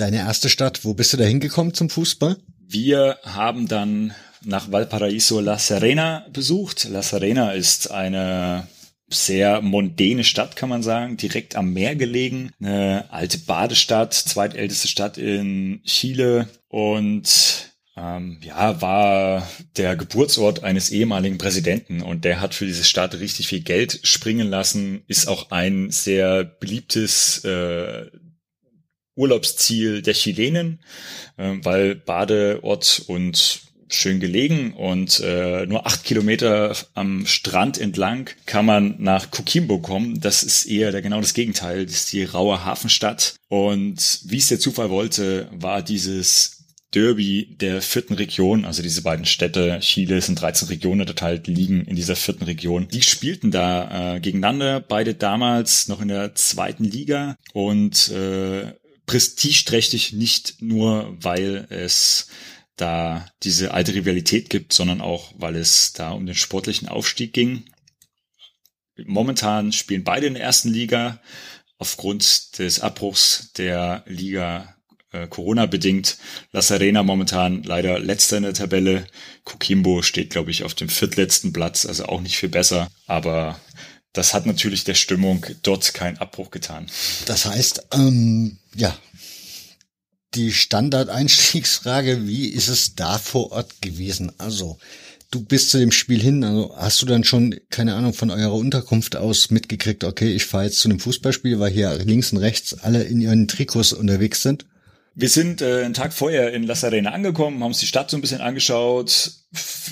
[0.00, 2.38] Deine erste Stadt, wo bist du da hingekommen zum Fußball?
[2.66, 6.88] Wir haben dann nach Valparaiso La Serena besucht.
[6.88, 8.66] La Serena ist eine
[9.10, 12.50] sehr mondäne Stadt, kann man sagen, direkt am Meer gelegen.
[12.60, 19.46] Eine alte Badestadt, zweitälteste Stadt in Chile und ähm, ja, war
[19.76, 24.48] der Geburtsort eines ehemaligen Präsidenten und der hat für diese Stadt richtig viel Geld springen
[24.48, 28.06] lassen, ist auch ein sehr beliebtes äh,
[29.20, 30.80] Urlaubsziel der Chilenen,
[31.36, 33.60] äh, weil Badeort und
[33.92, 40.20] schön gelegen und äh, nur acht Kilometer am Strand entlang kann man nach Coquimbo kommen.
[40.20, 41.86] Das ist eher der, genau das Gegenteil.
[41.86, 43.34] Das ist die raue Hafenstadt.
[43.48, 46.60] Und wie es der Zufall wollte, war dieses
[46.94, 51.94] Derby der vierten Region, also diese beiden Städte, Chile sind 13 Regionen unterteilt, liegen in
[51.94, 52.88] dieser vierten Region.
[52.88, 58.72] Die spielten da äh, gegeneinander, beide damals noch in der zweiten Liga und äh,
[59.06, 62.28] prestigeträchtig nicht nur, weil es
[62.76, 67.64] da diese alte Rivalität gibt, sondern auch, weil es da um den sportlichen Aufstieg ging.
[69.04, 71.20] Momentan spielen beide in der ersten Liga.
[71.78, 74.76] Aufgrund des Abbruchs der Liga
[75.12, 76.18] äh, Corona-bedingt.
[76.52, 79.06] La Serena momentan leider letzter in der Tabelle.
[79.44, 82.90] Coquimbo steht, glaube ich, auf dem viertletzten Platz, also auch nicht viel besser.
[83.06, 83.58] Aber
[84.12, 86.86] das hat natürlich der Stimmung dort keinen Abbruch getan.
[87.26, 88.96] Das heißt, ähm, ja,
[90.34, 94.32] die Standardeinstiegsfrage, wie ist es da vor Ort gewesen?
[94.38, 94.78] Also,
[95.30, 98.54] du bist zu dem Spiel hin, also hast du dann schon, keine Ahnung, von eurer
[98.54, 102.74] Unterkunft aus mitgekriegt, okay, ich fahre jetzt zu einem Fußballspiel, weil hier links und rechts
[102.74, 104.66] alle in ihren Trikots unterwegs sind?
[105.20, 108.16] Wir sind äh, einen Tag vorher in La Serena angekommen, haben uns die Stadt so
[108.16, 109.32] ein bisschen angeschaut.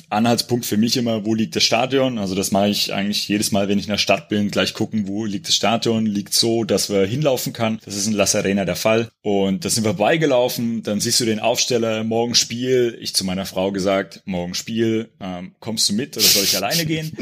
[0.08, 2.16] Anhaltspunkt für mich immer, wo liegt das Stadion?
[2.16, 5.06] Also das mache ich eigentlich jedes Mal, wenn ich in der Stadt bin, gleich gucken,
[5.06, 6.06] wo liegt das Stadion?
[6.06, 7.78] Liegt so, dass wir hinlaufen kann.
[7.84, 9.10] Das ist in La Serena der Fall.
[9.20, 10.82] Und da sind wir beigelaufen.
[10.82, 12.96] Dann siehst du den Aufsteller, morgen Spiel.
[12.98, 16.86] Ich zu meiner Frau gesagt, morgen Spiel, ähm, kommst du mit oder soll ich alleine
[16.86, 17.14] gehen?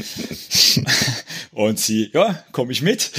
[1.51, 3.11] Und sie, ja, komm ich mit.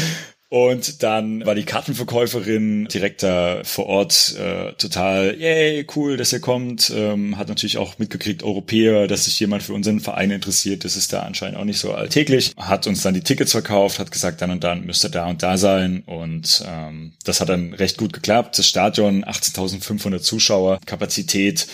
[0.50, 6.40] Und dann war die Kartenverkäuferin direkt da vor Ort äh, total, yay, cool, dass er
[6.40, 6.90] kommt.
[6.96, 10.86] Ähm, hat natürlich auch mitgekriegt, Europäer, dass sich jemand für unseren Verein interessiert.
[10.86, 12.54] Das ist da anscheinend auch nicht so alltäglich.
[12.56, 15.58] Hat uns dann die Tickets verkauft, hat gesagt, dann und dann müsste da und da
[15.58, 16.04] sein.
[16.06, 18.58] Und ähm, das hat dann recht gut geklappt.
[18.58, 21.68] Das Stadion, 18.500 Zuschauer, Kapazität.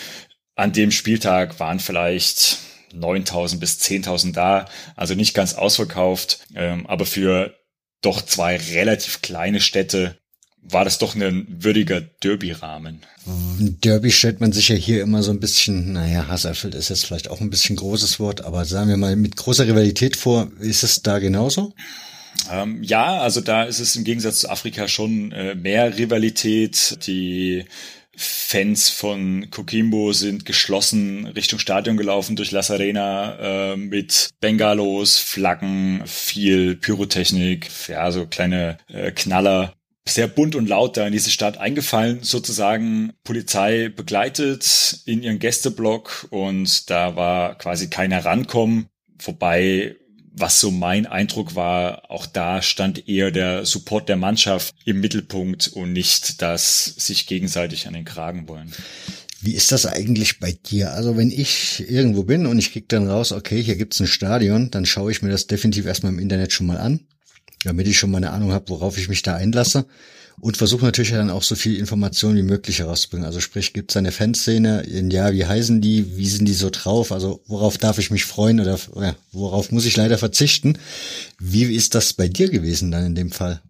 [0.55, 2.57] An dem Spieltag waren vielleicht
[2.91, 7.53] 9.000 bis 10.000 da, also nicht ganz ausverkauft, ähm, aber für
[8.03, 10.17] doch zwei relativ kleine Städte
[10.61, 13.01] war das doch ein würdiger Derby-Rahmen.
[13.59, 17.29] Derby stellt man sich ja hier immer so ein bisschen, naja, Hasserfeld ist jetzt vielleicht
[17.29, 20.51] auch ein bisschen großes Wort, aber sagen wir mal mit großer Rivalität vor.
[20.59, 21.73] Ist es da genauso?
[22.49, 26.97] Ähm, ja, also da ist es im Gegensatz zu Afrika schon äh, mehr Rivalität.
[27.07, 27.65] Die
[28.15, 36.03] Fans von Coquimbo sind geschlossen Richtung Stadion gelaufen durch La Serena äh, mit Bengalos, Flaggen,
[36.05, 39.73] viel Pyrotechnik, ja, so kleine äh, Knaller.
[40.07, 46.27] Sehr bunt und laut da in diese Stadt eingefallen, sozusagen Polizei begleitet in ihren Gästeblock
[46.29, 48.87] und da war quasi keiner rankommen.
[49.17, 49.95] Wobei
[50.35, 55.67] was so mein Eindruck war, auch da stand eher der Support der Mannschaft im Mittelpunkt
[55.67, 58.71] und nicht das sich gegenseitig an den Kragen wollen.
[59.41, 60.93] Wie ist das eigentlich bei dir?
[60.93, 64.71] Also wenn ich irgendwo bin und ich krieg dann raus, okay, hier gibt's ein Stadion,
[64.71, 67.01] dann schaue ich mir das definitiv erstmal im Internet schon mal an,
[67.63, 69.85] damit ich schon mal eine Ahnung habe, worauf ich mich da einlasse
[70.39, 73.25] und versuche natürlich dann auch so viel Information wie möglich herauszubringen.
[73.25, 77.11] Also sprich, gibt es eine Fanszene, ja, wie heißen die, wie sind die so drauf,
[77.11, 80.77] also worauf darf ich mich freuen oder ja, worauf muss ich leider verzichten.
[81.39, 83.61] Wie ist das bei dir gewesen dann in dem Fall?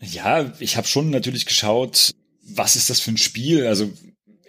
[0.00, 2.12] Ja, ich habe schon natürlich geschaut,
[2.42, 3.66] was ist das für ein Spiel?
[3.66, 3.90] Also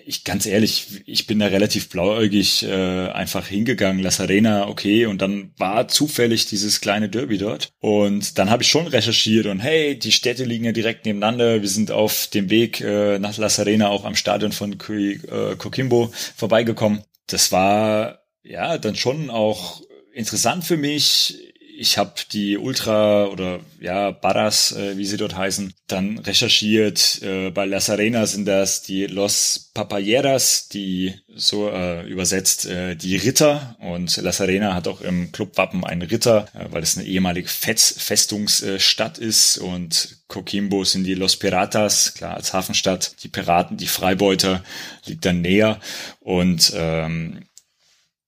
[0.07, 5.21] ich ganz ehrlich, ich bin da relativ blauäugig äh, einfach hingegangen, La Serena, okay, und
[5.21, 7.71] dann war zufällig dieses kleine Derby dort.
[7.79, 11.61] Und dann habe ich schon recherchiert und hey, die Städte liegen ja direkt nebeneinander.
[11.61, 16.11] Wir sind auf dem Weg äh, nach La Serena auch am Stadion von äh, Coquimbo
[16.35, 17.01] vorbeigekommen.
[17.27, 19.81] Das war ja dann schon auch
[20.13, 25.73] interessant für mich ich habe die Ultra oder ja Barras, äh, wie sie dort heißen,
[25.87, 27.21] dann recherchiert.
[27.21, 33.17] Äh, bei La Serena sind das die Los Papayeras, die so äh, übersetzt äh, die
[33.17, 33.75] Ritter.
[33.79, 38.01] Und La Serena hat auch im Clubwappen einen Ritter, äh, weil es eine ehemalige Fest
[38.01, 39.57] Festungsstadt ist.
[39.57, 43.23] Und Coquimbo sind die Los Piratas, klar als Hafenstadt.
[43.23, 44.63] Die Piraten, die Freibeuter
[45.05, 45.79] liegt dann näher.
[46.21, 47.45] Und ähm,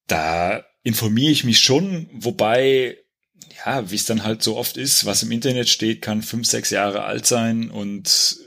[0.08, 2.98] da informiere ich mich schon, wobei
[3.68, 6.70] ja, wie es dann halt so oft ist, was im Internet steht, kann fünf, sechs
[6.70, 8.38] Jahre alt sein und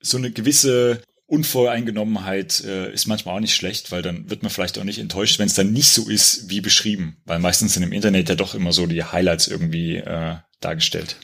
[0.00, 4.76] so eine gewisse Unvoreingenommenheit äh, ist manchmal auch nicht schlecht, weil dann wird man vielleicht
[4.78, 7.92] auch nicht enttäuscht, wenn es dann nicht so ist wie beschrieben, weil meistens sind im
[7.92, 11.16] Internet ja doch immer so die Highlights irgendwie äh, dargestellt.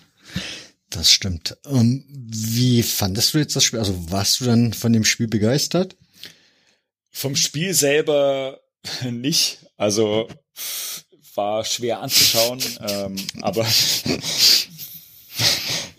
[0.91, 1.57] Das stimmt.
[1.65, 3.81] Und wie fandest du jetzt das Spiel?
[3.81, 5.97] Also warst du dann von dem Spiel begeistert?
[7.11, 8.61] Vom Spiel selber
[9.11, 9.67] nicht.
[9.77, 10.29] Also
[11.37, 13.67] war schwer anzuschauen, ähm, aber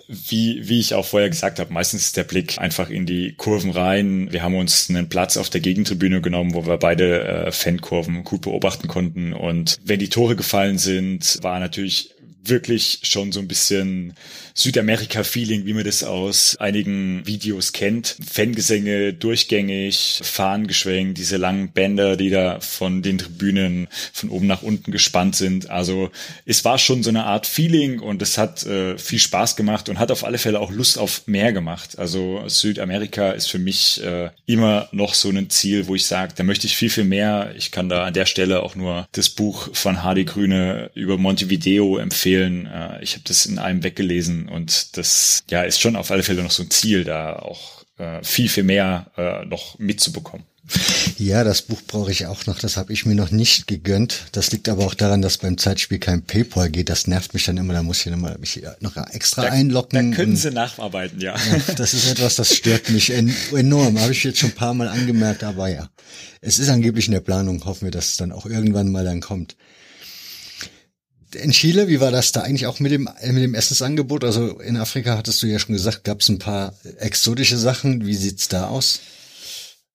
[0.08, 3.72] wie, wie ich auch vorher gesagt habe, meistens ist der Blick einfach in die Kurven
[3.72, 4.32] rein.
[4.32, 8.42] Wir haben uns einen Platz auf der Gegentribüne genommen, wo wir beide äh, Fankurven gut
[8.42, 9.34] beobachten konnten.
[9.34, 12.12] Und wenn die Tore gefallen sind, war natürlich
[12.44, 14.14] wirklich schon so ein bisschen
[14.58, 18.18] Südamerika-Feeling, wie man das aus einigen Videos kennt.
[18.28, 24.64] Fangesänge durchgängig, Fahnen geschwenkt, diese langen Bänder, die da von den Tribünen von oben nach
[24.64, 25.70] unten gespannt sind.
[25.70, 26.10] Also
[26.46, 30.00] es war schon so eine Art Feeling und es hat äh, viel Spaß gemacht und
[30.00, 32.00] hat auf alle Fälle auch Lust auf mehr gemacht.
[32.00, 36.44] Also Südamerika ist für mich äh, immer noch so ein Ziel, wo ich sage, da
[36.44, 37.54] möchte ich viel, viel mehr.
[37.56, 41.98] Ich kann da an der Stelle auch nur das Buch von Hardy Grüne über Montevideo
[41.98, 42.66] empfehlen.
[42.66, 46.44] Äh, ich habe das in einem weggelesen und das ja ist schon auf alle Fälle
[46.44, 50.46] noch so ein Ziel, da auch äh, viel, viel mehr äh, noch mitzubekommen.
[51.18, 52.60] Ja, das Buch brauche ich auch noch.
[52.60, 54.26] Das habe ich mir noch nicht gegönnt.
[54.34, 56.90] Das liegt aber auch daran, dass beim Zeitspiel kein PayPal geht.
[56.90, 57.74] Das nervt mich dann immer.
[57.74, 60.12] Da muss ich immer mich noch extra da, einloggen.
[60.12, 61.36] Da können Sie nacharbeiten, ja.
[61.36, 61.74] ja.
[61.76, 64.00] Das ist etwas, das stört mich enorm.
[64.00, 65.90] Habe ich jetzt schon ein paar Mal angemerkt, aber ja.
[66.42, 67.64] Es ist angeblich in der Planung.
[67.64, 69.56] Hoffen wir, dass es dann auch irgendwann mal dann kommt.
[71.34, 74.24] In Chile, wie war das da eigentlich auch mit dem, mit dem Essensangebot?
[74.24, 78.06] Also in Afrika hattest du ja schon gesagt, gab es ein paar exotische Sachen.
[78.06, 79.02] Wie sieht's da aus?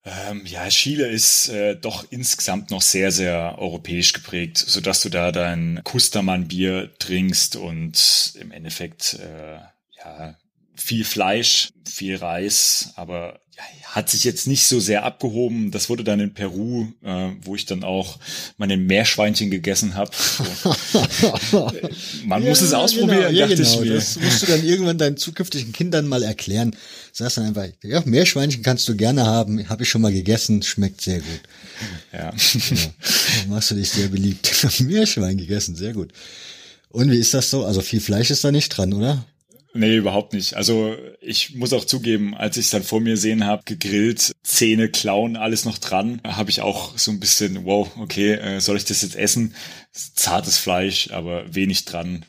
[0.05, 5.09] Ähm, ja, Chile ist äh, doch insgesamt noch sehr, sehr europäisch geprägt, so dass du
[5.11, 9.59] da dein Kustermann-Bier trinkst und im Endeffekt äh,
[9.99, 10.37] ja
[10.75, 13.41] viel Fleisch, viel Reis, aber
[13.93, 15.71] hat sich jetzt nicht so sehr abgehoben.
[15.71, 18.19] Das wurde dann in Peru, äh, wo ich dann auch
[18.57, 20.11] meine Meerschweinchen gegessen habe.
[21.51, 21.71] So.
[22.25, 23.83] Man ja, muss es ausprobieren, genau, ja, dachte genau.
[23.83, 23.95] ich mir.
[23.95, 26.75] Das musst du dann irgendwann deinen zukünftigen Kindern mal erklären.
[27.13, 31.03] Sagst dann einfach, ja, Meerschweinchen kannst du gerne haben, habe ich schon mal gegessen, schmeckt
[31.03, 31.41] sehr gut.
[32.15, 32.31] Ja.
[32.31, 33.55] Genau.
[33.55, 34.51] machst du dich sehr beliebt.
[34.81, 36.13] Meerschwein gegessen, sehr gut.
[36.89, 37.67] Und wie ist das so?
[37.67, 39.27] Also viel Fleisch ist da nicht dran, oder?
[39.75, 40.55] Nee, überhaupt nicht.
[40.55, 44.91] Also ich muss auch zugeben, als ich es dann vor mir sehen habe, gegrillt, Zähne,
[44.91, 48.85] Klauen, alles noch dran, habe ich auch so ein bisschen, wow, okay, äh, soll ich
[48.85, 49.55] das jetzt essen?
[49.93, 52.27] Zartes Fleisch, aber wenig dran.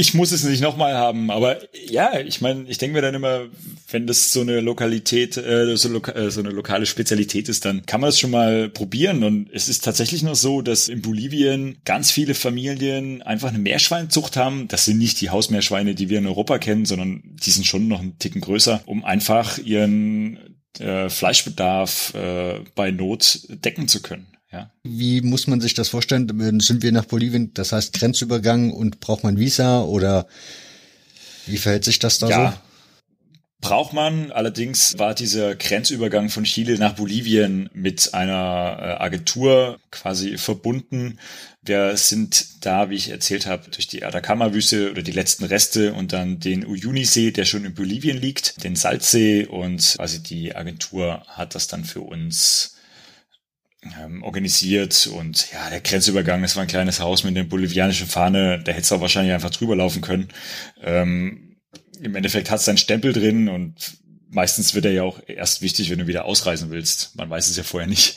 [0.00, 3.48] Ich muss es nicht nochmal haben, aber ja, ich meine, ich denke mir dann immer,
[3.90, 7.84] wenn das so eine Lokalität, äh, so, loka äh, so eine lokale Spezialität ist, dann
[7.84, 9.22] kann man es schon mal probieren.
[9.22, 14.38] Und es ist tatsächlich noch so, dass in Bolivien ganz viele Familien einfach eine Meerschweinzucht
[14.38, 14.68] haben.
[14.68, 18.00] Das sind nicht die Hausmeerschweine, die wir in Europa kennen, sondern die sind schon noch
[18.00, 20.38] einen Ticken größer, um einfach ihren
[20.78, 24.29] äh, Fleischbedarf äh, bei Not decken zu können.
[24.52, 24.70] Ja.
[24.82, 26.60] Wie muss man sich das vorstellen?
[26.60, 30.26] Sind wir nach Bolivien, das heißt Grenzübergang und braucht man Visa oder
[31.46, 32.52] wie verhält sich das da ja.
[32.52, 32.58] so?
[33.60, 40.38] Braucht man, allerdings war dieser Grenzübergang von Chile nach Bolivien mit einer äh, Agentur quasi
[40.38, 41.18] verbunden.
[41.60, 46.14] Wir sind da, wie ich erzählt habe, durch die Atacama-Wüste oder die letzten Reste und
[46.14, 51.54] dann den Uyuni-See, der schon in Bolivien liegt, den Salzsee und quasi die Agentur hat
[51.54, 52.76] das dann für uns
[53.82, 58.60] ähm, organisiert und ja, der Grenzübergang, das war ein kleines Haus mit einer bolivianischen Fahne,
[58.62, 60.28] da hätte es auch wahrscheinlich einfach drüber laufen können.
[60.82, 61.56] Ähm,
[62.00, 63.98] Im Endeffekt hat es seinen Stempel drin und
[64.30, 67.16] meistens wird er ja auch erst wichtig, wenn du wieder ausreisen willst.
[67.16, 68.16] Man weiß es ja vorher nicht.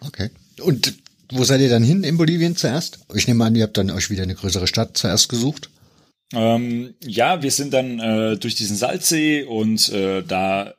[0.00, 0.30] Okay.
[0.60, 0.94] Und
[1.32, 3.00] wo seid ihr dann hin in Bolivien zuerst?
[3.14, 5.70] Ich nehme an, ihr habt dann euch wieder eine größere Stadt zuerst gesucht.
[6.32, 10.74] Ähm, ja, wir sind dann äh, durch diesen Salzsee und äh, da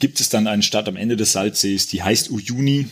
[0.00, 2.86] gibt es dann eine Stadt am Ende des Salzsees, die heißt Uyuni.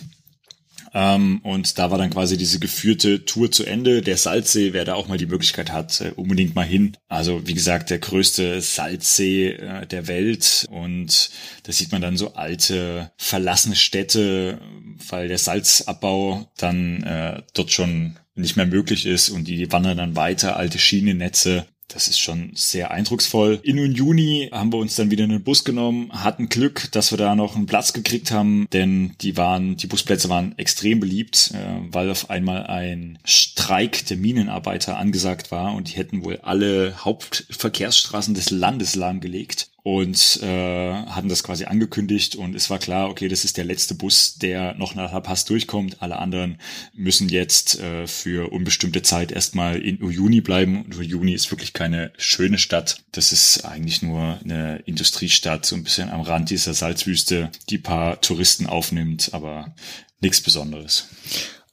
[0.94, 4.00] Ähm, und da war dann quasi diese geführte Tour zu Ende.
[4.00, 6.96] Der Salzsee, wer da auch mal die Möglichkeit hat, äh, unbedingt mal hin.
[7.08, 10.66] Also wie gesagt, der größte Salzsee äh, der Welt.
[10.70, 11.30] Und
[11.64, 14.60] da sieht man dann so alte, verlassene Städte,
[15.08, 20.16] weil der Salzabbau dann äh, dort schon nicht mehr möglich ist und die wandern dann
[20.16, 23.60] weiter, alte Schienennetze das ist schon sehr eindrucksvoll.
[23.62, 27.34] In Juni haben wir uns dann wieder einen Bus genommen, hatten Glück, dass wir da
[27.34, 32.10] noch einen Platz gekriegt haben, denn die waren, die Busplätze waren extrem beliebt, äh, weil
[32.10, 38.50] auf einmal ein Streik der Minenarbeiter angesagt war und die hätten wohl alle Hauptverkehrsstraßen des
[38.50, 43.58] Landes lahmgelegt und äh, hatten das quasi angekündigt und es war klar, okay, das ist
[43.58, 46.00] der letzte Bus, der noch nach La Paz durchkommt.
[46.00, 46.58] Alle anderen
[46.94, 50.86] müssen jetzt äh, für unbestimmte Zeit erstmal in Uyuni bleiben.
[50.86, 53.04] Und Uyuni ist wirklich keine schöne Stadt.
[53.12, 58.22] Das ist eigentlich nur eine Industriestadt, so ein bisschen am Rand dieser Salzwüste, die paar
[58.22, 59.74] Touristen aufnimmt, aber
[60.18, 61.08] nichts Besonderes.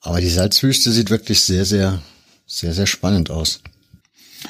[0.01, 2.01] Aber die Salzwüste sieht wirklich sehr, sehr,
[2.45, 3.61] sehr, sehr spannend aus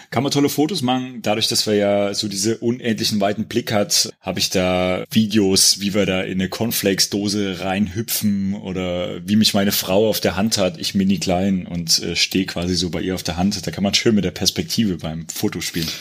[0.09, 1.21] kann man tolle Fotos machen.
[1.21, 5.93] Dadurch, dass wir ja so diese unendlichen weiten Blick hat, habe ich da Videos, wie
[5.93, 10.77] wir da in eine Cornflakes-Dose reinhüpfen oder wie mich meine Frau auf der Hand hat,
[10.79, 13.65] ich mini klein und äh, stehe quasi so bei ihr auf der Hand.
[13.65, 15.89] Da kann man schön mit der Perspektive beim Fotospielen.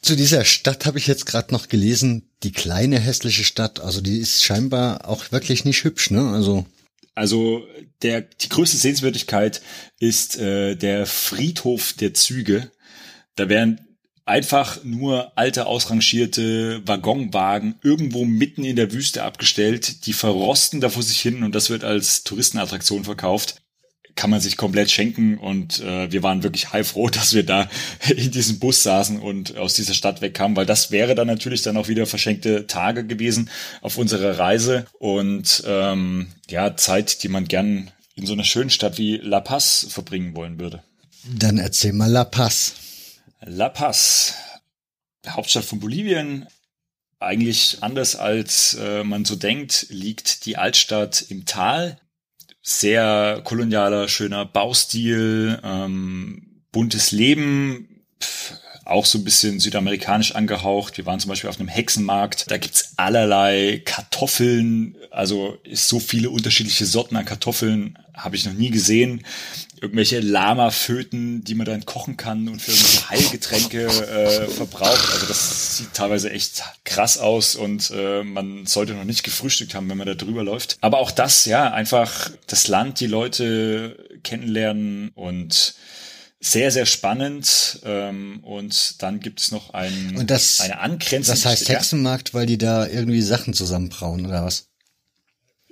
[0.00, 4.16] Zu dieser Stadt habe ich jetzt gerade noch gelesen, die kleine hässliche Stadt, also die
[4.18, 6.30] ist scheinbar auch wirklich nicht hübsch, ne?
[6.30, 6.64] Also
[7.18, 7.66] also
[8.02, 9.60] der, die größte Sehenswürdigkeit
[9.98, 12.70] ist äh, der Friedhof der Züge.
[13.34, 13.80] Da werden
[14.24, 21.02] einfach nur alte ausrangierte Waggonwagen irgendwo mitten in der Wüste abgestellt, die verrosten da vor
[21.02, 23.62] sich hin und das wird als Touristenattraktion verkauft
[24.18, 27.68] kann man sich komplett schenken und äh, wir waren wirklich heilfroh, dass wir da
[28.08, 31.76] in diesem Bus saßen und aus dieser Stadt wegkamen, weil das wäre dann natürlich dann
[31.76, 33.48] auch wieder verschenkte Tage gewesen
[33.80, 38.98] auf unserer Reise und ähm, ja, Zeit, die man gern in so einer schönen Stadt
[38.98, 40.82] wie La Paz verbringen wollen würde.
[41.24, 42.74] Dann erzähl mal La Paz.
[43.44, 44.34] La Paz.
[45.28, 46.48] Hauptstadt von Bolivien.
[47.20, 52.00] Eigentlich anders als äh, man so denkt, liegt die Altstadt im Tal.
[52.70, 60.98] Sehr kolonialer, schöner Baustil, ähm, buntes Leben, pf, auch so ein bisschen südamerikanisch angehaucht.
[60.98, 62.50] Wir waren zum Beispiel auf einem Hexenmarkt.
[62.50, 64.96] Da gibt's allerlei Kartoffeln.
[65.10, 69.24] Also ist so viele unterschiedliche Sorten an Kartoffeln habe ich noch nie gesehen.
[69.80, 75.12] Irgendwelche Lama-Föten, die man dann kochen kann und für irgendwelche Heilgetränke äh, verbraucht.
[75.12, 79.88] Also das sieht teilweise echt krass aus und äh, man sollte noch nicht gefrühstückt haben,
[79.88, 80.78] wenn man da drüber läuft.
[80.80, 85.74] Aber auch das, ja, einfach das Land, die Leute kennenlernen und
[86.40, 87.80] sehr, sehr spannend.
[87.84, 91.40] Ähm, und dann gibt es noch ein, und das, eine angrenzende...
[91.40, 94.68] Das heißt Hexenmarkt, weil die da irgendwie Sachen zusammenbrauen, oder was?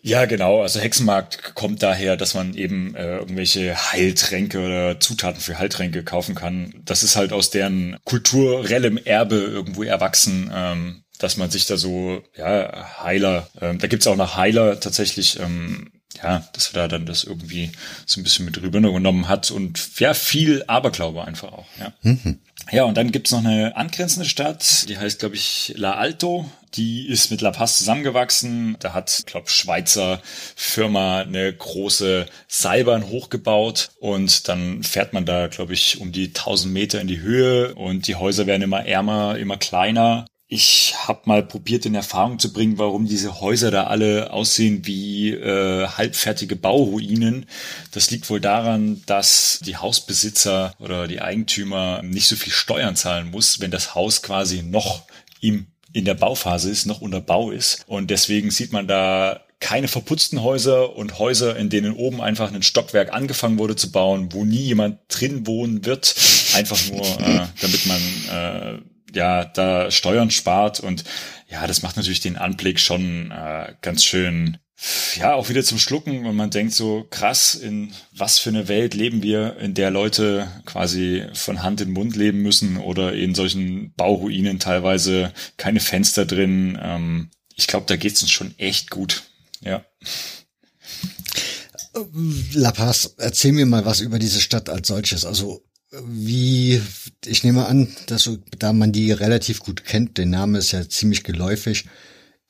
[0.06, 0.62] Ja, genau.
[0.62, 6.36] Also Hexenmarkt kommt daher, dass man eben äh, irgendwelche Heiltränke oder Zutaten für Heiltränke kaufen
[6.36, 6.72] kann.
[6.84, 10.48] Das ist halt aus deren kulturellem Erbe irgendwo erwachsen.
[10.54, 15.40] Ähm, dass man sich da so, ja, Heiler, ähm, da gibt's auch noch Heiler tatsächlich,
[15.40, 15.90] ähm,
[16.22, 17.70] ja, dass er da dann das irgendwie
[18.04, 21.92] so ein bisschen mit rübergenommen hat und ja, viel Aberglaube einfach auch, ja.
[22.02, 22.40] Mhm.
[22.72, 26.50] Ja, und dann gibt's noch eine angrenzende Stadt, die heißt, glaube ich, La Alto.
[26.74, 28.76] Die ist mit La Paz zusammengewachsen.
[28.80, 30.20] Da hat, glaube Schweizer
[30.56, 36.72] Firma eine große Seilbahn hochgebaut und dann fährt man da, glaube ich, um die 1000
[36.74, 41.42] Meter in die Höhe und die Häuser werden immer ärmer, immer kleiner ich habe mal
[41.42, 47.46] probiert in Erfahrung zu bringen, warum diese Häuser da alle aussehen wie äh, halbfertige Bauruinen.
[47.90, 53.30] Das liegt wohl daran, dass die Hausbesitzer oder die Eigentümer nicht so viel Steuern zahlen
[53.30, 55.02] muss, wenn das Haus quasi noch
[55.40, 57.84] im in der Bauphase ist, noch unter Bau ist.
[57.86, 62.62] Und deswegen sieht man da keine verputzten Häuser und Häuser, in denen oben einfach ein
[62.62, 66.14] Stockwerk angefangen wurde zu bauen, wo nie jemand drin wohnen wird,
[66.54, 68.00] einfach nur, äh, damit man
[68.30, 68.78] äh,
[69.16, 71.04] ja da Steuern spart und
[71.48, 74.58] ja, das macht natürlich den Anblick schon äh, ganz schön
[75.14, 78.92] ja, auch wieder zum Schlucken, wenn man denkt so krass, in was für eine Welt
[78.92, 83.94] leben wir, in der Leute quasi von Hand in Mund leben müssen oder in solchen
[83.94, 86.78] Bauruinen teilweise keine Fenster drin.
[86.80, 89.22] Ähm, ich glaube, da geht's uns schon echt gut.
[89.62, 89.82] Ja.
[92.52, 95.24] La Paz, erzähl mir mal was über diese Stadt als solches.
[95.24, 95.65] Also
[96.04, 96.80] wie,
[97.24, 101.24] ich nehme an, dass da man die relativ gut kennt, der Name ist ja ziemlich
[101.24, 101.84] geläufig,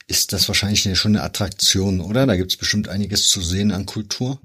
[0.06, 2.27] ist das wahrscheinlich schon eine Attraktion, oder?
[2.27, 4.40] Da gibt's bestimmt einiges zu sehen an Kultur.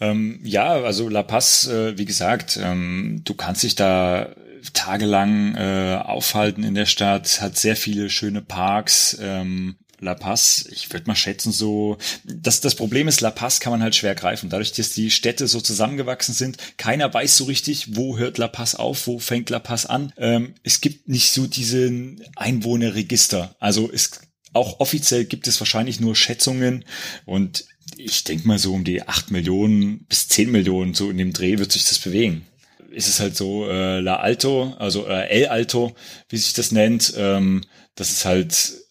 [0.00, 4.34] Ähm, ja, also La Paz, äh, wie gesagt, ähm, du kannst dich da
[4.72, 10.92] tagelang äh, aufhalten in der Stadt, hat sehr viele schöne Parks, ähm, La Paz, ich
[10.92, 14.50] würde mal schätzen, so, das, das Problem ist, La Paz kann man halt schwer greifen.
[14.50, 18.74] Dadurch, dass die Städte so zusammengewachsen sind, keiner weiß so richtig, wo hört La Paz
[18.74, 20.12] auf, wo fängt La Paz an.
[20.16, 23.54] Ähm, es gibt nicht so diesen Einwohnerregister.
[23.60, 24.10] Also es,
[24.52, 26.84] auch offiziell gibt es wahrscheinlich nur Schätzungen
[27.24, 27.64] und
[27.96, 31.58] ich denke mal so um die acht Millionen bis zehn Millionen, so in dem Dreh
[31.58, 32.44] wird sich das bewegen
[32.90, 35.94] ist es halt so, äh, La Alto, also äh, El Alto,
[36.28, 37.62] wie sich das nennt, ähm,
[37.94, 38.81] das ist halt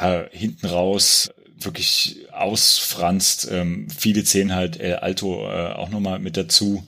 [0.00, 3.48] ja, hinten raus wirklich ausfranst.
[3.50, 6.86] Ähm, viele zählen halt El Alto äh, auch nochmal mit dazu.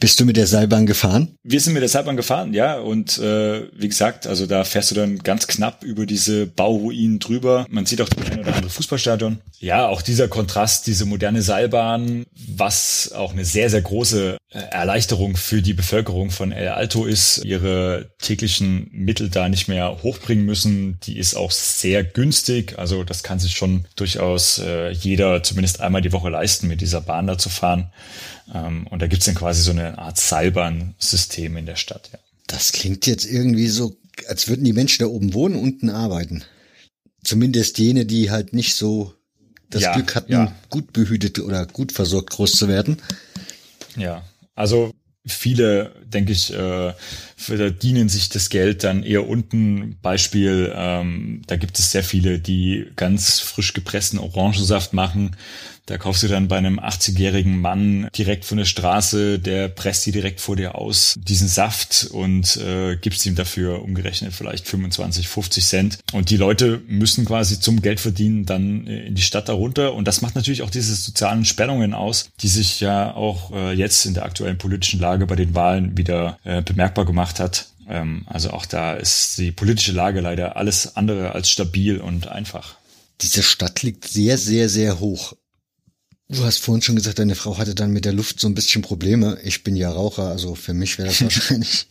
[0.00, 1.36] Bist du mit der Seilbahn gefahren?
[1.42, 2.78] Wir sind mit der Seilbahn gefahren, ja.
[2.78, 7.66] Und äh, wie gesagt, also da fährst du dann ganz knapp über diese Bauruinen drüber.
[7.68, 9.38] Man sieht auch das ein oder andere Fußballstadion.
[9.58, 12.24] Ja, auch dieser Kontrast, diese moderne Seilbahn,
[12.56, 17.44] was auch eine sehr, sehr große äh, Erleichterung für die Bevölkerung von El Alto ist,
[17.44, 20.98] ihre täglichen Mittel da nicht mehr hochbringen müssen.
[21.04, 22.78] Die ist auch sehr günstig.
[22.78, 27.00] Also das kann sich schon durchaus äh, jeder zumindest einmal die Woche leisten, mit dieser
[27.00, 27.92] Bahn da zu fahren.
[28.52, 32.10] Ähm, und da gibt's dann quasi so eine Art Seilbahnsystem in der Stadt.
[32.12, 32.18] Ja.
[32.46, 33.96] Das klingt jetzt irgendwie so,
[34.28, 36.44] als würden die Menschen da oben wohnen, unten arbeiten.
[37.22, 39.14] Zumindest jene, die halt nicht so
[39.68, 40.54] das ja, Glück hatten, ja.
[40.68, 42.96] gut behütet oder gut versorgt groß zu werden.
[43.96, 44.24] Ja,
[44.54, 44.92] also
[45.26, 46.92] viele, denke ich, äh,
[47.36, 49.98] verdienen sich das Geld dann eher unten.
[50.02, 55.36] Beispiel, ähm, da gibt es sehr viele, die ganz frisch gepressten Orangensaft machen
[55.90, 60.12] da kaufst du dann bei einem 80-jährigen Mann direkt von der Straße, der presst die
[60.12, 65.66] direkt vor dir aus, diesen Saft und äh, gibst ihm dafür umgerechnet vielleicht 25, 50
[65.66, 65.98] Cent.
[66.12, 69.94] Und die Leute müssen quasi zum Geld verdienen dann äh, in die Stadt darunter.
[69.94, 74.06] Und das macht natürlich auch diese sozialen Spannungen aus, die sich ja auch äh, jetzt
[74.06, 77.66] in der aktuellen politischen Lage bei den Wahlen wieder äh, bemerkbar gemacht hat.
[77.88, 82.76] Ähm, also auch da ist die politische Lage leider alles andere als stabil und einfach.
[83.22, 85.34] Diese Stadt liegt sehr, sehr, sehr hoch.
[86.32, 88.82] Du hast vorhin schon gesagt, deine Frau hatte dann mit der Luft so ein bisschen
[88.82, 89.38] Probleme.
[89.42, 91.86] Ich bin ja Raucher, also für mich wäre das wahrscheinlich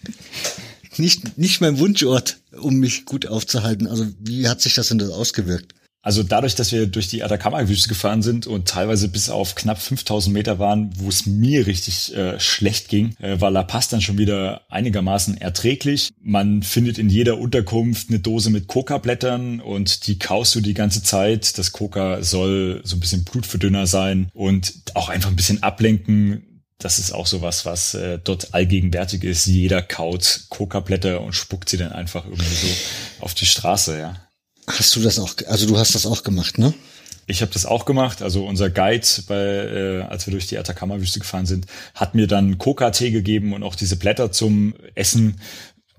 [0.98, 3.86] nicht, nicht mein Wunschort, um mich gut aufzuhalten.
[3.88, 5.74] Also wie hat sich das denn ausgewirkt?
[6.02, 10.34] Also dadurch, dass wir durch die Atacama-Wüste gefahren sind und teilweise bis auf knapp 5000
[10.34, 14.18] Meter waren, wo es mir richtig äh, schlecht ging, äh, war La Paz dann schon
[14.18, 16.10] wieder einigermaßen erträglich.
[16.22, 21.04] Man findet in jeder Unterkunft eine Dose mit Coca-Blättern und die kaust du die ganze
[21.04, 21.58] Zeit.
[21.58, 26.64] Das Coca soll so ein bisschen Blutverdünner sein und auch einfach ein bisschen ablenken.
[26.78, 29.48] Das ist auch sowas, was äh, dort allgegenwärtig ist.
[29.48, 32.68] Jeder kaut Coca-Blätter und spuckt sie dann einfach irgendwie so
[33.20, 34.29] auf die Straße, ja.
[34.70, 36.74] Hast du das auch, also du hast das auch gemacht, ne?
[37.30, 38.22] Ich habe das auch gemacht.
[38.22, 42.58] Also unser Guide, bei, äh, als wir durch die Atacama-Wüste gefahren sind, hat mir dann
[42.58, 45.40] Coca-Tee gegeben und auch diese Blätter zum Essen.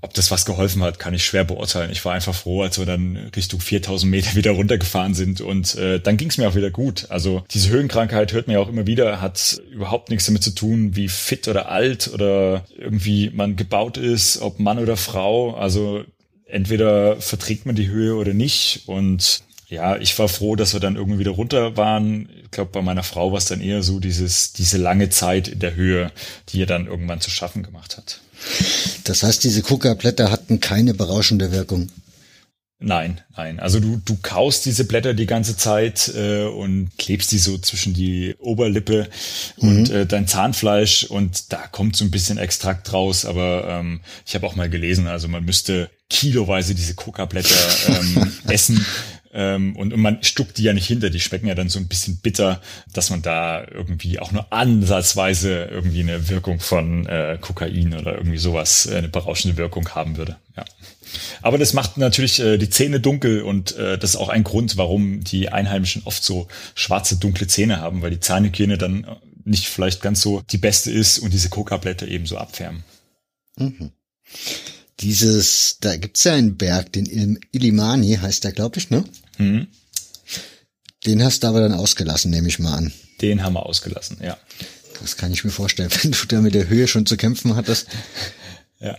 [0.03, 1.91] Ob das was geholfen hat, kann ich schwer beurteilen.
[1.93, 6.01] Ich war einfach froh, als wir dann Richtung 4000 Meter wieder runtergefahren sind und äh,
[6.01, 7.07] dann ging es mir auch wieder gut.
[7.11, 10.97] Also diese Höhenkrankheit hört man ja auch immer wieder, hat überhaupt nichts damit zu tun,
[10.97, 15.55] wie fit oder alt oder irgendwie man gebaut ist, ob Mann oder Frau.
[15.55, 16.05] Also
[16.51, 18.83] entweder verträgt man die Höhe oder nicht.
[18.87, 22.29] Und ja, ich war froh, dass wir dann irgendwie wieder runter waren.
[22.45, 25.61] Ich glaube, bei meiner Frau war es dann eher so dieses, diese lange Zeit in
[25.61, 26.11] der Höhe,
[26.49, 28.21] die ihr dann irgendwann zu schaffen gemacht hat.
[29.05, 31.89] Das heißt, diese Kuka-Blätter hatten keine berauschende Wirkung.
[32.83, 33.61] Nein, nein.
[33.61, 37.93] Also du, du kaust diese Blätter die ganze Zeit äh, und klebst die so zwischen
[37.93, 39.09] die Oberlippe
[39.59, 39.69] mhm.
[39.69, 43.27] und äh, dein Zahnfleisch und da kommt so ein bisschen Extrakt raus.
[43.27, 47.55] Aber ähm, ich habe auch mal gelesen, also man müsste kiloweise diese Coca-Blätter
[47.89, 48.85] ähm, essen.
[49.33, 51.87] Ähm, und, und man stuckt die ja nicht hinter, die schmecken ja dann so ein
[51.87, 52.61] bisschen bitter,
[52.93, 58.39] dass man da irgendwie auch nur ansatzweise irgendwie eine Wirkung von äh, Kokain oder irgendwie
[58.39, 60.37] sowas, äh, eine berauschende Wirkung haben würde.
[60.57, 60.65] Ja.
[61.43, 64.77] Aber das macht natürlich äh, die Zähne dunkel und äh, das ist auch ein Grund,
[64.77, 69.07] warum die Einheimischen oft so schwarze, dunkle Zähne haben, weil die Zahnhygiene dann
[69.45, 72.83] nicht vielleicht ganz so die beste ist und diese Coca-Blätter eben so abfärben.
[73.57, 73.93] Mhm
[75.01, 79.05] dieses, da gibt's ja einen Berg, den Ilimani heißt der, glaube ich, ne?
[79.39, 79.69] Mhm.
[81.07, 82.93] Den hast du aber dann ausgelassen, nehme ich mal an.
[83.21, 84.37] Den haben wir ausgelassen, ja.
[85.01, 87.89] Das kann ich mir vorstellen, wenn du da mit der Höhe schon zu kämpfen hattest.
[88.81, 88.99] ja.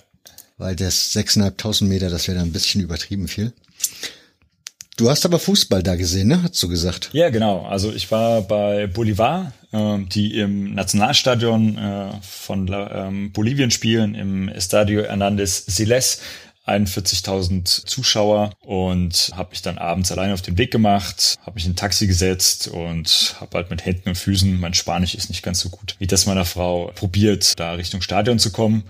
[0.58, 3.52] Weil das 6.500 Meter, das wäre dann ein bisschen übertrieben viel.
[5.02, 6.44] Du hast aber Fußball da gesehen, ne?
[6.44, 7.10] Hast du gesagt?
[7.12, 7.66] Ja, genau.
[7.66, 14.48] Also ich war bei Bolivar, äh, die im Nationalstadion äh, von ähm, Bolivien spielen, im
[14.48, 16.22] Estadio Hernández Siles.
[16.68, 21.72] 41.000 Zuschauer und habe mich dann abends allein auf den Weg gemacht, habe mich in
[21.72, 25.60] ein Taxi gesetzt und habe halt mit Händen und Füßen, mein Spanisch ist nicht ganz
[25.62, 28.84] so gut wie das meiner Frau, probiert, da Richtung Stadion zu kommen.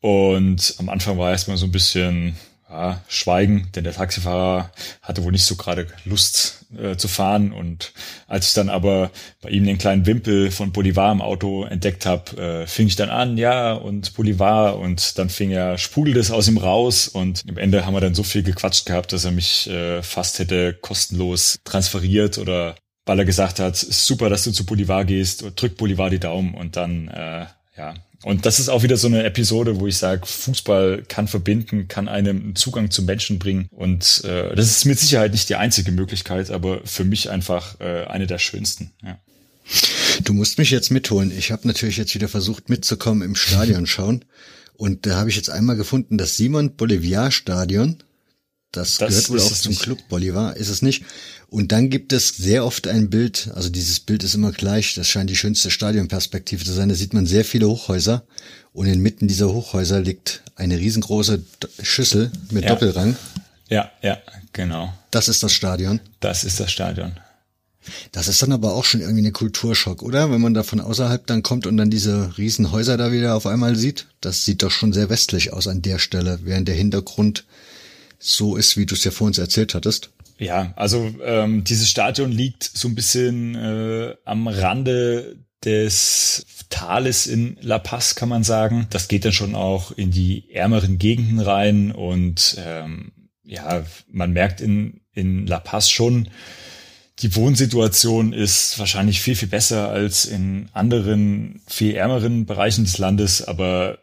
[0.00, 2.36] Und am Anfang war erstmal so ein bisschen
[2.70, 4.70] ja, Schweigen, denn der Taxifahrer
[5.02, 7.52] hatte wohl nicht so gerade Lust äh, zu fahren.
[7.52, 7.92] Und
[8.28, 9.10] als ich dann aber
[9.42, 13.10] bei ihm den kleinen Wimpel von Bolivar im Auto entdeckt habe, äh, fing ich dann
[13.10, 14.78] an, ja, und Bolivar.
[14.78, 17.08] Und dann fing er, sprudelte es aus ihm raus.
[17.08, 20.38] Und im Ende haben wir dann so viel gequatscht gehabt, dass er mich äh, fast
[20.38, 22.76] hätte kostenlos transferiert oder
[23.06, 26.54] weil er gesagt hat, super, dass du zu Bolivar gehst, drück Bolivar die Daumen.
[26.54, 30.26] Und dann, äh, ja, und das ist auch wieder so eine Episode, wo ich sage,
[30.26, 33.68] Fußball kann verbinden, kann einem Zugang zu Menschen bringen.
[33.70, 38.04] Und äh, das ist mit Sicherheit nicht die einzige Möglichkeit, aber für mich einfach äh,
[38.04, 38.92] eine der schönsten.
[39.02, 39.18] Ja.
[40.24, 41.32] Du musst mich jetzt mitholen.
[41.36, 44.24] Ich habe natürlich jetzt wieder versucht mitzukommen im Stadion schauen.
[44.74, 48.02] Und da habe ich jetzt einmal gefunden, das Simon Bolivar Stadion.
[48.72, 49.82] Das, das gehört wohl auch zum nicht.
[49.82, 51.04] Club Bolivar, ist es nicht.
[51.48, 55.08] Und dann gibt es sehr oft ein Bild, also dieses Bild ist immer gleich, das
[55.08, 58.22] scheint die schönste Stadionperspektive zu sein, da sieht man sehr viele Hochhäuser
[58.72, 61.42] und inmitten dieser Hochhäuser liegt eine riesengroße
[61.82, 62.70] Schüssel mit ja.
[62.70, 63.16] Doppelrang.
[63.68, 64.18] Ja, ja,
[64.52, 64.92] genau.
[65.10, 66.00] Das ist das Stadion.
[66.20, 67.18] Das ist das Stadion.
[68.12, 70.30] Das ist dann aber auch schon irgendwie eine Kulturschock, oder?
[70.30, 73.74] Wenn man da von außerhalb dann kommt und dann diese Riesenhäuser da wieder auf einmal
[73.74, 74.06] sieht.
[74.20, 77.44] Das sieht doch schon sehr westlich aus an der Stelle, während der Hintergrund
[78.20, 80.10] so ist, wie du es ja vor uns erzählt hattest.
[80.38, 87.58] Ja, also ähm, dieses Stadion liegt so ein bisschen äh, am Rande des Tales in
[87.60, 88.86] La Paz, kann man sagen.
[88.90, 93.12] Das geht dann schon auch in die ärmeren Gegenden rein und ähm,
[93.44, 96.28] ja, man merkt in, in La Paz schon,
[97.18, 103.42] die Wohnsituation ist wahrscheinlich viel, viel besser als in anderen, viel ärmeren Bereichen des Landes,
[103.42, 103.98] aber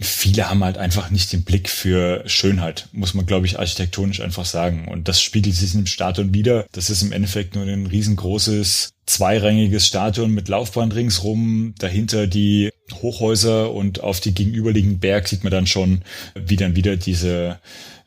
[0.00, 4.44] viele haben halt einfach nicht den Blick für Schönheit, muss man, glaube ich, architektonisch einfach
[4.44, 4.88] sagen.
[4.88, 6.66] Und das spiegelt sich im Stadion wieder.
[6.72, 13.72] Das ist im Endeffekt nur ein riesengroßes, zweirangiges Stadion mit Laufbahn ringsrum, dahinter die Hochhäuser
[13.72, 16.02] und auf die gegenüberliegenden Berg sieht man dann schon,
[16.34, 17.58] wie dann wieder diese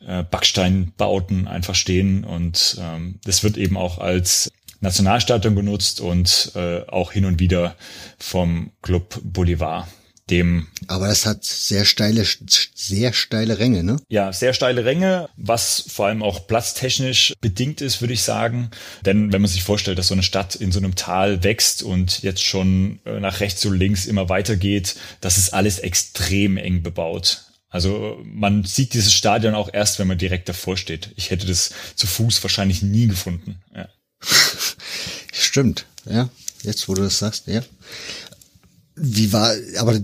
[0.06, 2.24] äh, Backsteinbauten einfach stehen.
[2.24, 4.50] Und ähm, das wird eben auch als
[4.80, 7.74] Nationalstadion genutzt und äh, auch hin und wieder
[8.18, 9.88] vom Club Bolivar
[10.30, 10.68] dem.
[10.86, 12.24] Aber es hat sehr steile,
[12.74, 13.96] sehr steile Ränge, ne?
[14.08, 18.70] Ja, sehr steile Ränge, was vor allem auch platztechnisch bedingt ist, würde ich sagen.
[19.04, 22.22] Denn wenn man sich vorstellt, dass so eine Stadt in so einem Tal wächst und
[22.22, 27.44] jetzt schon äh, nach rechts und links immer weitergeht, das ist alles extrem eng bebaut.
[27.68, 31.10] Also man sieht dieses Stadion auch erst, wenn man direkt davor steht.
[31.16, 33.60] Ich hätte das zu Fuß wahrscheinlich nie gefunden.
[33.74, 33.88] Ja.
[35.32, 36.28] Stimmt, ja.
[36.62, 37.62] Jetzt, wo du das sagst, ja.
[39.02, 39.98] Wie war, aber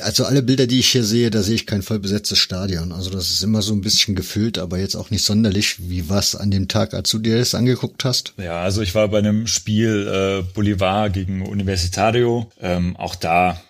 [0.00, 2.90] also alle Bilder, die ich hier sehe, da sehe ich kein voll besetztes Stadion.
[2.90, 5.88] Also das ist immer so ein bisschen gefüllt, aber jetzt auch nicht sonderlich.
[5.88, 8.34] Wie war es an dem Tag, als du dir das angeguckt hast?
[8.38, 12.50] Ja, also ich war bei einem Spiel äh, Bolivar gegen Universitario.
[12.60, 13.60] Ähm, auch da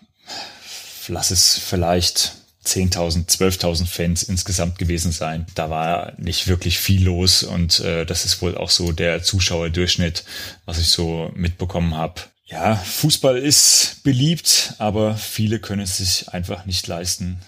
[1.09, 2.33] lass es vielleicht
[2.65, 5.47] 10.000, 12.000 Fans insgesamt gewesen sein.
[5.55, 10.25] Da war nicht wirklich viel los und äh, das ist wohl auch so der Zuschauerdurchschnitt,
[10.67, 12.23] was ich so mitbekommen habe.
[12.51, 17.39] Ja, Fußball ist beliebt, aber viele können es sich einfach nicht leisten,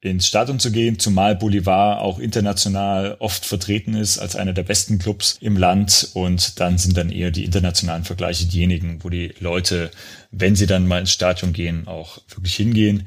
[0.00, 4.98] ins Stadion zu gehen, zumal Bolivar auch international oft vertreten ist als einer der besten
[4.98, 9.90] Clubs im Land und dann sind dann eher die internationalen Vergleiche diejenigen, wo die Leute,
[10.30, 13.06] wenn sie dann mal ins Stadion gehen, auch wirklich hingehen.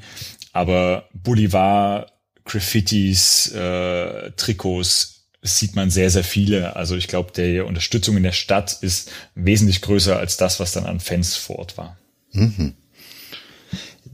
[0.52, 2.12] Aber Bolivar,
[2.44, 6.76] Graffitis, äh, Trikots, sieht man sehr, sehr viele.
[6.76, 10.86] Also ich glaube, die Unterstützung in der Stadt ist wesentlich größer als das, was dann
[10.86, 11.96] an Fans vor Ort war.
[12.32, 12.74] Mhm.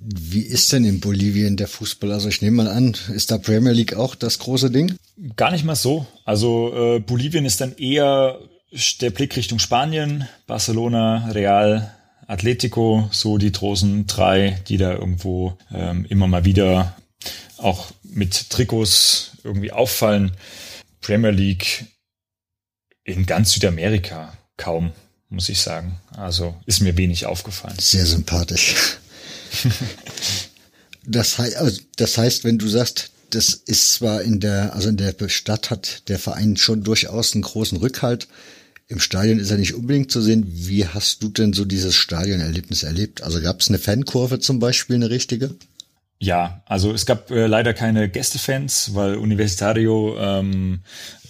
[0.06, 2.12] Wie ist denn in Bolivien der Fußball?
[2.12, 4.96] Also ich nehme mal an, ist da Premier League auch das große Ding?
[5.36, 6.06] Gar nicht mal so.
[6.26, 8.38] Also äh, Bolivien ist dann eher
[9.00, 11.94] der Blick Richtung Spanien, Barcelona, Real,
[12.26, 16.96] Atletico, so die großen drei, die da irgendwo ähm, immer mal wieder
[17.56, 20.32] auch mit Trikots irgendwie auffallen.
[21.04, 21.84] Premier League
[23.04, 24.92] in ganz Südamerika kaum,
[25.28, 26.00] muss ich sagen.
[26.16, 27.76] Also ist mir wenig aufgefallen.
[27.78, 28.96] Sehr sympathisch.
[31.06, 34.96] das, heißt, also das heißt, wenn du sagst, das ist zwar in der, also in
[34.96, 38.26] der Stadt hat der Verein schon durchaus einen großen Rückhalt.
[38.88, 40.44] Im Stadion ist er nicht unbedingt zu sehen.
[40.46, 43.22] Wie hast du denn so dieses Stadionerlebnis erlebt?
[43.22, 45.54] Also gab es eine Fankurve zum Beispiel, eine richtige?
[46.24, 50.80] Ja, also es gab äh, leider keine Gästefans, weil Universitario ähm,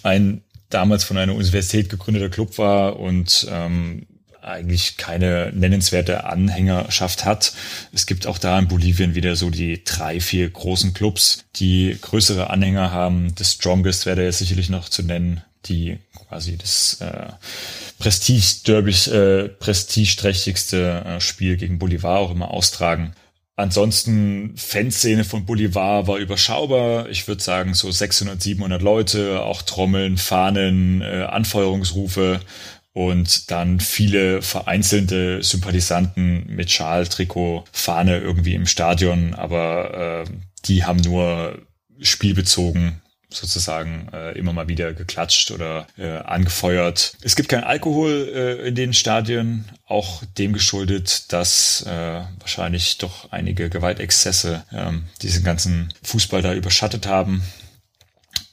[0.03, 4.05] ein damals von einer Universität gegründeter Club war und ähm,
[4.41, 7.51] eigentlich keine nennenswerte Anhängerschaft hat.
[7.91, 12.49] Es gibt auch da in Bolivien wieder so die drei, vier großen Clubs, die größere
[12.49, 13.35] Anhänger haben.
[13.35, 15.97] Das Strongest wäre da jetzt sicherlich noch zu nennen, die
[16.29, 17.33] quasi das äh,
[17.99, 23.13] Prestige-Derby, äh, prestigeträchtigste äh, Spiel gegen Bolivar auch immer austragen.
[23.57, 27.07] Ansonsten Fanszene von Bolivar war überschaubar.
[27.09, 32.41] Ich würde sagen so 600, 700 Leute, auch Trommeln, Fahnen, äh, Anfeuerungsrufe
[32.91, 40.31] und dann viele vereinzelte Sympathisanten mit Schal, Trikot, Fahne irgendwie im Stadion, aber äh,
[40.65, 41.59] die haben nur
[42.01, 43.01] spielbezogen
[43.35, 47.17] sozusagen äh, immer mal wieder geklatscht oder äh, angefeuert.
[47.21, 53.31] Es gibt kein Alkohol äh, in den Stadien, auch dem geschuldet, dass äh, wahrscheinlich doch
[53.31, 57.43] einige Gewaltexzesse ähm, diesen ganzen Fußball da überschattet haben.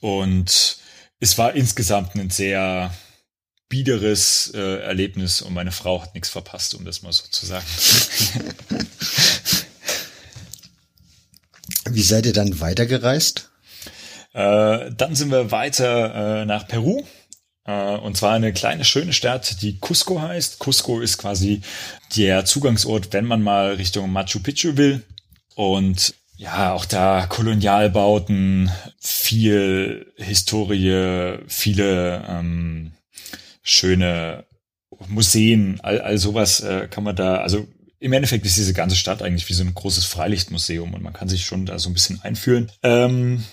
[0.00, 0.78] Und
[1.20, 2.92] es war insgesamt ein sehr
[3.68, 7.64] biederes äh, Erlebnis und meine Frau hat nichts verpasst, um das mal so zu sagen.
[11.90, 13.51] Wie seid ihr dann weitergereist?
[14.32, 17.02] Äh, dann sind wir weiter äh, nach Peru.
[17.64, 20.58] Äh, und zwar eine kleine schöne Stadt, die Cusco heißt.
[20.58, 21.62] Cusco ist quasi
[22.16, 25.02] der Zugangsort, wenn man mal Richtung Machu Picchu will.
[25.54, 32.92] Und ja, auch da Kolonialbauten, viel Historie, viele ähm,
[33.62, 34.44] schöne
[35.08, 37.66] Museen, all, all sowas äh, kann man da, also
[38.00, 41.28] im Endeffekt ist diese ganze Stadt eigentlich wie so ein großes Freilichtmuseum und man kann
[41.28, 42.70] sich schon da so ein bisschen einfühlen.
[42.82, 43.44] Ähm,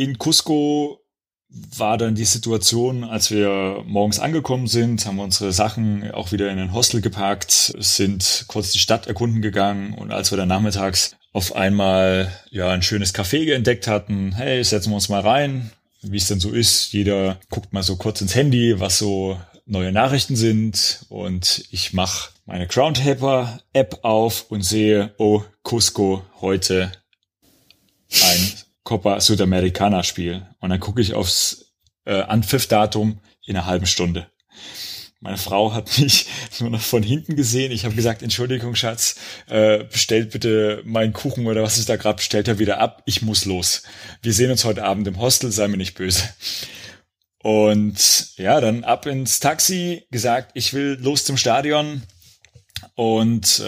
[0.00, 1.04] in Cusco
[1.50, 6.50] war dann die Situation, als wir morgens angekommen sind, haben wir unsere Sachen auch wieder
[6.50, 11.16] in ein Hostel gepackt, sind kurz die Stadt erkunden gegangen und als wir dann nachmittags
[11.32, 15.70] auf einmal ja ein schönes Café entdeckt hatten, hey, setzen wir uns mal rein,
[16.00, 16.92] wie es denn so ist.
[16.92, 22.30] Jeder guckt mal so kurz ins Handy, was so neue Nachrichten sind und ich mache
[22.46, 26.90] meine Groundhopper App auf und sehe, oh, Cusco heute
[28.22, 28.52] ein
[28.90, 30.44] Copa Sudamericana Spiel.
[30.58, 31.76] Und dann gucke ich aufs
[32.06, 34.26] äh, Anpfiff-Datum in einer halben Stunde.
[35.20, 36.26] Meine Frau hat mich
[36.58, 37.70] nur noch von hinten gesehen.
[37.70, 39.14] Ich habe gesagt, Entschuldigung, Schatz,
[39.46, 43.04] äh, bestellt bitte meinen Kuchen oder was ich da gerade bestellt habe wieder ab.
[43.06, 43.84] Ich muss los.
[44.22, 46.24] Wir sehen uns heute Abend im Hostel, sei mir nicht böse.
[47.44, 52.02] Und ja, dann ab ins Taxi, gesagt, ich will los zum Stadion.
[52.96, 53.64] und äh,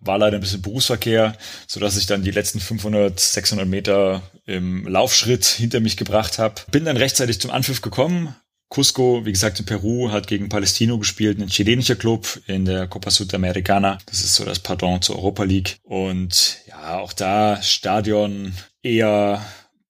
[0.00, 4.86] war leider ein bisschen Berufsverkehr, so dass ich dann die letzten 500, 600 Meter im
[4.86, 6.62] Laufschritt hinter mich gebracht habe.
[6.70, 8.34] Bin dann rechtzeitig zum Anpfiff gekommen.
[8.68, 13.10] Cusco, wie gesagt, in Peru, hat gegen Palestino gespielt, ein chilenischer Club in der Copa
[13.10, 13.98] Sudamericana.
[14.06, 15.78] Das ist so das Pardon zur Europa League.
[15.82, 19.44] Und ja, auch da Stadion eher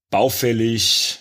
[0.09, 1.18] baufällig,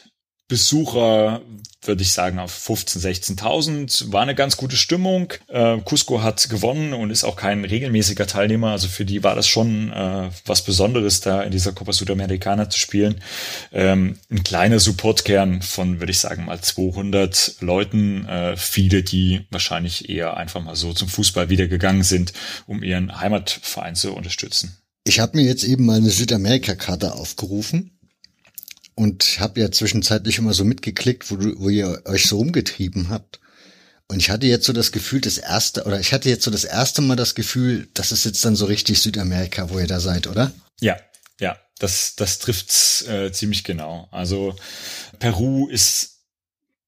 [0.47, 1.41] Besucher
[1.81, 4.11] würde ich sagen, auf 15.000, 16.000.
[4.11, 5.34] War eine ganz gute Stimmung.
[5.47, 8.72] Äh, Cusco hat gewonnen und ist auch kein regelmäßiger Teilnehmer.
[8.72, 12.80] Also für die war das schon äh, was Besonderes, da in dieser Copa Sudamericana zu
[12.80, 13.22] spielen.
[13.72, 18.26] Ähm, ein kleiner Supportkern von, würde ich sagen, mal 200 Leuten.
[18.26, 22.34] Äh, viele, die wahrscheinlich eher einfach mal so zum Fußball wieder gegangen sind,
[22.68, 24.77] um ihren Heimatverein zu unterstützen.
[25.06, 27.98] Ich habe mir jetzt eben mal eine Südamerika-Karte aufgerufen
[28.99, 33.39] und habe ja zwischenzeitlich immer so mitgeklickt, wo, du, wo ihr euch so rumgetrieben habt.
[34.09, 36.65] Und ich hatte jetzt so das Gefühl, das erste, oder ich hatte jetzt so das
[36.65, 40.27] erste Mal das Gefühl, das ist jetzt dann so richtig Südamerika, wo ihr da seid,
[40.27, 40.51] oder?
[40.81, 40.97] Ja,
[41.39, 44.09] ja, das, das trifft's äh, ziemlich genau.
[44.11, 44.57] Also
[45.19, 46.26] Peru ist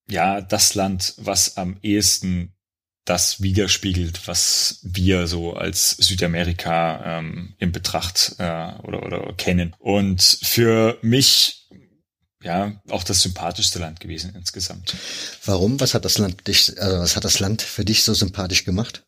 [0.10, 2.52] ja das Land, was am ehesten
[3.06, 9.74] das widerspiegelt, was wir so als Südamerika ähm, in Betracht äh, oder, oder kennen.
[9.80, 11.62] Und für mich
[12.44, 14.96] ja, auch das sympathischste Land gewesen insgesamt.
[15.46, 15.80] Warum?
[15.80, 19.04] Was hat das Land dich, also was hat das Land für dich so sympathisch gemacht?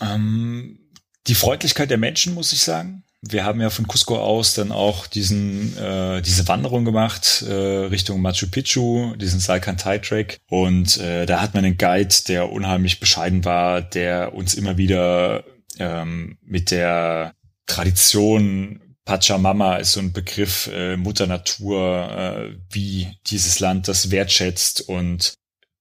[0.00, 0.78] Ähm,
[1.26, 3.04] die Freundlichkeit der Menschen, muss ich sagen.
[3.24, 8.20] Wir haben ja von Cusco aus dann auch diesen äh, diese Wanderung gemacht äh, Richtung
[8.20, 13.44] Machu Picchu, diesen Salcantay Track und äh, da hat man einen Guide, der unheimlich bescheiden
[13.44, 15.44] war, der uns immer wieder
[15.78, 17.34] ähm, mit der
[17.66, 24.82] Tradition Pachamama ist so ein Begriff, äh, Mutter Natur, äh, wie dieses Land das wertschätzt.
[24.82, 25.34] Und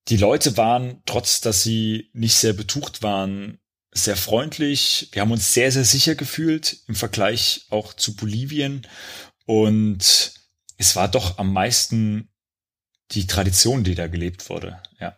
[0.07, 3.60] die Leute waren, trotz dass sie nicht sehr betucht waren,
[3.93, 5.10] sehr freundlich.
[5.11, 8.88] Wir haben uns sehr, sehr sicher gefühlt im Vergleich auch zu Bolivien.
[9.45, 10.34] Und
[10.77, 12.30] es war doch am meisten
[13.11, 15.18] die Tradition, die da gelebt wurde, ja.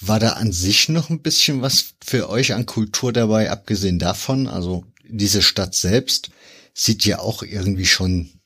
[0.00, 4.48] War da an sich noch ein bisschen was für euch an Kultur dabei, abgesehen davon?
[4.48, 6.30] Also diese Stadt selbst,
[6.74, 8.40] sieht ja auch irgendwie schon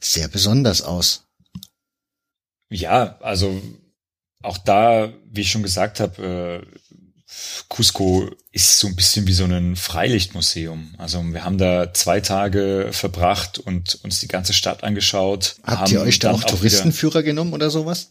[0.00, 1.24] sehr besonders aus.
[2.68, 3.60] Ja, also
[4.42, 6.76] auch da, wie ich schon gesagt habe, äh,
[7.68, 10.94] Cusco ist so ein bisschen wie so ein Freilichtmuseum.
[10.96, 15.56] Also wir haben da zwei Tage verbracht und uns die ganze Stadt angeschaut.
[15.64, 18.08] Habt ihr euch da auch Touristenführer genommen oder sowas?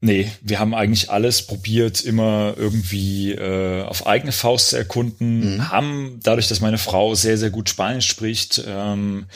[0.00, 5.70] Nee, wir haben eigentlich alles probiert, immer irgendwie äh, auf eigene Faust zu erkunden, mhm.
[5.70, 9.26] haben dadurch, dass meine Frau sehr, sehr gut Spanisch spricht, ähm,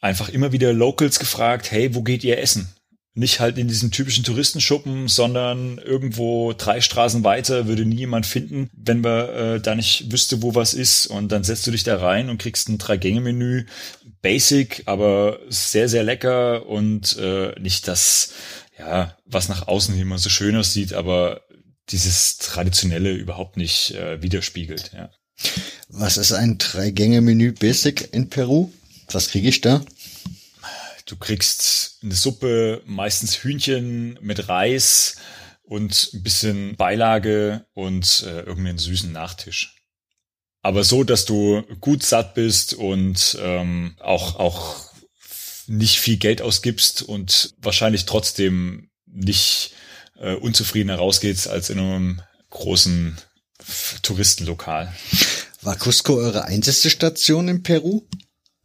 [0.00, 2.68] einfach immer wieder Locals gefragt, hey, wo geht ihr essen?
[3.14, 8.70] Nicht halt in diesen typischen Touristenschuppen, sondern irgendwo drei Straßen weiter würde nie jemand finden,
[8.76, 11.08] wenn wir äh, da nicht wüsste, wo was ist.
[11.08, 13.66] Und dann setzt du dich da rein und kriegst ein Drei-Gänge-Menü.
[14.20, 18.34] Basic, aber sehr, sehr lecker und äh, nicht das
[18.78, 21.42] ja, was nach außen hin immer so schön aussieht, aber
[21.90, 24.92] dieses traditionelle überhaupt nicht äh, widerspiegelt.
[24.94, 25.10] Ja.
[25.88, 28.70] Was ist ein Drei-Gänge-Menü Basic in Peru?
[29.10, 29.82] Was kriege ich da?
[31.06, 35.16] Du kriegst eine Suppe, meistens Hühnchen mit Reis
[35.62, 39.74] und ein bisschen Beilage und äh, irgendeinen süßen Nachtisch.
[40.60, 44.87] Aber so, dass du gut satt bist und ähm, auch auch
[45.68, 49.72] nicht viel Geld ausgibst und wahrscheinlich trotzdem nicht
[50.18, 53.16] äh, unzufrieden herausgehst als in einem großen
[54.02, 54.92] Touristenlokal.
[55.62, 58.02] War Cusco eure einzige Station in Peru?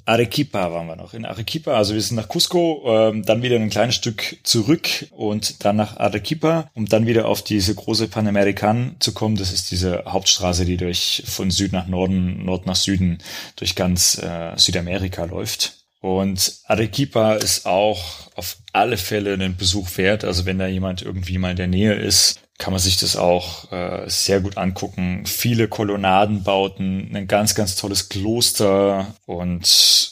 [0.06, 1.14] Arequipa waren wir noch.
[1.14, 5.64] In Arequipa, also wir sind nach Cusco, ähm, dann wieder ein kleines Stück zurück und
[5.64, 9.38] dann nach Arequipa, um dann wieder auf diese große Panamerican zu kommen.
[9.38, 13.20] Das ist diese Hauptstraße, die durch von Süd nach Norden, Nord nach Süden
[13.56, 15.83] durch ganz äh, Südamerika läuft.
[16.04, 20.26] Und Arequipa ist auch auf alle Fälle einen Besuch wert.
[20.26, 23.72] Also wenn da jemand irgendwie mal in der Nähe ist, kann man sich das auch
[23.72, 25.26] äh, sehr gut angucken.
[25.26, 30.12] Viele Kolonnadenbauten, ein ganz, ganz tolles Kloster und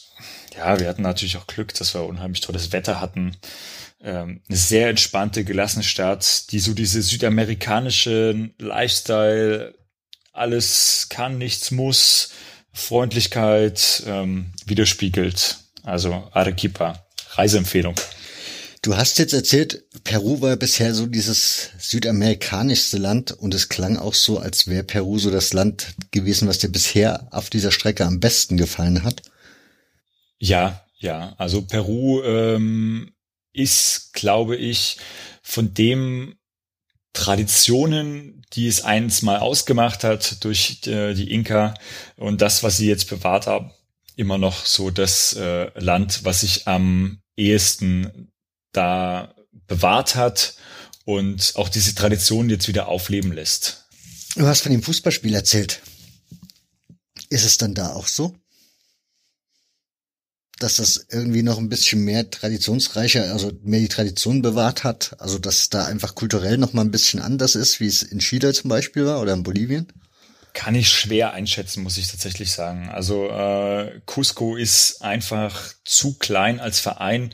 [0.55, 3.35] ja, wir hatten natürlich auch Glück, dass wir unheimlich tolles Wetter hatten.
[4.01, 9.75] Ähm, eine sehr entspannte, gelassene Stadt, die so diese südamerikanische Lifestyle,
[10.31, 12.31] alles kann, nichts muss,
[12.71, 15.57] Freundlichkeit ähm, widerspiegelt.
[15.83, 17.95] Also Arequipa, Reiseempfehlung.
[18.83, 24.15] Du hast jetzt erzählt, Peru war bisher so dieses südamerikanischste Land und es klang auch
[24.15, 28.19] so, als wäre Peru so das Land gewesen, was dir bisher auf dieser Strecke am
[28.19, 29.21] besten gefallen hat.
[30.39, 31.35] Ja, ja.
[31.37, 33.13] Also Peru ähm,
[33.53, 34.97] ist, glaube ich,
[35.43, 36.35] von dem
[37.13, 41.75] Traditionen, die es einst mal ausgemacht hat durch äh, die Inka
[42.15, 43.71] und das, was sie jetzt bewahrt haben,
[44.15, 48.29] immer noch so das äh, Land, was sich am ehesten
[48.71, 49.35] da
[49.67, 50.55] bewahrt hat
[51.05, 53.85] und auch diese Tradition jetzt wieder aufleben lässt.
[54.35, 55.81] Du hast von dem Fußballspiel erzählt.
[57.29, 58.35] Ist es dann da auch so?
[60.59, 65.39] Dass das irgendwie noch ein bisschen mehr traditionsreicher, also mehr die Tradition bewahrt hat, also
[65.39, 68.69] dass da einfach kulturell noch mal ein bisschen anders ist, wie es in Chile zum
[68.69, 69.87] Beispiel war oder in Bolivien?
[70.53, 72.89] Kann ich schwer einschätzen, muss ich tatsächlich sagen.
[72.89, 77.33] Also äh, Cusco ist einfach zu klein als Verein,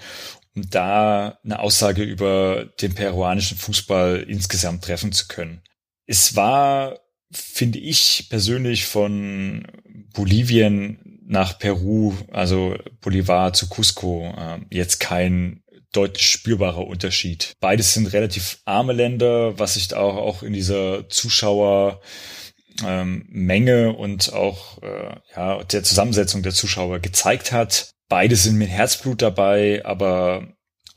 [0.56, 5.62] um da eine Aussage über den peruanischen Fußball insgesamt treffen zu können.
[6.06, 7.00] Es war,
[7.32, 9.68] finde ich persönlich, von
[10.14, 17.54] Bolivien nach Peru, also Bolivar zu Cusco, äh, jetzt kein deutlich spürbarer Unterschied.
[17.60, 22.02] Beides sind relativ arme Länder, was sich auch, auch in dieser Zuschauer
[22.86, 27.92] ähm, Menge und auch äh, ja, der Zusammensetzung der Zuschauer gezeigt hat.
[28.10, 30.48] Beide sind mit Herzblut dabei, aber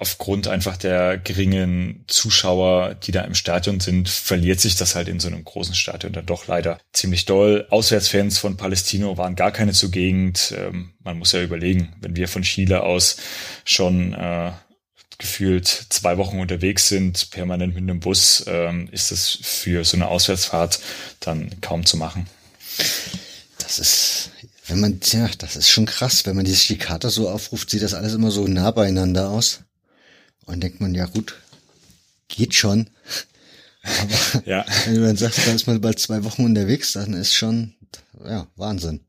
[0.01, 5.21] aufgrund einfach der geringen Zuschauer, die da im Stadion sind, verliert sich das halt in
[5.21, 7.67] so einem großen Stadion dann doch leider ziemlich doll.
[7.69, 10.55] Auswärtsfans von Palästino waren gar keine zugegend.
[10.57, 13.19] Ähm, man muss ja überlegen, wenn wir von Chile aus
[13.67, 14.53] schon äh,
[15.21, 20.09] gefühlt zwei Wochen unterwegs sind, permanent mit einem Bus, ähm, ist das für so eine
[20.09, 20.81] Auswärtsfahrt
[21.21, 22.27] dann kaum zu machen.
[23.59, 24.31] Das ist,
[24.67, 27.95] wenn man, ja, das ist schon krass, wenn man die Karte so aufruft, sieht das
[27.95, 29.61] alles immer so nah beieinander aus.
[30.47, 31.35] Und denkt man, ja gut,
[32.29, 32.89] geht schon.
[33.83, 34.65] Aber ja.
[34.87, 37.75] wenn du dann sagst, da ist man bald zwei Wochen unterwegs, dann ist schon,
[38.25, 39.01] ja, Wahnsinn.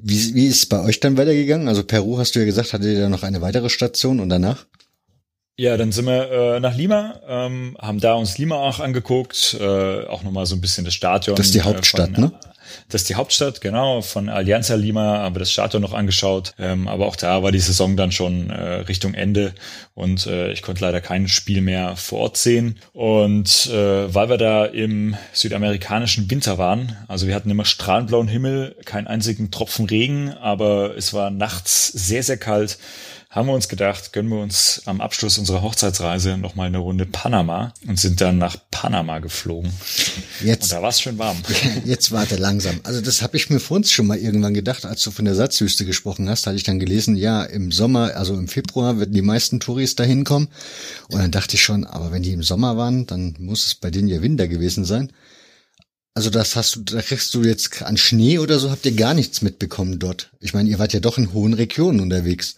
[0.00, 1.68] Wie, wie ist es bei euch dann weitergegangen?
[1.68, 4.66] Also Peru hast du ja gesagt, hattet ihr da noch eine weitere Station und danach?
[5.58, 10.06] Ja, dann sind wir äh, nach Lima, ähm, haben da uns Lima auch angeguckt, äh,
[10.06, 11.36] auch nochmal so ein bisschen das Stadion.
[11.36, 12.32] Das ist die Hauptstadt, äh, von, ne?
[12.88, 16.54] Das ist die Hauptstadt, genau, von Alianza Lima, haben wir das Stadion noch angeschaut.
[16.58, 19.54] Ähm, aber auch da war die Saison dann schon äh, Richtung Ende
[19.94, 22.78] und äh, ich konnte leider kein Spiel mehr vor Ort sehen.
[22.94, 28.76] Und äh, weil wir da im südamerikanischen Winter waren, also wir hatten immer strahlenblauen Himmel,
[28.86, 32.78] keinen einzigen Tropfen Regen, aber es war nachts sehr, sehr kalt
[33.32, 37.72] haben wir uns gedacht, gönnen wir uns am Abschluss unserer Hochzeitsreise nochmal eine Runde Panama
[37.88, 39.72] und sind dann nach Panama geflogen.
[40.44, 41.38] Jetzt, und da war es schön warm.
[41.86, 42.80] Jetzt warte langsam.
[42.82, 45.34] Also das habe ich mir vor uns schon mal irgendwann gedacht, als du von der
[45.34, 49.22] Satzwüste gesprochen hast, hatte ich dann gelesen, ja, im Sommer, also im Februar werden die
[49.22, 50.48] meisten Touris da hinkommen.
[51.08, 53.90] Und dann dachte ich schon, aber wenn die im Sommer waren, dann muss es bei
[53.90, 55.10] denen ja Winter gewesen sein.
[56.12, 59.14] Also das hast du, da kriegst du jetzt an Schnee oder so, habt ihr gar
[59.14, 60.30] nichts mitbekommen dort.
[60.38, 62.56] Ich meine, ihr wart ja doch in hohen Regionen unterwegs.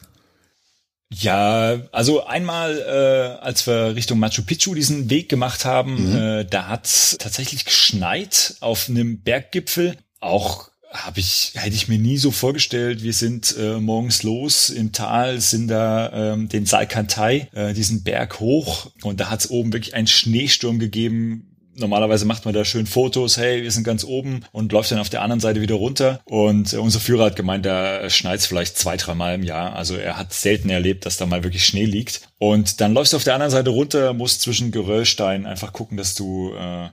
[1.12, 6.16] Ja, also einmal, äh, als wir Richtung Machu Picchu diesen Weg gemacht haben, mhm.
[6.16, 9.96] äh, da hat's tatsächlich geschneit auf einem Berggipfel.
[10.20, 13.02] Auch habe ich hätte ich mir nie so vorgestellt.
[13.02, 18.40] Wir sind äh, morgens los im Tal, sind da ähm, den Salkantay, äh, diesen Berg
[18.40, 23.36] hoch und da hat's oben wirklich einen Schneesturm gegeben Normalerweise macht man da schön Fotos,
[23.36, 26.20] hey, wir sind ganz oben und läuft dann auf der anderen Seite wieder runter.
[26.24, 29.74] Und äh, unser Führer hat gemeint, da schneit vielleicht zwei, dreimal im Jahr.
[29.74, 32.22] Also er hat selten erlebt, dass da mal wirklich Schnee liegt.
[32.38, 36.14] Und dann läufst du auf der anderen Seite runter, musst zwischen Geröllsteinen einfach gucken, dass
[36.14, 36.88] du äh,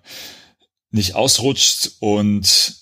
[0.92, 2.76] nicht ausrutschst und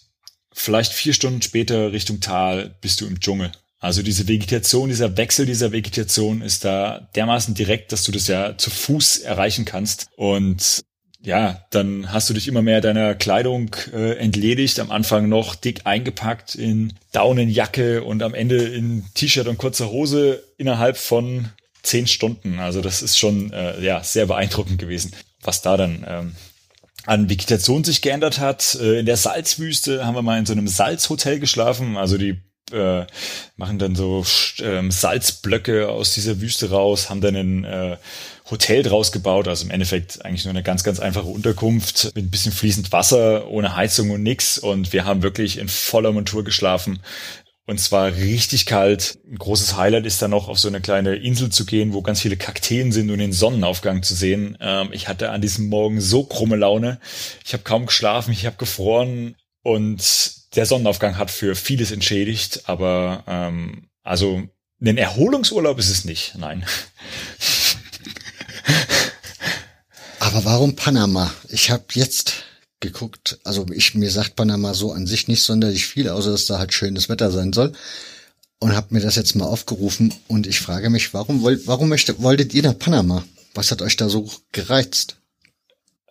[0.51, 3.51] vielleicht vier Stunden später Richtung Tal bist du im Dschungel.
[3.79, 8.57] Also diese Vegetation, dieser Wechsel dieser Vegetation ist da dermaßen direkt, dass du das ja
[8.57, 10.09] zu Fuß erreichen kannst.
[10.17, 10.81] Und
[11.21, 15.81] ja, dann hast du dich immer mehr deiner Kleidung äh, entledigt, am Anfang noch dick
[15.85, 21.49] eingepackt in Daunenjacke und am Ende in T-Shirt und kurzer Hose innerhalb von
[21.83, 22.59] zehn Stunden.
[22.59, 26.35] Also das ist schon äh, ja sehr beeindruckend gewesen, was da dann ähm,
[27.05, 28.77] an Vegetation sich geändert hat.
[28.81, 31.97] Äh, in der Salzwüste haben wir mal in so einem Salzhotel geschlafen.
[31.97, 32.37] Also die
[32.71, 33.05] äh,
[33.55, 34.23] machen dann so
[34.61, 37.97] ähm, Salzblöcke aus dieser Wüste raus, haben dann ein äh,
[38.49, 42.31] Hotel draus gebaut, also im Endeffekt eigentlich nur eine ganz, ganz einfache Unterkunft mit ein
[42.31, 44.57] bisschen fließend Wasser, ohne Heizung und nix.
[44.57, 46.99] Und wir haben wirklich in voller Montur geschlafen.
[47.65, 49.19] Und zwar richtig kalt.
[49.29, 52.19] Ein großes Highlight ist dann noch auf so eine kleine Insel zu gehen, wo ganz
[52.19, 54.57] viele Kakteen sind und den Sonnenaufgang zu sehen.
[54.59, 56.99] Ähm, ich hatte an diesem Morgen so krumme Laune.
[57.45, 63.23] Ich habe kaum geschlafen, ich habe gefroren und der Sonnenaufgang hat für vieles entschädigt, aber
[63.27, 64.47] ähm, also
[64.81, 66.65] ein Erholungsurlaub ist es nicht, nein.
[70.19, 71.33] Aber warum Panama?
[71.49, 72.43] Ich habe jetzt
[72.79, 76.59] geguckt, also ich mir sagt Panama so an sich nicht sonderlich viel, außer dass da
[76.59, 77.73] halt schönes Wetter sein soll.
[78.59, 82.21] Und habe mir das jetzt mal aufgerufen und ich frage mich, warum wollt, warum möchte,
[82.21, 83.23] wolltet ihr nach Panama?
[83.53, 85.18] Was hat euch da so gereizt?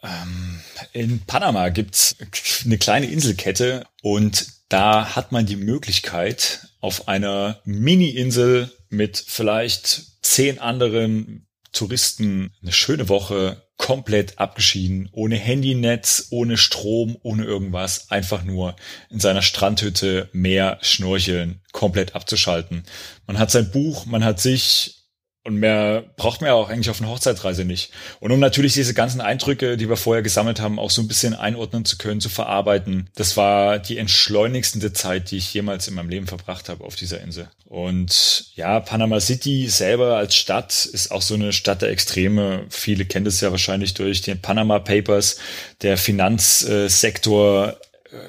[0.03, 0.61] Ähm,
[0.93, 2.17] in Panama gibt's
[2.65, 10.59] eine kleine Inselkette und da hat man die Möglichkeit, auf einer Mini-Insel mit vielleicht zehn
[10.59, 18.75] anderen Touristen eine schöne Woche komplett abgeschieden, ohne Handynetz, ohne Strom, ohne irgendwas, einfach nur
[19.09, 22.83] in seiner Strandhütte mehr schnorcheln, komplett abzuschalten.
[23.27, 24.98] Man hat sein Buch, man hat sich,
[25.45, 27.91] und mehr braucht man ja auch eigentlich auf einer Hochzeitreise nicht.
[28.21, 31.35] Und um natürlich diese ganzen Eindrücke, die wir vorher gesammelt haben, auch so ein bisschen
[31.35, 33.09] einordnen zu können, zu verarbeiten.
[33.15, 37.21] Das war die entschleunigste Zeit, die ich jemals in meinem Leben verbracht habe auf dieser
[37.23, 37.49] Insel.
[37.65, 42.67] Und ja, Panama City selber als Stadt ist auch so eine Stadt der Extreme.
[42.69, 45.39] Viele kennen das ja wahrscheinlich durch den Panama Papers.
[45.83, 47.79] Der Finanzsektor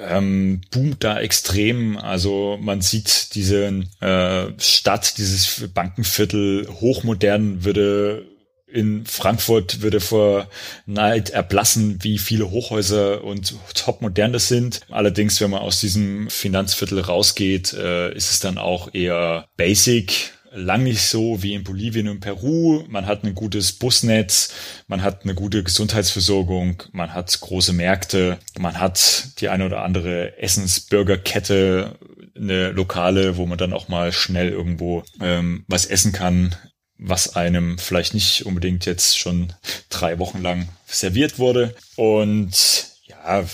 [0.07, 1.97] ähm, boomt da extrem.
[1.97, 8.26] Also man sieht diese äh, Stadt, dieses Bankenviertel hochmodern würde
[8.72, 10.47] in Frankfurt würde vor
[10.85, 14.81] Neid erblassen, wie viele Hochhäuser und top modern das sind.
[14.89, 20.84] Allerdings, wenn man aus diesem Finanzviertel rausgeht, äh, ist es dann auch eher basic lang
[20.84, 22.84] nicht so wie in Bolivien und Peru.
[22.88, 24.53] Man hat ein gutes Busnetz,
[24.88, 30.38] man hat eine gute Gesundheitsversorgung, man hat große Märkte, man hat die eine oder andere
[30.38, 31.97] Essensburgerkette,
[32.35, 36.55] eine lokale, wo man dann auch mal schnell irgendwo ähm, was essen kann,
[36.97, 39.53] was einem vielleicht nicht unbedingt jetzt schon
[39.89, 41.76] drei Wochen lang serviert wurde.
[41.95, 43.45] Und ja,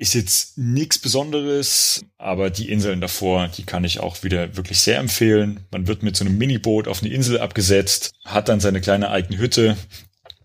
[0.00, 4.98] ist jetzt nichts Besonderes, aber die Inseln davor, die kann ich auch wieder wirklich sehr
[4.98, 5.66] empfehlen.
[5.70, 9.38] Man wird mit so einem Miniboot auf eine Insel abgesetzt, hat dann seine kleine eigene
[9.38, 9.76] Hütte,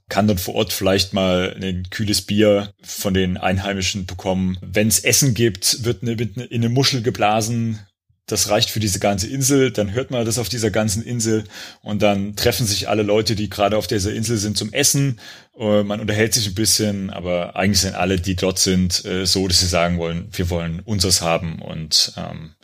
[0.09, 4.57] kann dann vor Ort vielleicht mal ein kühles Bier von den Einheimischen bekommen.
[4.61, 7.79] Wenn es Essen gibt, wird in eine Muschel geblasen,
[8.27, 11.43] das reicht für diese ganze Insel, dann hört man das auf dieser ganzen Insel
[11.81, 15.19] und dann treffen sich alle Leute, die gerade auf dieser Insel sind, zum Essen.
[15.57, 19.47] Äh, man unterhält sich ein bisschen, aber eigentlich sind alle, die dort sind, äh, so,
[19.47, 22.55] dass sie sagen wollen, wir wollen unseres haben und ähm,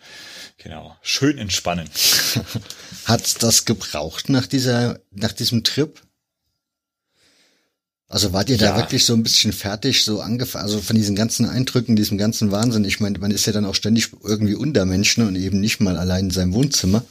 [0.57, 1.89] genau, schön entspannen.
[3.05, 6.01] Hat das gebraucht nach dieser, nach diesem Trip?
[8.11, 8.77] Also wart ihr da ja.
[8.77, 12.83] wirklich so ein bisschen fertig, so angefangen, also von diesen ganzen Eindrücken, diesem ganzen Wahnsinn?
[12.83, 15.95] Ich meine, man ist ja dann auch ständig irgendwie unter Menschen und eben nicht mal
[15.95, 17.03] allein in seinem Wohnzimmer.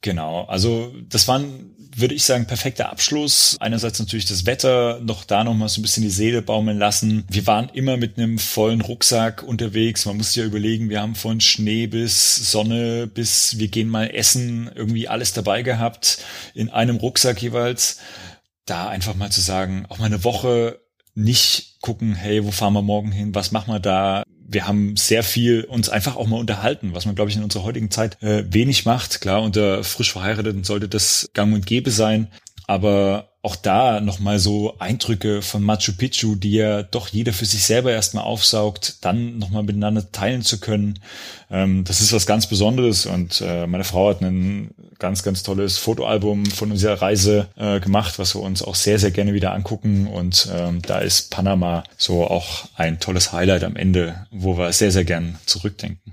[0.00, 3.56] Genau, also das war ein, würde ich sagen, perfekter Abschluss.
[3.58, 7.24] Einerseits natürlich das Wetter, noch da noch mal so ein bisschen die Seele baumeln lassen.
[7.28, 10.06] Wir waren immer mit einem vollen Rucksack unterwegs.
[10.06, 14.70] Man muss ja überlegen, wir haben von Schnee bis Sonne bis wir gehen mal essen,
[14.72, 16.18] irgendwie alles dabei gehabt,
[16.54, 17.98] in einem Rucksack jeweils
[18.72, 20.80] da einfach mal zu sagen, auch mal eine Woche
[21.14, 24.22] nicht gucken, hey, wo fahren wir morgen hin, was machen wir da?
[24.48, 27.64] Wir haben sehr viel uns einfach auch mal unterhalten, was man, glaube ich, in unserer
[27.64, 29.20] heutigen Zeit äh, wenig macht.
[29.20, 32.28] Klar, unter frisch Verheirateten sollte das gang und gäbe sein.
[32.66, 37.64] Aber auch da nochmal so Eindrücke von Machu Picchu, die ja doch jeder für sich
[37.64, 41.00] selber erstmal aufsaugt, dann nochmal miteinander teilen zu können.
[41.50, 44.70] Ähm, das ist was ganz Besonderes und äh, meine Frau hat ein
[45.00, 49.10] ganz, ganz tolles Fotoalbum von unserer Reise äh, gemacht, was wir uns auch sehr, sehr
[49.10, 54.26] gerne wieder angucken und ähm, da ist Panama so auch ein tolles Highlight am Ende,
[54.30, 56.12] wo wir sehr, sehr gern zurückdenken.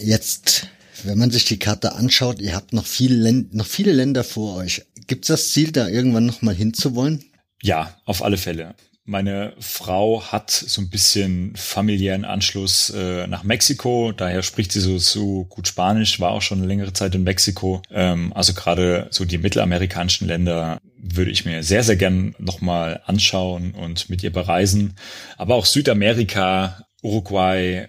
[0.00, 0.66] Jetzt
[1.04, 4.84] wenn man sich die Karte anschaut, ihr habt noch viele, noch viele Länder vor euch.
[5.08, 7.24] Gibt es das Ziel, da irgendwann noch mal hinzuwollen?
[7.62, 8.74] Ja, auf alle Fälle.
[9.04, 14.98] Meine Frau hat so ein bisschen familiären Anschluss äh, nach Mexiko, daher spricht sie so,
[14.98, 17.80] so gut Spanisch, war auch schon eine längere Zeit in Mexiko.
[17.90, 23.72] Ähm, also gerade so die mittelamerikanischen Länder würde ich mir sehr, sehr gern nochmal anschauen
[23.72, 24.96] und mit ihr bereisen.
[25.38, 27.88] Aber auch Südamerika, Uruguay,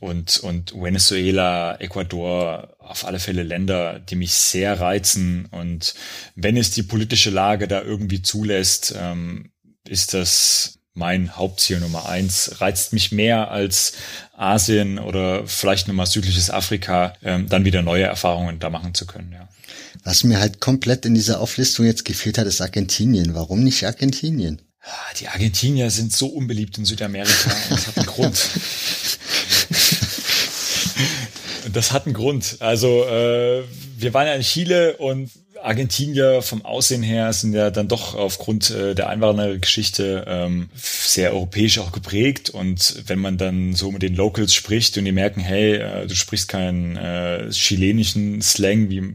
[0.00, 5.46] und, und Venezuela, Ecuador, auf alle Fälle Länder, die mich sehr reizen.
[5.50, 5.94] Und
[6.34, 9.50] wenn es die politische Lage da irgendwie zulässt, ähm,
[9.88, 12.60] ist das mein Hauptziel Nummer eins.
[12.60, 13.92] Reizt mich mehr als
[14.34, 19.32] Asien oder vielleicht nochmal südliches Afrika, ähm, dann wieder neue Erfahrungen da machen zu können,
[19.32, 19.48] ja.
[20.04, 23.34] Was mir halt komplett in dieser Auflistung jetzt gefehlt hat, ist Argentinien.
[23.34, 24.62] Warum nicht Argentinien?
[24.88, 28.40] Ah, die Argentinier sind so unbeliebt in Südamerika und das hat einen Grund.
[31.72, 32.56] das hat einen Grund.
[32.60, 33.64] Also äh,
[33.98, 35.30] wir waren ja in Chile und
[35.66, 41.78] Argentinier vom Aussehen her sind ja dann doch aufgrund äh, der Einwanderergeschichte ähm, sehr europäisch
[41.78, 42.50] auch geprägt.
[42.50, 46.14] Und wenn man dann so mit den Locals spricht und die merken, hey, äh, du
[46.14, 49.14] sprichst keinen äh, chilenischen Slang wie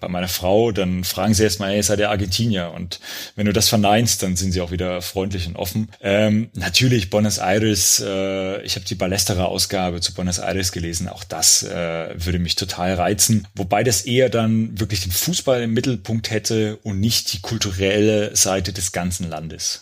[0.00, 2.72] bei meiner Frau, dann fragen sie erstmal, hey, seid ihr Argentinier?
[2.74, 3.00] Und
[3.36, 5.88] wenn du das verneinst, dann sind sie auch wieder freundlich und offen.
[6.00, 11.62] Ähm, natürlich Buenos Aires, äh, ich habe die Ballesterer-Ausgabe zu Buenos Aires gelesen, auch das
[11.62, 13.46] äh, würde mich total reizen.
[13.54, 18.72] Wobei das eher dann wirklich den Fußball im Mittelpunkt hätte und nicht die kulturelle Seite
[18.72, 19.80] des ganzen Landes.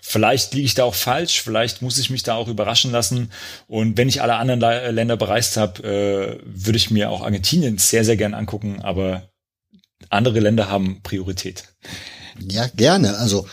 [0.00, 3.30] Vielleicht liege ich da auch falsch, vielleicht muss ich mich da auch überraschen lassen.
[3.66, 4.60] Und wenn ich alle anderen
[4.94, 9.28] Länder bereist habe, äh, würde ich mir auch Argentinien sehr, sehr gern angucken, aber
[10.08, 11.64] andere Länder haben Priorität.
[12.40, 13.18] Ja, gerne.
[13.18, 13.46] Also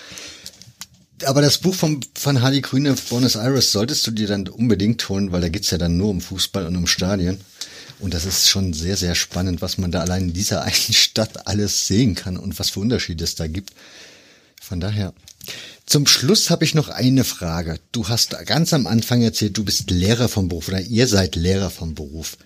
[1.24, 5.32] aber das Buch von, von Harley Grüne, Buenos Aires, solltest du dir dann unbedingt holen,
[5.32, 7.40] weil da geht's ja dann nur um Fußball und um Stadien.
[8.00, 11.48] Und das ist schon sehr, sehr spannend, was man da allein in dieser einen Stadt
[11.48, 13.72] alles sehen kann und was für Unterschiede es da gibt.
[14.62, 15.14] Von daher.
[15.86, 17.80] Zum Schluss habe ich noch eine Frage.
[17.92, 21.70] Du hast ganz am Anfang erzählt, du bist Lehrer vom Beruf oder ihr seid Lehrer
[21.70, 22.38] vom Beruf.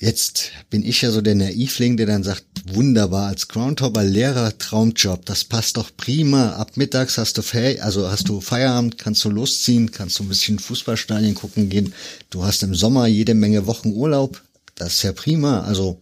[0.00, 5.26] Jetzt bin ich ja so der Naivling, der dann sagt, wunderbar, als Groundhopper Lehrer, Traumjob,
[5.26, 6.52] das passt doch prima.
[6.52, 10.28] Ab mittags hast du, Fe also hast du Feierabend, kannst du losziehen, kannst du ein
[10.28, 11.92] bisschen Fußballstadien gucken gehen.
[12.30, 14.40] Du hast im Sommer jede Menge Wochen Urlaub.
[14.76, 15.62] Das ist ja prima.
[15.62, 16.00] Also,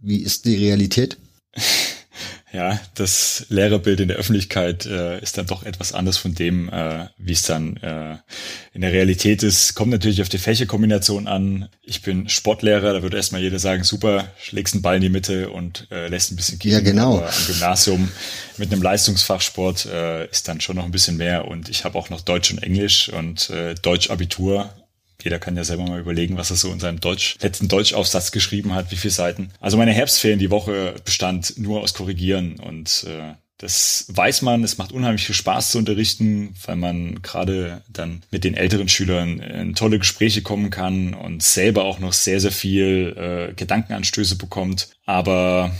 [0.00, 1.16] wie ist die Realität?
[2.52, 7.06] ja, das Lehrerbild in der Öffentlichkeit äh, ist dann doch etwas anders von dem, äh,
[7.18, 8.16] wie es dann äh,
[8.72, 9.74] in der Realität ist.
[9.74, 11.68] Kommt natürlich auf die Fächerkombination an.
[11.82, 15.50] Ich bin Sportlehrer, da würde erstmal jeder sagen, super, schlägst einen Ball in die Mitte
[15.50, 16.78] und äh, lässt ein bisschen kicken.
[16.78, 17.18] Ja, genau.
[17.18, 18.08] Aber am Gymnasium
[18.56, 21.46] mit einem Leistungsfachsport äh, ist dann schon noch ein bisschen mehr.
[21.48, 24.72] Und ich habe auch noch Deutsch und Englisch und äh, Deutsch-Abitur
[25.22, 28.74] jeder kann ja selber mal überlegen, was er so in seinem Deutsch, letzten Deutschaufsatz geschrieben
[28.74, 29.50] hat, wie viele Seiten.
[29.60, 34.78] Also meine Herbstferien die Woche bestand nur aus Korrigieren und äh, das weiß man, es
[34.78, 39.74] macht unheimlich viel Spaß zu unterrichten, weil man gerade dann mit den älteren Schülern in
[39.74, 44.90] tolle Gespräche kommen kann und selber auch noch sehr, sehr viel äh, Gedankenanstöße bekommt.
[45.04, 45.74] Aber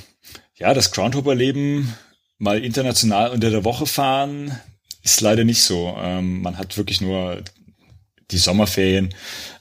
[0.57, 1.95] ja, das Groundhopper-Leben
[2.39, 4.59] mal international unter der Woche fahren,
[5.05, 5.97] ist leider nicht so.
[6.01, 7.43] Ähm, man hat wirklich nur
[8.31, 9.15] die Sommerferien.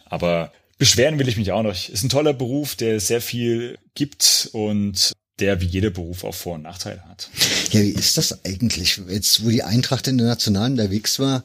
[0.05, 1.71] Aber beschweren will ich mich auch noch.
[1.71, 6.55] Ist ein toller Beruf, der sehr viel gibt und der wie jeder Beruf auch Vor-
[6.55, 7.29] und Nachteile hat.
[7.71, 8.99] Ja, wie ist das eigentlich?
[9.07, 11.43] Jetzt, wo die Eintracht in der Nationalen unterwegs war,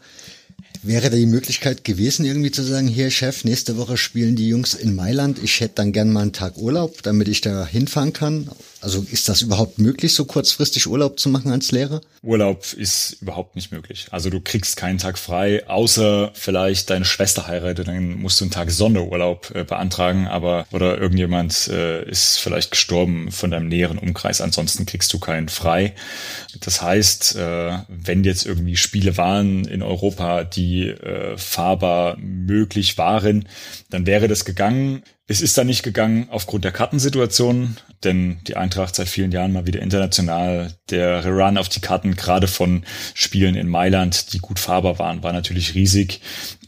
[0.82, 4.74] wäre da die Möglichkeit gewesen, irgendwie zu sagen, hier Chef, nächste Woche spielen die Jungs
[4.74, 8.50] in Mailand, ich hätte dann gern mal einen Tag Urlaub, damit ich da hinfahren kann
[8.82, 12.00] also ist das überhaupt möglich, so kurzfristig Urlaub zu machen als Lehrer?
[12.22, 14.06] Urlaub ist überhaupt nicht möglich.
[14.10, 18.50] Also du kriegst keinen Tag frei, außer vielleicht deine Schwester heiratet, dann musst du einen
[18.50, 24.40] Tag Sonderurlaub äh, beantragen, aber oder irgendjemand äh, ist vielleicht gestorben von deinem näheren Umkreis,
[24.40, 25.94] ansonsten kriegst du keinen frei.
[26.60, 33.48] Das heißt, äh, wenn jetzt irgendwie Spiele waren in Europa, die äh, fahrbar möglich waren,
[33.90, 35.02] dann wäre das gegangen.
[35.28, 39.66] Es ist da nicht gegangen aufgrund der Kartensituation, denn die Eintracht seit vielen Jahren mal
[39.66, 40.74] wieder international.
[40.90, 42.84] Der Run auf die Karten, gerade von
[43.14, 46.20] Spielen in Mailand, die gut fahrbar waren, war natürlich riesig.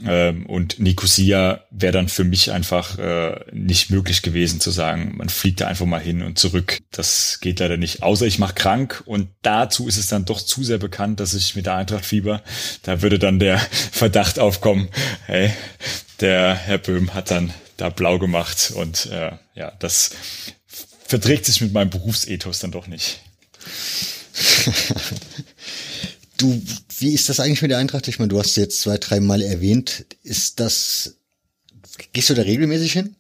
[0.06, 5.28] Ähm, und Nicosia wäre dann für mich einfach äh, nicht möglich gewesen zu sagen, man
[5.28, 6.80] fliegt da einfach mal hin und zurück.
[6.90, 8.02] Das geht leider nicht.
[8.02, 11.56] Außer ich mache krank und dazu ist es dann doch zu sehr bekannt, dass ich
[11.56, 12.42] mit der Eintracht fieber.
[12.82, 13.58] Da würde dann der
[13.92, 14.88] Verdacht aufkommen,
[15.26, 15.50] hey,
[16.20, 20.10] der Herr Böhm hat dann da blau gemacht und äh, ja, das
[21.14, 23.20] verträgt sich mit meinem Berufsethos dann doch nicht.
[26.38, 26.60] du,
[26.98, 28.08] wie ist das eigentlich mit der Eintracht?
[28.08, 30.06] Ich meine, du hast jetzt zwei, dreimal erwähnt.
[30.24, 31.14] Ist das,
[32.12, 33.14] gehst du da regelmäßig hin?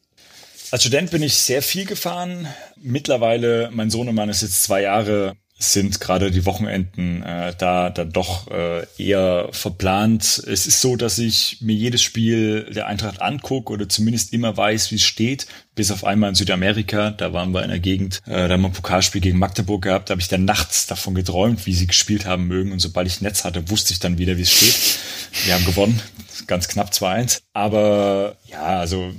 [0.72, 2.48] Als Student bin ich sehr viel gefahren.
[2.82, 8.48] Mittlerweile, mein Sohnemann ist jetzt zwei Jahre sind gerade die Wochenenden äh, da dann doch
[8.50, 10.42] äh, eher verplant.
[10.46, 14.90] Es ist so, dass ich mir jedes Spiel der Eintracht angucke oder zumindest immer weiß,
[14.90, 15.46] wie es steht.
[15.76, 18.68] Bis auf einmal in Südamerika, da waren wir in der Gegend, äh, da haben wir
[18.68, 22.26] ein Pokalspiel gegen Magdeburg gehabt, da habe ich dann nachts davon geträumt, wie sie gespielt
[22.26, 22.72] haben mögen.
[22.72, 24.98] Und sobald ich Netz hatte, wusste ich dann wieder, wie es steht.
[25.46, 26.00] Wir haben gewonnen,
[26.48, 27.42] ganz knapp 2-1.
[27.52, 29.12] Aber ja, also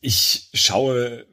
[0.00, 1.26] ich schaue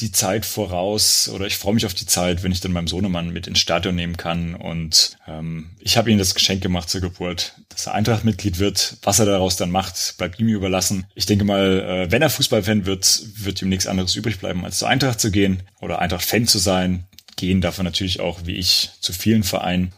[0.00, 3.30] die Zeit voraus oder ich freue mich auf die Zeit, wenn ich dann meinem Sohnemann
[3.30, 4.54] mit ins Stadion nehmen kann.
[4.54, 8.96] Und ähm, ich habe ihm das Geschenk gemacht zur Geburt, dass er Eintracht-Mitglied wird.
[9.02, 11.06] Was er daraus dann macht, bleibt ihm überlassen.
[11.14, 14.78] Ich denke mal, äh, wenn er Fußballfan wird, wird ihm nichts anderes übrig bleiben, als
[14.78, 17.04] zur Eintracht zu gehen oder Eintracht-Fan zu sein.
[17.36, 19.92] Gehen er natürlich auch, wie ich, zu vielen Vereinen.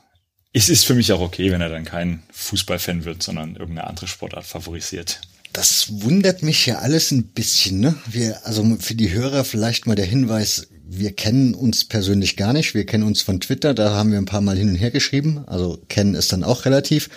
[0.52, 4.08] Es ist für mich auch okay, wenn er dann kein Fußballfan wird, sondern irgendeine andere
[4.08, 5.20] Sportart favorisiert.
[5.52, 7.96] Das wundert mich ja alles ein bisschen, ne?
[8.06, 12.74] Wir, also für die Hörer vielleicht mal der Hinweis, wir kennen uns persönlich gar nicht.
[12.74, 15.44] Wir kennen uns von Twitter, da haben wir ein paar Mal hin und her geschrieben.
[15.46, 17.08] Also kennen ist dann auch relativ.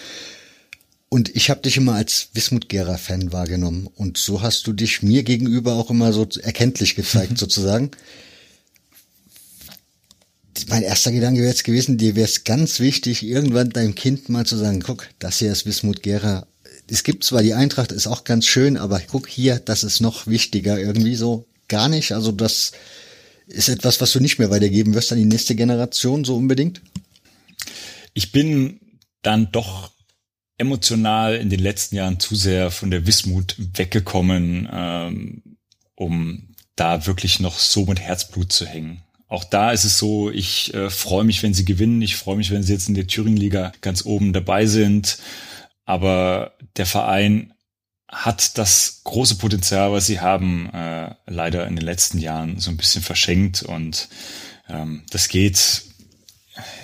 [1.09, 3.87] Und ich habe dich immer als Wismut Gera Fan wahrgenommen.
[3.95, 7.91] Und so hast du dich mir gegenüber auch immer so erkenntlich gezeigt, sozusagen.
[10.69, 14.45] Mein erster Gedanke wäre jetzt gewesen, dir wäre es ganz wichtig, irgendwann deinem Kind mal
[14.45, 16.47] zu sagen, guck, das hier ist Wismut Gera
[16.87, 20.27] es gibt zwar die Eintracht, ist auch ganz schön, aber guck hier, das ist noch
[20.27, 22.11] wichtiger irgendwie so gar nicht.
[22.11, 22.73] Also das
[23.47, 26.81] ist etwas, was du nicht mehr weitergeben wirst an die nächste Generation so unbedingt.
[28.13, 28.79] Ich bin
[29.21, 29.91] dann doch
[30.57, 35.41] emotional in den letzten Jahren zu sehr von der Wismut weggekommen, ähm,
[35.95, 39.01] um da wirklich noch so mit Herzblut zu hängen.
[39.27, 42.01] Auch da ist es so, ich äh, freue mich, wenn sie gewinnen.
[42.03, 45.17] Ich freue mich, wenn sie jetzt in der Thüringen-Liga ganz oben dabei sind.
[45.85, 47.53] Aber der Verein
[48.07, 52.77] hat das große Potenzial, was sie haben, äh, leider in den letzten Jahren so ein
[52.77, 53.63] bisschen verschenkt.
[53.63, 54.07] Und
[54.69, 55.83] ähm, das geht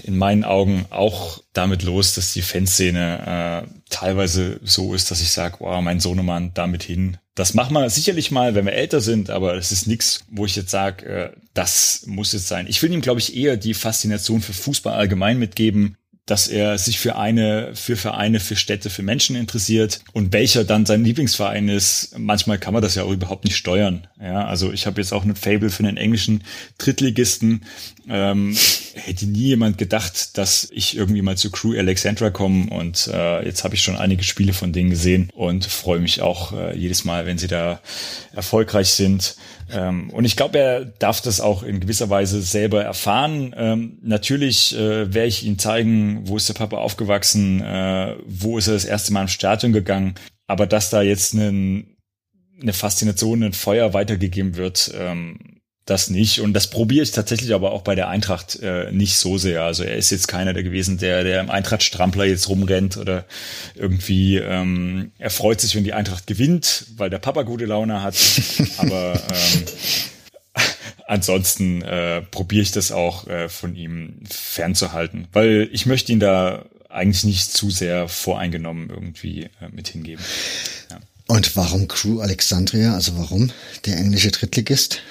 [0.03, 5.31] in meinen Augen auch damit los, dass die Fanszene äh, teilweise so ist, dass ich
[5.31, 7.17] sage, wow, mein Sohnemann damit hin.
[7.35, 10.55] Das machen wir sicherlich mal, wenn wir älter sind, aber es ist nichts, wo ich
[10.55, 12.65] jetzt sage, äh, das muss jetzt sein.
[12.67, 15.97] Ich will ihm, glaube ich, eher die Faszination für Fußball allgemein mitgeben,
[16.29, 20.85] dass er sich für eine, für Vereine, für Städte, für Menschen interessiert und welcher dann
[20.85, 22.13] sein Lieblingsverein ist.
[22.17, 24.07] Manchmal kann man das ja auch überhaupt nicht steuern.
[24.21, 26.43] Ja, also ich habe jetzt auch ein Fable für einen englischen
[26.77, 27.63] Drittligisten.
[28.07, 28.55] Ähm,
[28.99, 33.63] hätte nie jemand gedacht, dass ich irgendwie mal zu Crew Alexandra komme und äh, jetzt
[33.63, 37.25] habe ich schon einige Spiele von denen gesehen und freue mich auch äh, jedes Mal,
[37.25, 37.81] wenn sie da
[38.33, 39.35] erfolgreich sind.
[39.71, 43.53] Ähm, und ich glaube, er darf das auch in gewisser Weise selber erfahren.
[43.57, 48.67] Ähm, natürlich äh, werde ich ihm zeigen, wo ist der Papa aufgewachsen, äh, wo ist
[48.67, 50.15] er das erste Mal im Stadion gegangen.
[50.47, 51.97] Aber dass da jetzt einen,
[52.61, 55.58] eine Faszination, ein Feuer weitergegeben wird, ähm,
[55.89, 56.41] das nicht.
[56.41, 59.63] Und das probiere ich tatsächlich aber auch bei der Eintracht äh, nicht so sehr.
[59.63, 63.25] Also er ist jetzt keiner der gewesen, der, der im Eintracht-Strampler jetzt rumrennt oder
[63.75, 68.15] irgendwie ähm, er freut sich, wenn die Eintracht gewinnt, weil der Papa gute Laune hat.
[68.77, 69.65] aber ähm,
[71.07, 76.65] ansonsten äh, probiere ich das auch äh, von ihm fernzuhalten, weil ich möchte ihn da
[76.89, 80.23] eigentlich nicht zu sehr voreingenommen irgendwie äh, mit hingeben.
[80.89, 80.99] Ja.
[81.27, 82.95] Und warum Crew Alexandria?
[82.95, 83.51] Also warum
[83.85, 85.01] der englische Drittligist?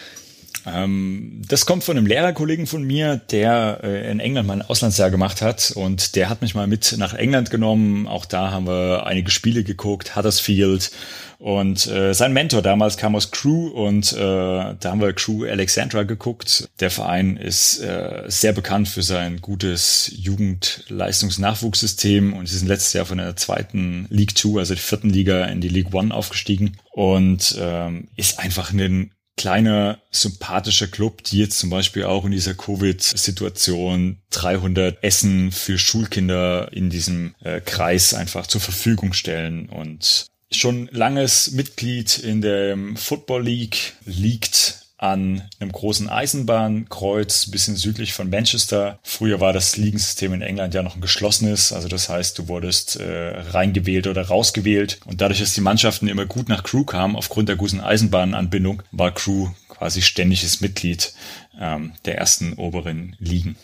[0.66, 5.10] Ähm, das kommt von einem Lehrerkollegen von mir, der äh, in England mal ein Auslandsjahr
[5.10, 5.72] gemacht hat.
[5.74, 8.06] Und der hat mich mal mit nach England genommen.
[8.06, 10.90] Auch da haben wir einige Spiele geguckt, Huddersfield.
[11.38, 16.02] Und äh, sein Mentor damals kam aus Crew und äh, da haben wir Crew Alexandra
[16.02, 16.68] geguckt.
[16.80, 22.32] Der Verein ist äh, sehr bekannt für sein gutes Jugendleistungsnachwuchssystem.
[22.32, 25.60] Und sie sind letztes Jahr von der zweiten League Two, also der vierten Liga, in
[25.60, 26.76] die League One aufgestiegen.
[26.90, 32.54] Und ähm, ist einfach ein kleiner, sympathischer Club, die jetzt zum Beispiel auch in dieser
[32.54, 39.70] Covid-Situation 300 Essen für Schulkinder in diesem äh, Kreis einfach zur Verfügung stellen.
[39.70, 48.12] Und schon langes Mitglied in der Football League liegt an einem großen Eisenbahnkreuz, bisschen südlich
[48.12, 48.98] von Manchester.
[49.04, 52.96] Früher war das Ligensystem in England ja noch ein geschlossenes, also das heißt, du wurdest
[52.96, 54.98] äh, reingewählt oder rausgewählt.
[55.06, 59.14] Und dadurch, dass die Mannschaften immer gut nach Crew kamen, aufgrund der guten Eisenbahnanbindung, war
[59.14, 61.12] Crew quasi ständiges Mitglied
[61.58, 63.56] ähm, der ersten oberen Ligen.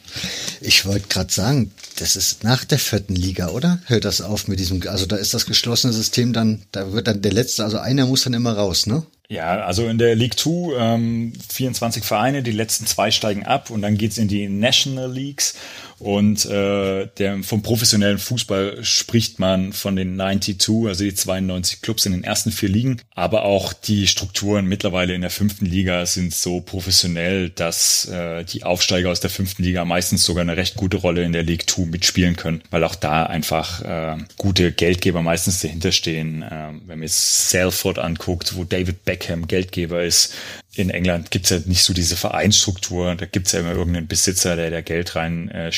[0.60, 3.80] Ich wollte gerade sagen, das ist nach der vierten Liga, oder?
[3.86, 7.22] Hört das auf mit diesem, also da ist das geschlossene System dann, da wird dann
[7.22, 9.04] der letzte, also einer muss dann immer raus, ne?
[9.28, 13.80] Ja, also in der League 2 ähm, 24 Vereine, die letzten zwei steigen ab und
[13.80, 15.54] dann geht's in die National Leagues
[15.98, 22.04] und äh, der, vom professionellen Fußball spricht man von den 92, also die 92 Clubs
[22.04, 23.00] in den ersten vier Ligen.
[23.14, 28.64] Aber auch die Strukturen mittlerweile in der fünften Liga sind so professionell, dass äh, die
[28.64, 31.86] Aufsteiger aus der fünften Liga meistens sogar eine recht gute Rolle in der League 2
[31.86, 36.42] mitspielen können, weil auch da einfach äh, gute Geldgeber meistens dahinter stehen.
[36.42, 40.34] Äh, wenn man jetzt Salford anguckt, wo David Beckham Geldgeber ist,
[40.76, 43.14] in England gibt's ja nicht so diese Vereinsstruktur.
[43.14, 45.70] Da gibt's ja immer irgendeinen Besitzer, der da Geld rein äh.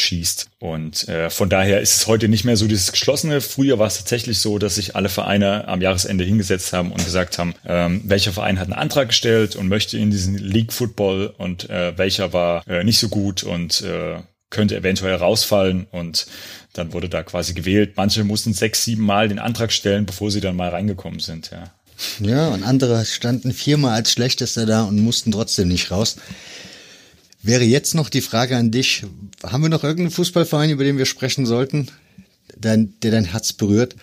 [0.59, 3.41] Und äh, von daher ist es heute nicht mehr so dieses Geschlossene.
[3.41, 7.39] Früher war es tatsächlich so, dass sich alle Vereine am Jahresende hingesetzt haben und gesagt
[7.39, 11.69] haben, ähm, welcher Verein hat einen Antrag gestellt und möchte in diesen League Football und
[11.71, 14.21] äh, welcher war äh, nicht so gut und äh,
[14.51, 16.27] könnte eventuell rausfallen und
[16.73, 17.95] dann wurde da quasi gewählt.
[17.97, 21.76] Manche mussten sechs, sieben Mal den Antrag stellen, bevor sie dann mal reingekommen sind, ja.
[22.21, 26.17] Ja, und andere standen viermal als schlechtester da und mussten trotzdem nicht raus.
[27.43, 29.05] Wäre jetzt noch die Frage an dich,
[29.43, 31.89] haben wir noch irgendeinen Fußballverein, über den wir sprechen sollten,
[32.57, 33.97] der, der dein Herz berührt?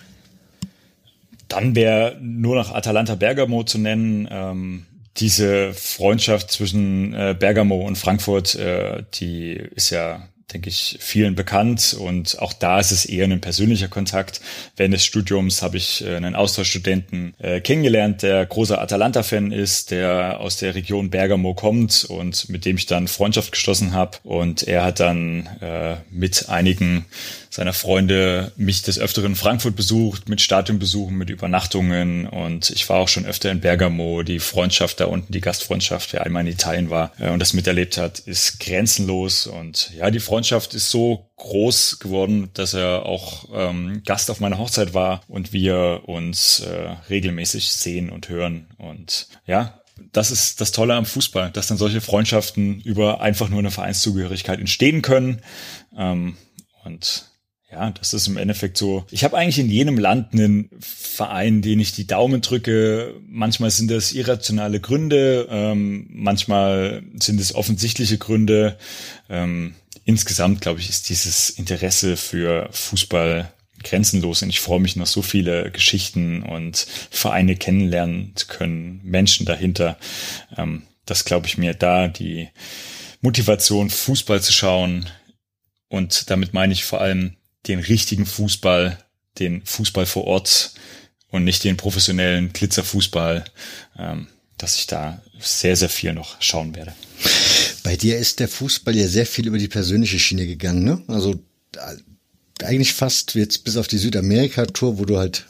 [1.50, 4.28] Dann wäre nur noch Atalanta Bergamo zu nennen.
[4.32, 4.86] Ähm,
[5.18, 11.96] diese Freundschaft zwischen äh, Bergamo und Frankfurt, äh, die ist ja denke ich, vielen bekannt
[12.00, 14.42] und auch da ist es eher ein persönlicher Kontakt.
[14.76, 20.40] Während des Studiums habe ich äh, einen Austauschstudenten äh, kennengelernt, der großer Atalanta-Fan ist, der
[20.40, 24.84] aus der Region Bergamo kommt und mit dem ich dann Freundschaft geschlossen habe und er
[24.84, 27.06] hat dann äh, mit einigen
[27.54, 32.98] seiner Freunde mich des Öfteren in Frankfurt besucht, mit Stadionbesuchen, mit Übernachtungen und ich war
[32.98, 34.24] auch schon öfter in Bergamo.
[34.24, 37.98] Die Freundschaft da unten, die Gastfreundschaft, wer einmal in Italien war äh, und das miterlebt
[37.98, 44.02] hat, ist grenzenlos und ja, die Freundschaft ist so groß geworden, dass er auch ähm,
[44.04, 49.80] Gast auf meiner Hochzeit war und wir uns äh, regelmäßig sehen und hören und ja,
[50.12, 54.60] das ist das Tolle am Fußball, dass dann solche Freundschaften über einfach nur eine Vereinszugehörigkeit
[54.60, 55.44] entstehen können.
[55.96, 56.36] Ähm,
[56.84, 57.33] und
[57.74, 59.06] ja, das ist im Endeffekt so.
[59.12, 63.16] Ich habe eigentlich in jedem Land einen Verein, den ich die Daumen drücke.
[63.28, 68.78] Manchmal sind das irrationale Gründe, ähm, manchmal sind es offensichtliche Gründe.
[69.30, 69.76] Ähm,
[70.06, 73.52] insgesamt, glaube ich, ist dieses Interesse für Fußball
[73.84, 79.46] grenzenlos und ich freue mich noch so viele Geschichten und Vereine kennenlernen zu können, Menschen
[79.46, 79.98] dahinter.
[80.58, 82.50] Ähm, das glaube ich mir da die
[83.22, 85.10] Motivation, Fußball zu schauen.
[85.90, 87.36] Und damit meine ich vor allem
[87.68, 88.98] den richtigen Fußball,
[89.40, 90.74] den Fußball vor Ort
[91.30, 93.46] und nicht den professionellen Glitzerfußball,
[93.98, 94.28] ähm,
[94.58, 96.94] dass ich da sehr, sehr viel noch schauen werde.
[97.84, 101.02] Bei dir ist der Fußball ja sehr viel über die persönliche Schiene gegangen, ne?
[101.08, 101.36] Also
[102.62, 105.46] eigentlich fast jetzt bis auf die Südamerika-Tour, wo du halt,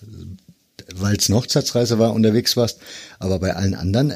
[0.95, 2.79] weil es eine Hochzeitsreise war, unterwegs warst.
[3.19, 4.13] Aber bei allen anderen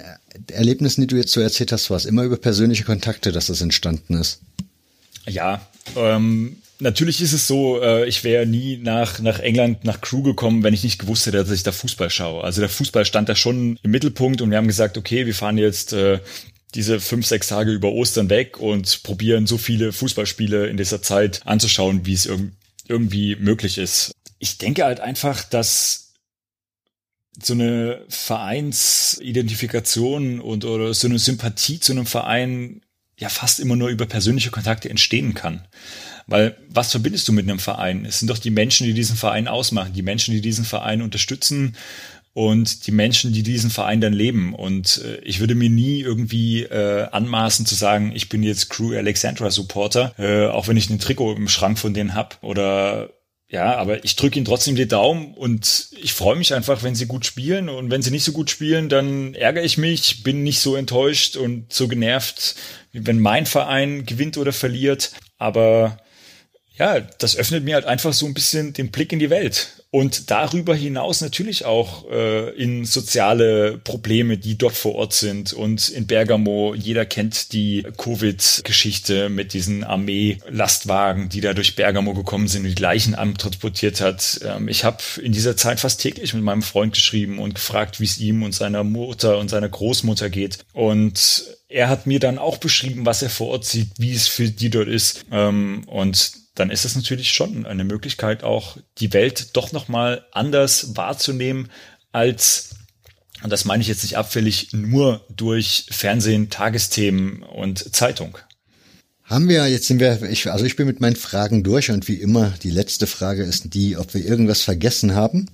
[0.52, 3.62] Erlebnissen, die du jetzt so erzählt hast, war es immer über persönliche Kontakte, dass das
[3.62, 4.40] entstanden ist.
[5.26, 10.22] Ja, ähm, natürlich ist es so, äh, ich wäre nie nach, nach England, nach Crew
[10.22, 12.44] gekommen, wenn ich nicht gewusst hätte, dass ich da Fußball schaue.
[12.44, 15.58] Also der Fußball stand da schon im Mittelpunkt und wir haben gesagt, okay, wir fahren
[15.58, 16.20] jetzt äh,
[16.76, 21.42] diese fünf, sechs Tage über Ostern weg und probieren so viele Fußballspiele in dieser Zeit
[21.46, 22.52] anzuschauen, wie es irgendwie
[22.88, 24.14] irgendwie möglich ist.
[24.40, 26.14] Ich denke halt einfach, dass
[27.42, 32.82] so eine Vereinsidentifikation und oder so eine Sympathie zu einem Verein
[33.18, 35.68] ja fast immer nur über persönliche Kontakte entstehen kann.
[36.28, 38.06] Weil was verbindest du mit einem Verein?
[38.06, 41.76] Es sind doch die Menschen, die diesen Verein ausmachen, die Menschen, die diesen Verein unterstützen
[42.34, 44.54] und die Menschen, die diesen Verein dann leben.
[44.54, 48.96] Und äh, ich würde mir nie irgendwie äh, anmaßen zu sagen, ich bin jetzt Crew
[48.96, 53.10] Alexandra Supporter, äh, auch wenn ich ein Trikot im Schrank von denen hab oder
[53.50, 57.06] ja, aber ich drücke ihnen trotzdem die Daumen und ich freue mich einfach, wenn sie
[57.06, 57.70] gut spielen.
[57.70, 61.38] Und wenn sie nicht so gut spielen, dann ärgere ich mich, bin nicht so enttäuscht
[61.38, 62.56] und so genervt,
[62.92, 65.14] wenn mein Verein gewinnt oder verliert.
[65.38, 65.98] Aber
[66.78, 70.30] ja, das öffnet mir halt einfach so ein bisschen den Blick in die Welt und
[70.30, 75.54] darüber hinaus natürlich auch äh, in soziale Probleme, die dort vor Ort sind.
[75.54, 82.50] Und in Bergamo, jeder kennt die Covid-Geschichte mit diesen Armee-Lastwagen, die da durch Bergamo gekommen
[82.50, 84.42] sind und die Leichen antransportiert hat.
[84.46, 88.06] Ähm, ich habe in dieser Zeit fast täglich mit meinem Freund geschrieben und gefragt, wie
[88.06, 90.60] es ihm und seiner Mutter und seiner Großmutter geht.
[90.74, 94.50] Und er hat mir dann auch beschrieben, was er vor Ort sieht, wie es für
[94.50, 95.26] die dort ist.
[95.32, 100.96] Ähm, und dann ist es natürlich schon eine Möglichkeit, auch die Welt doch nochmal anders
[100.96, 101.70] wahrzunehmen
[102.12, 102.70] als
[103.44, 108.38] und das meine ich jetzt nicht abfällig nur durch Fernsehen, Tagesthemen und Zeitung.
[109.24, 112.16] Haben wir, jetzt sind wir, ich, also ich bin mit meinen Fragen durch und wie
[112.16, 115.52] immer, die letzte Frage ist die, ob wir irgendwas vergessen haben,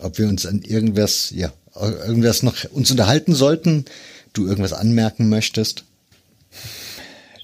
[0.00, 3.84] ob wir uns an irgendwas, ja, irgendwas noch uns unterhalten sollten,
[4.32, 5.84] du irgendwas anmerken möchtest.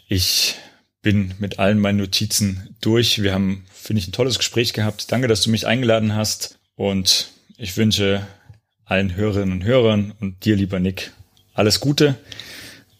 [0.08, 0.56] Ich
[1.02, 3.22] bin mit allen meinen Notizen durch.
[3.22, 5.10] Wir haben, finde ich, ein tolles Gespräch gehabt.
[5.12, 6.58] Danke, dass du mich eingeladen hast.
[6.76, 8.26] Und ich wünsche
[8.84, 11.12] allen Hörerinnen und Hörern und dir, lieber Nick,
[11.54, 12.16] alles Gute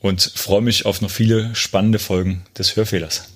[0.00, 3.28] und freue mich auf noch viele spannende Folgen des Hörfehlers.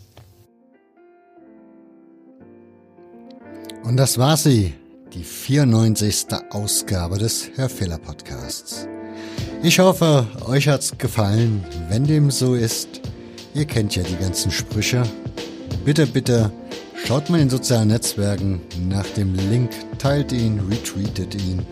[3.82, 4.72] Und das war sie,
[5.12, 6.26] die 94.
[6.50, 8.88] Ausgabe des Hörfehler Podcasts.
[9.62, 11.64] Ich hoffe, euch hat's gefallen.
[11.88, 13.00] Wenn dem so ist,
[13.54, 15.04] Ihr kennt ja die ganzen Sprüche.
[15.84, 16.50] Bitte, bitte
[17.06, 21.64] schaut mal in sozialen Netzwerken nach dem Link, teilt ihn, retweetet ihn.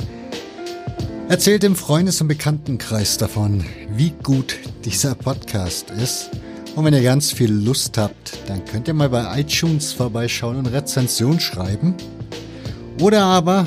[1.28, 3.64] Erzählt im Freundes- und Bekanntenkreis davon,
[3.96, 6.30] wie gut dieser Podcast ist.
[6.76, 10.66] Und wenn ihr ganz viel Lust habt, dann könnt ihr mal bei iTunes vorbeischauen und
[10.66, 11.96] Rezension schreiben.
[13.00, 13.66] Oder aber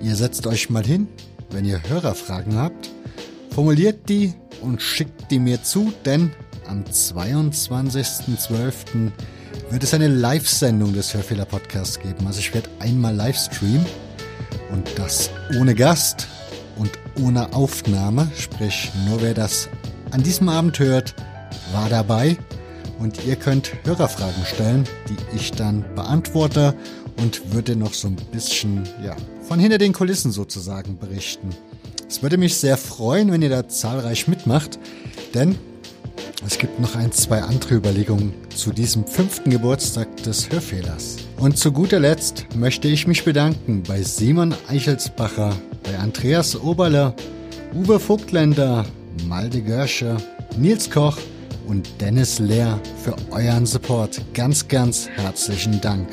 [0.00, 1.08] ihr setzt euch mal hin,
[1.50, 2.90] wenn ihr Hörerfragen habt,
[3.50, 6.30] formuliert die und schickt die mir zu, denn
[6.66, 9.10] am 22.12.
[9.70, 12.26] wird es eine Live-Sendung des Hörfehler-Podcasts geben.
[12.26, 13.86] Also ich werde einmal live streamen
[14.72, 16.28] und das ohne Gast
[16.76, 18.30] und ohne Aufnahme.
[18.36, 19.68] Sprich, nur wer das
[20.10, 21.14] an diesem Abend hört,
[21.72, 22.36] war dabei.
[22.98, 26.74] Und ihr könnt Hörerfragen stellen, die ich dann beantworte
[27.16, 29.16] und würde noch so ein bisschen, ja,
[29.48, 31.50] von hinter den Kulissen sozusagen berichten.
[32.08, 34.78] Es würde mich sehr freuen, wenn ihr da zahlreich mitmacht,
[35.34, 35.58] denn
[36.46, 41.16] Es gibt noch ein, zwei andere Überlegungen zu diesem fünften Geburtstag des Hörfehlers.
[41.38, 47.14] Und zu guter Letzt möchte ich mich bedanken bei Simon Eichelsbacher, bei Andreas Oberle,
[47.74, 48.84] Uwe Vogtländer,
[49.26, 50.18] Malde Görsche,
[50.58, 51.16] Nils Koch
[51.66, 54.20] und Dennis Lehr für euren Support.
[54.34, 56.06] Ganz, ganz herzlichen Dank.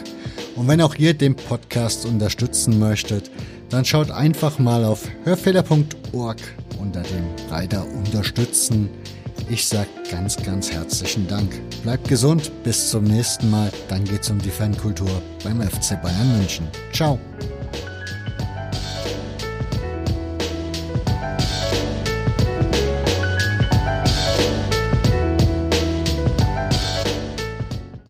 [0.55, 3.29] Und wenn auch ihr den Podcast unterstützen möchtet,
[3.69, 6.37] dann schaut einfach mal auf hörfehler.org
[6.79, 8.89] unter dem Reiter Unterstützen.
[9.51, 11.51] Ich sag ganz, ganz herzlichen Dank.
[11.83, 13.69] Bleibt gesund, bis zum nächsten Mal.
[13.89, 16.69] Dann geht's um die Fankultur beim FC Bayern München.
[16.93, 17.19] Ciao.